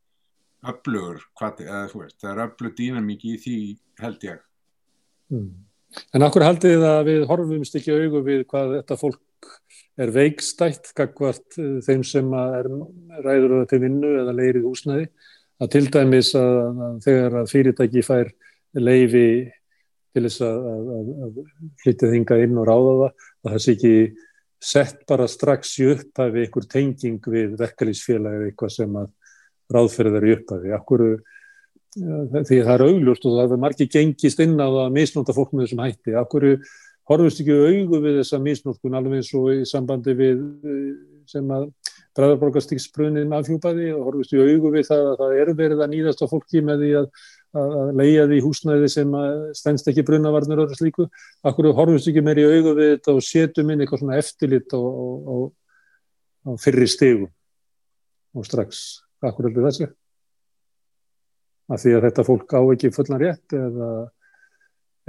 öflugur 0.64 1.22
hvati, 1.38 1.68
eða, 1.68 1.84
veist, 1.92 2.18
það 2.22 2.32
er 2.32 2.42
öflug 2.48 2.74
dýnamík 2.80 3.28
í 3.28 3.36
því 3.44 3.58
held 4.02 4.26
ég. 4.28 4.42
Mm. 5.32 5.52
En 6.14 6.26
akkur 6.26 6.44
haldið 6.44 6.74
þið 6.74 6.88
að 6.88 7.04
við 7.08 7.28
horfumst 7.30 7.78
ekki 7.78 7.94
augu 7.94 8.22
við 8.26 8.42
hvað 8.50 8.78
þetta 8.80 8.98
fólk 8.98 9.20
er 10.00 10.10
veikstætt 10.14 10.90
kakvart 10.96 11.58
eh, 11.60 11.78
þeim 11.84 12.02
sem 12.06 12.32
er 12.38 12.68
ræður 13.24 13.60
til 13.70 13.80
vinnu 13.84 14.14
eða 14.22 14.34
leirið 14.34 14.66
húsnæði? 14.66 15.08
Að 15.62 15.70
til 15.76 15.84
dæmis 15.94 16.32
að, 16.38 16.56
að 16.86 16.96
þegar 17.04 17.36
að 17.40 17.50
fyrirtæki 17.52 18.02
fær 18.02 18.32
leifi 18.74 19.28
til 20.14 20.24
þess 20.26 20.42
að, 20.46 20.66
að, 20.70 21.12
að 21.26 21.38
flytja 21.82 22.10
þinga 22.10 22.40
inn 22.42 22.58
og 22.58 22.66
ráða 22.68 22.94
það 22.94 23.06
og 23.06 23.52
það 23.52 23.62
sé 23.62 23.74
ekki 23.76 23.94
sett 24.64 25.04
bara 25.08 25.28
strax 25.30 25.76
í 25.82 25.90
upphafi 25.92 26.44
einhver 26.44 26.66
tenging 26.70 27.20
við 27.34 27.54
verkalýsfélag 27.60 28.38
eða 28.38 28.48
eitthvað 28.50 28.74
sem 28.78 28.98
að 29.00 29.10
ráðferðar 29.74 30.26
í 30.26 30.34
upphafi. 30.38 30.72
Akkur, 30.76 31.04
því 31.94 32.58
það 32.58 32.72
er 32.74 32.86
augljóst 32.88 33.28
og 33.28 33.38
það 33.38 33.54
er 33.56 33.62
margir 33.64 33.90
gengist 33.92 34.42
inn 34.44 34.56
á 34.60 34.68
að 34.68 34.96
misnóta 34.96 35.36
fólk 35.36 35.54
með 35.54 35.68
þessum 35.68 35.84
hætti. 35.84 36.16
Akkur 36.20 36.48
horfust 37.10 37.42
ekki 37.42 37.54
augu 37.54 38.00
við 38.00 38.20
þessa 38.22 38.40
misnótkun 38.42 38.96
alveg 38.96 39.20
eins 39.20 39.32
og 39.36 39.50
í 39.52 39.64
sambandi 39.68 40.16
við 40.16 40.44
sem 41.28 41.48
að 41.52 41.68
bræðarborgastíksbrunnin 42.14 43.32
afhjúpaði 43.34 43.90
og 43.94 44.08
horfust 44.08 44.34
ekki 44.34 44.54
augu 44.54 44.72
við 44.74 44.88
það 44.90 45.08
að 45.10 45.16
það 45.22 45.38
er 45.42 45.50
verið 45.58 45.82
að 45.84 45.92
nýðast 45.94 46.22
á 46.22 46.26
fólki 46.30 46.62
með 46.64 46.84
því 46.84 46.92
að 47.00 47.08
að 47.54 47.90
leia 47.98 48.26
því 48.28 48.40
húsnæði 48.44 48.88
sem 48.90 49.16
stennst 49.56 49.88
ekki 49.90 50.04
brunnavarnir 50.06 50.64
og 50.64 50.72
slíku, 50.74 51.06
akkur 51.46 51.70
horfumst 51.76 52.10
ekki 52.10 52.24
meir 52.24 52.40
í 52.42 52.46
augu 52.48 52.74
við 52.78 52.90
þetta 52.96 53.14
og 53.14 53.26
setjum 53.26 53.70
inn 53.70 53.84
eitthvað 53.84 54.02
svona 54.02 54.18
eftirlit 54.18 54.74
á, 54.74 54.80
á, 54.82 55.36
á 56.44 56.50
fyrri 56.62 56.88
stegum 56.90 57.30
og 58.34 58.48
strax, 58.48 58.82
akkur 59.22 59.48
heldur 59.48 59.68
þessi 59.68 59.88
að 61.70 61.80
því 61.84 61.94
að 61.96 62.06
þetta 62.08 62.26
fólk 62.26 62.56
á 62.58 62.60
ekki 62.74 62.92
fullan 62.92 63.22
rétt 63.22 63.56
eða, 63.56 63.90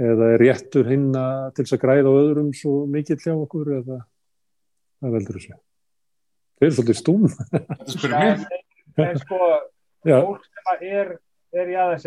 eða 0.00 0.30
er 0.36 0.42
réttur 0.44 0.88
hinn 0.88 1.10
til 1.12 1.64
þess 1.64 1.76
að 1.76 1.82
græða 1.82 2.14
á 2.14 2.18
öðrum 2.22 2.54
svo 2.56 2.78
mikill 2.90 3.18
hjá 3.20 3.34
okkur 3.34 3.74
eða 3.82 4.00
það 5.02 5.18
veldur 5.18 5.40
þessu? 5.40 5.60
Það 6.56 6.66
er 6.70 6.76
svolítið 6.78 6.98
stúm 7.02 7.26
en, 8.16 8.46
en 9.04 9.20
sko 9.20 9.40
fólk 10.06 10.46
sem 10.46 10.88
er 10.88 11.16
er 11.56 11.70
í 11.70 11.76
aðeins 11.78 12.06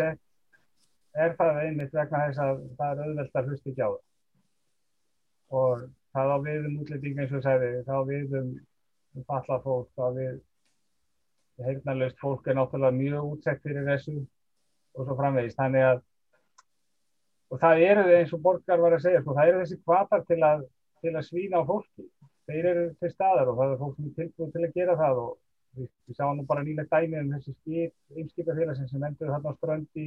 er 1.14 1.34
það 1.38 1.62
einmitt 1.64 1.94
vegna 1.94 2.26
þess 2.26 2.42
að 2.44 2.60
það 2.78 2.92
er 2.92 3.06
auðvelt 3.06 3.40
að 3.40 3.50
hlusta 3.50 3.70
ekki 3.70 3.86
á 3.86 3.90
það. 3.90 4.02
Og 5.60 5.86
það 6.14 6.34
á 6.34 6.36
við 6.46 6.68
um 6.68 6.76
útlendinga 6.82 7.24
eins 7.24 7.34
og 7.34 7.46
segði, 7.46 7.70
það 7.86 7.98
á 7.98 8.02
við 8.10 8.36
um, 8.40 8.52
um 9.16 9.26
fallað 9.30 9.64
fólk, 9.66 9.90
það 9.98 10.20
við 10.20 10.38
heilnarlaust 11.66 12.20
fólk 12.20 12.46
er 12.46 12.56
náttúrulega 12.56 12.96
mjög 12.96 13.32
útsett 13.34 13.64
fyrir 13.64 13.88
þessu 13.88 14.16
og 14.96 15.04
svo 15.06 15.16
framvegist, 15.18 15.58
þannig 15.58 15.86
að 15.88 16.00
og 17.50 17.58
það 17.58 17.84
eru 17.88 18.06
eins 18.14 18.32
og 18.34 18.42
Borgar 18.44 18.82
var 18.82 18.94
að 18.94 19.04
segja, 19.06 19.20
sko, 19.24 19.34
það 19.34 19.50
eru 19.50 19.62
þessi 19.64 19.78
kvatar 19.82 20.26
til 20.28 20.40
að, 20.46 20.64
til 21.02 21.14
að 21.16 21.26
svína 21.26 21.62
á 21.62 21.66
fólki. 21.66 22.06
Þeir 22.50 22.68
eru 22.72 22.84
til 23.02 23.10
staðar 23.12 23.50
og 23.50 23.58
það 23.58 23.72
er 23.72 23.80
fólk 23.80 23.96
sem 23.96 24.06
er 24.08 24.16
tilbúið 24.18 24.52
til 24.54 24.64
að 24.66 24.76
gera 24.78 24.96
það 24.98 25.20
og 25.24 25.32
við, 25.78 25.88
við 26.06 26.18
sáum 26.18 26.38
nú 26.38 26.46
bara 26.46 26.64
nýlega 26.66 27.00
dæmi 27.00 27.18
um 27.20 27.32
þessi 27.34 27.54
skip, 27.56 27.94
einskipafélagsins 28.16 28.94
sem 28.94 29.06
endur 29.06 29.32
þarna 29.34 29.54
á 29.54 29.58
ströndi 29.58 30.06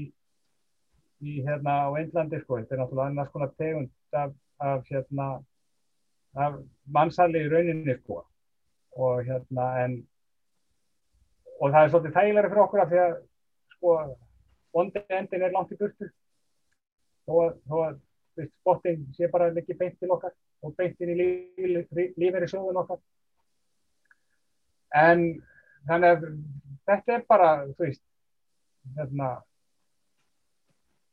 í 1.23 1.39
hérna 1.45 1.75
á 1.87 1.95
Einlandi 1.97 2.39
sko, 2.41 2.59
þetta 2.59 2.75
er 2.75 2.81
náttúrulega 2.81 3.11
annars 3.11 3.31
konar 3.33 3.51
tegund 3.57 3.91
af, 4.19 4.33
af 4.59 4.87
hérna 4.91 5.27
af 6.33 6.57
mannsali 6.95 7.43
í 7.43 7.51
rauninni 7.51 7.95
sko. 8.01 8.23
Og 8.97 9.23
hérna 9.27 9.67
en 9.83 9.99
og 11.59 11.71
það 11.71 11.83
er 11.83 11.91
svolítið 11.91 12.15
þægilega 12.17 12.49
fyrir 12.49 12.63
okkur 12.63 12.83
af 12.83 12.89
því 12.91 13.01
að 13.03 13.13
sko 13.75 13.93
vondi 14.73 15.03
endin 15.17 15.45
er 15.45 15.53
langt 15.53 15.73
í 15.73 15.79
burtu. 15.79 16.09
Þó 17.27 17.77
að 17.85 18.01
spotting 18.49 19.05
sé 19.15 19.29
bara 19.31 19.51
ekki 19.53 19.77
beint 19.77 19.99
til 20.01 20.11
okkar 20.11 20.33
og 20.63 20.75
beint 20.77 20.99
inn 21.01 21.13
í 21.13 21.17
lífeyri 22.17 22.49
sjóðun 22.49 22.81
okkar. 22.83 22.99
En 24.93 25.23
þannig 25.87 26.09
að 26.09 26.27
þetta 26.89 27.15
er 27.15 27.25
bara 27.29 27.49
þú 27.69 27.85
veist 27.85 28.03
hérna 28.97 29.29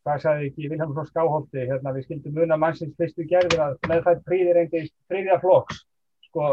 hvað 0.04 0.24
sagði 0.24 0.48
ekki 0.48 0.70
Vilhelm 0.70 0.96
frá 0.96 1.06
Skáholti 1.08 1.66
hérna 1.68 1.92
við 1.96 2.06
skildum 2.06 2.36
muna 2.40 2.58
mannsins 2.60 2.96
fyrstu 2.98 3.26
gerður 3.28 3.64
að 3.66 3.78
með 3.90 4.02
það 4.06 4.20
príðir 4.28 4.60
eindist 4.62 4.94
príðja 5.10 5.38
flokks. 5.42 5.82
Sko 6.28 6.50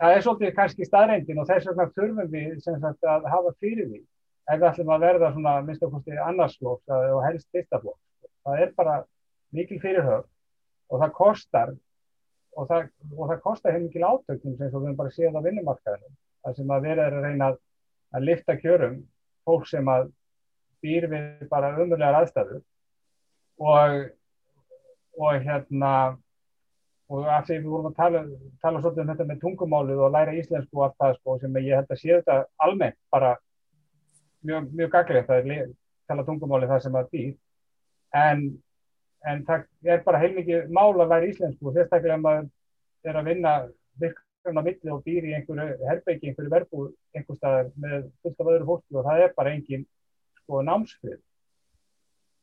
það 0.00 0.16
er 0.16 0.24
svolítið 0.24 0.54
kannski 0.56 0.88
staðreindin 0.88 1.40
og 1.42 1.48
þess 1.50 1.68
vegna 1.70 1.88
þurfum 1.96 2.30
við 2.32 2.60
sagt 2.64 3.10
að 3.12 3.28
hafa 3.32 3.52
fyrir 3.60 3.90
því. 3.90 4.02
Ef 4.46 4.60
við 4.60 4.68
ætlum 4.70 4.92
að 4.94 5.04
verða 5.06 5.32
svona 5.34 5.54
minnst 5.66 5.84
okkurstu 5.86 6.20
annarsflokks 6.22 6.94
og 6.96 7.22
helst 7.26 7.48
fyrsta 7.52 7.80
flokks. 7.82 8.02
Það 8.46 8.62
er 8.62 8.72
bara 8.76 8.96
mikil 9.56 9.80
fyrirhöf 9.82 10.26
og 10.90 11.02
það 11.02 11.16
kostar 11.16 11.74
og 12.56 12.68
það, 12.70 12.86
og 13.16 13.30
það 13.30 13.42
kostar 13.44 13.74
hefði 13.74 13.88
mikil 13.88 14.06
átöknum 14.06 14.56
sem 14.56 14.76
við 14.86 14.94
bara 15.00 15.12
séum 15.14 15.36
á 15.36 15.44
vinnumarkaðinu 15.44 16.12
þar 16.46 16.56
sem 16.56 16.72
að 16.72 16.86
vera 16.86 17.08
er 17.08 17.16
að 17.18 17.26
reyna 17.26 17.48
að, 17.50 17.58
að 18.14 18.26
lifta 18.30 18.56
kjörum 18.60 19.00
fólk 19.46 19.66
sem 19.68 19.90
að 19.90 20.08
býr 20.84 21.08
við 21.10 21.48
bara 21.50 21.74
umurlegar 21.76 22.20
aðstæður 22.20 22.62
og, 23.58 23.96
og 25.16 25.46
hérna 25.46 25.92
og 27.06 27.26
af 27.30 27.46
því 27.46 27.60
við 27.60 27.70
vorum 27.70 27.90
að 27.90 27.98
tala, 28.00 28.20
tala 28.62 28.82
svolítið 28.82 29.02
um 29.04 29.10
þetta 29.12 29.26
með 29.28 29.42
tungumálið 29.44 30.02
og 30.02 30.14
læra 30.14 30.34
íslensku 30.40 30.80
og 30.80 30.86
allt 30.88 30.96
það 31.02 31.18
sko 31.20 31.38
sem 31.42 31.58
ég 31.62 31.78
held 31.78 31.92
að 31.94 32.00
sé 32.00 32.12
þetta 32.16 32.38
almennt 32.66 32.98
bara 33.14 33.32
mjög, 34.46 34.70
mjög 34.72 34.92
gaglegt 34.94 35.30
að 35.30 35.50
tala 36.10 36.26
tungumálið 36.26 36.72
það 36.72 36.84
sem 36.84 36.98
að 36.98 37.10
býr. 37.14 37.32
En, 38.16 38.44
en 39.26 39.42
það 39.46 39.66
er 39.94 40.04
bara 40.06 40.22
heilmikið 40.22 40.70
mál 40.74 40.92
að 40.96 41.12
læra 41.12 41.30
íslensku 41.30 41.70
og 41.70 41.76
sérstaklega 41.76 42.18
að 42.18 42.24
maður 42.26 43.10
er 43.10 43.20
að 43.20 43.30
vinna 43.30 43.56
virk 44.02 44.22
á 44.46 44.62
milli 44.62 44.92
og 44.94 45.02
býr 45.06 45.26
í 45.26 45.34
einhverju 45.34 45.86
herrbyggi, 45.88 46.30
einhverju 46.30 46.52
verbúð 46.52 46.90
einhver 47.14 47.38
staðar 47.38 47.70
með 47.82 48.10
fullt 48.22 48.42
af 48.42 48.50
öðru 48.52 48.68
fólki 48.70 48.98
og 48.98 49.06
það 49.06 49.22
er 49.24 49.32
bara 49.38 49.54
engin 49.54 49.86
sko 50.46 50.62
námsfrið 50.62 51.18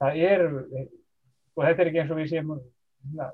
það 0.04 0.20
er 0.28 0.46
og 0.52 1.64
þetta 1.64 1.84
er 1.84 1.90
ekki 1.90 2.02
eins 2.04 2.12
og 2.12 2.20
við 2.20 2.30
séum 2.34 2.52
na, 3.16 3.30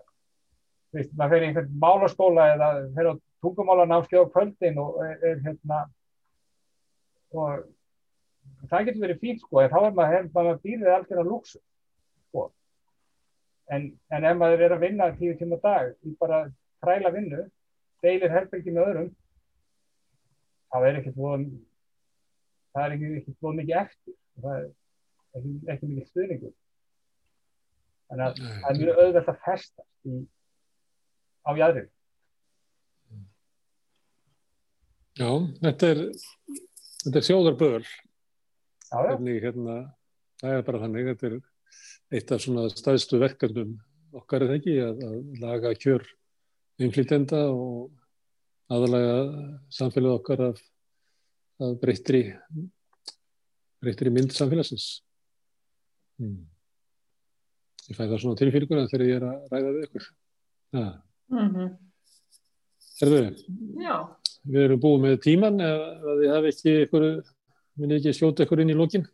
veist, 0.93 1.11
maður 1.17 1.33
fer 1.33 1.43
í 1.43 1.49
einhvern 1.49 1.75
málaskóla 1.81 2.47
eða 2.53 2.69
fer 2.95 3.09
á 3.09 3.13
tungumálanámskið 3.43 4.21
á 4.21 4.31
kvöldin 4.33 4.79
og 4.83 4.99
er, 5.05 5.17
er 5.31 5.41
hérna 5.45 5.81
og 7.33 7.65
það 8.69 8.89
getur 8.89 9.05
verið 9.05 9.21
fín 9.23 9.39
sko 9.41 9.65
þá 9.65 9.79
er 9.81 9.97
maður, 9.97 10.29
maður 10.35 10.61
býrið 10.65 10.91
algjörða 10.93 11.27
lúksu 11.27 11.59
sko. 11.59 12.49
En, 13.69 13.89
en 14.13 14.25
ef 14.25 14.37
maður 14.37 14.65
er 14.65 14.75
að 14.75 14.85
vinna 14.85 15.09
tíu 15.17 15.37
tíma 15.39 15.59
dag 15.63 15.93
í 16.05 16.13
bara 16.19 16.43
træla 16.83 17.13
vinnu 17.13 17.45
deilir 18.03 18.33
herbyrgi 18.33 18.73
með 18.73 18.91
öðrum 18.91 19.09
þá 20.69 20.77
er 20.85 20.99
ekki 21.01 21.15
búin 21.15 21.45
það 22.73 22.85
er 22.85 22.97
ekki 22.97 23.37
búin 23.41 23.61
mikið 23.61 23.81
eftir 23.83 24.17
það 24.43 24.57
er 24.57 24.65
ekki, 25.39 25.53
ekki 25.73 25.91
mikið 25.91 26.09
stuðningur. 26.09 26.57
Þannig 28.09 28.25
að 28.25 28.43
það 28.43 28.69
er 28.71 28.81
mjög 28.81 29.01
auðvelt 29.03 29.31
að 29.31 29.41
festast 29.45 30.09
í, 30.09 30.19
á 31.45 31.51
jæðrið 31.59 31.89
Já, 35.19 35.31
þetta 35.59 35.89
er 35.93 36.01
þetta 37.03 37.19
er 37.19 37.25
hvernig 38.89 39.43
hérna 39.43 39.75
það 40.39 40.55
er 40.55 40.65
bara 40.69 40.81
þannig, 40.85 41.09
þetta 41.11 41.29
er 41.29 41.37
eitt 42.15 42.33
af 42.33 42.43
svona 42.43 42.65
staðstu 42.71 43.19
verkefnum 43.21 43.75
okkar 44.15 44.45
er 44.45 44.55
ekki 44.55 44.77
að, 44.81 45.03
að 45.05 45.41
laga 45.43 45.73
kjör 45.77 46.05
innflýtenda 46.81 47.43
og 47.51 47.91
aðalega 48.71 49.17
samfélagið 49.75 50.15
okkar 50.15 50.45
af, 50.47 50.63
af 51.61 51.75
breyttri 51.83 52.23
breyttri 53.83 54.13
mynd 54.13 54.33
samfélagsins 54.35 54.87
hmm. 56.19 56.39
ég 57.89 57.97
fæ 57.97 58.03
það 58.05 58.17
svona 58.23 58.39
tilfýrkuna 58.39 58.87
þegar 58.91 59.05
ég 59.07 59.19
er 59.19 59.27
að 59.29 59.53
ræða 59.53 59.75
við 59.75 59.85
ykkur 59.87 60.09
ja. 60.75 60.87
Mm 61.29 61.53
-hmm. 61.53 61.69
Herðu, 62.99 63.19
Já, 63.79 63.95
við 64.43 64.65
erum 64.65 64.81
búið 64.83 65.03
með 65.05 65.21
tíman 65.23 65.61
ef 65.63 65.81
að 66.11 66.21
þið 66.21 66.33
hafi 66.33 66.51
ekki 66.53 66.75
ykkur 66.83 67.05
minni 67.79 67.95
ekki 67.95 68.15
skjóta 68.17 68.43
ykkur 68.43 68.61
inn 68.63 68.73
í 68.73 68.77
lókin 68.77 69.07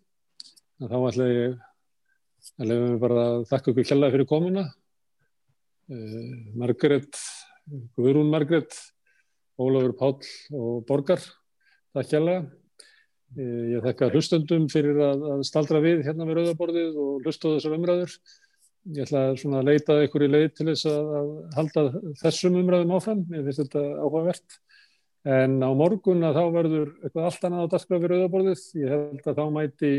þá 0.82 0.98
ætla 0.98 1.28
ég 1.30 1.60
að 2.58 2.68
lefum 2.72 2.92
við 2.94 3.00
bara 3.04 3.22
að 3.30 3.46
þakka 3.52 3.72
ykkur 3.72 3.88
kjallaði 3.90 4.16
fyrir 4.16 4.30
komuna 4.32 4.64
uh, 5.94 6.36
Margaret 6.58 7.22
Guðrún 7.98 8.32
Margaret 8.34 8.74
Ólafur 9.62 9.96
Páll 10.00 10.30
og 10.58 10.86
Borgar 10.90 11.22
takk 11.22 12.10
kjallaði 12.10 12.42
uh, 12.42 12.65
ég 13.36 13.84
þakka 13.84 14.12
hlustundum 14.14 14.68
fyrir 14.72 15.00
að, 15.04 15.24
að 15.36 15.46
staldra 15.48 15.82
við 15.84 16.04
hérna 16.08 16.28
við 16.30 16.40
rauðaborðið 16.40 17.00
og 17.04 17.26
hlusta 17.26 17.52
á 17.52 17.54
þessar 17.56 17.78
umræður. 17.78 18.18
Ég 18.96 19.08
ætla 19.08 19.24
svona 19.42 19.62
að 19.64 19.70
leita 19.72 19.98
ykkur 20.06 20.28
í 20.28 20.30
leið 20.30 20.48
til 20.56 20.68
þess 20.70 20.88
að, 20.92 21.14
að 21.20 21.30
halda 21.58 21.86
þessum 22.22 22.60
umræðum 22.62 22.96
áfram. 23.00 23.24
Ég 23.34 23.48
finnst 23.48 23.64
þetta 23.64 23.86
áhugavert. 24.04 24.60
En 25.36 25.58
á 25.66 25.70
morgun 25.74 26.28
að 26.28 26.38
þá 26.38 26.44
verður 26.54 26.92
eitthvað 27.02 27.30
allt 27.32 27.48
annað 27.48 27.66
á 27.66 27.72
dagskraf 27.74 28.04
við 28.04 28.12
rauðaborðið. 28.14 28.66
Ég 28.84 28.94
held 28.94 29.32
að 29.32 29.40
þá 29.40 29.46
mæti 29.56 29.94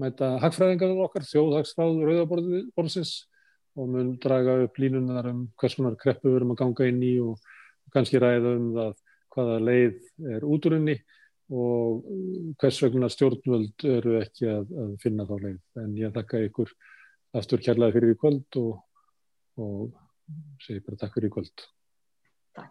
mæta 0.00 0.30
hagfræðingarnar 0.42 1.06
okkar, 1.06 1.26
þjóðhagsfráð 1.28 2.02
rauðaborðsins 2.08 3.14
og 3.78 3.90
mun 3.92 4.14
draga 4.22 4.56
upp 4.64 4.78
línunar 4.80 5.28
um 5.30 5.44
hvers 5.60 5.76
konar 5.78 5.96
kreppu 6.00 6.30
við 6.30 6.40
erum 6.40 6.54
að 6.54 6.60
ganga 6.62 6.88
inn 6.90 7.02
í 7.06 7.14
og 7.22 7.38
kannski 7.94 8.20
ræða 8.22 8.54
um 8.58 8.68
það 8.76 8.92
hvaða 9.34 9.58
leið 9.68 10.30
er 10.34 10.46
úturinni 10.46 10.96
og 11.50 12.04
hvers 12.62 12.78
vegna 12.84 13.08
stjórnvöld 13.10 13.84
eru 13.90 14.16
ekki 14.20 14.46
að, 14.50 14.70
að 14.84 14.94
finna 15.02 15.26
þá 15.26 15.34
leið. 15.44 15.60
En 15.82 15.96
ég 15.98 16.14
þakka 16.14 16.44
ykkur 16.46 16.72
aftur 17.40 17.62
kærlega 17.64 17.96
fyrir 17.96 18.14
í 18.14 18.18
kvöld 18.20 18.58
og, 18.60 18.72
og 19.58 20.62
segi 20.62 20.84
bara 20.86 21.00
takk 21.00 21.16
fyrir 21.16 21.30
í 21.30 21.34
kvöld. 21.34 21.66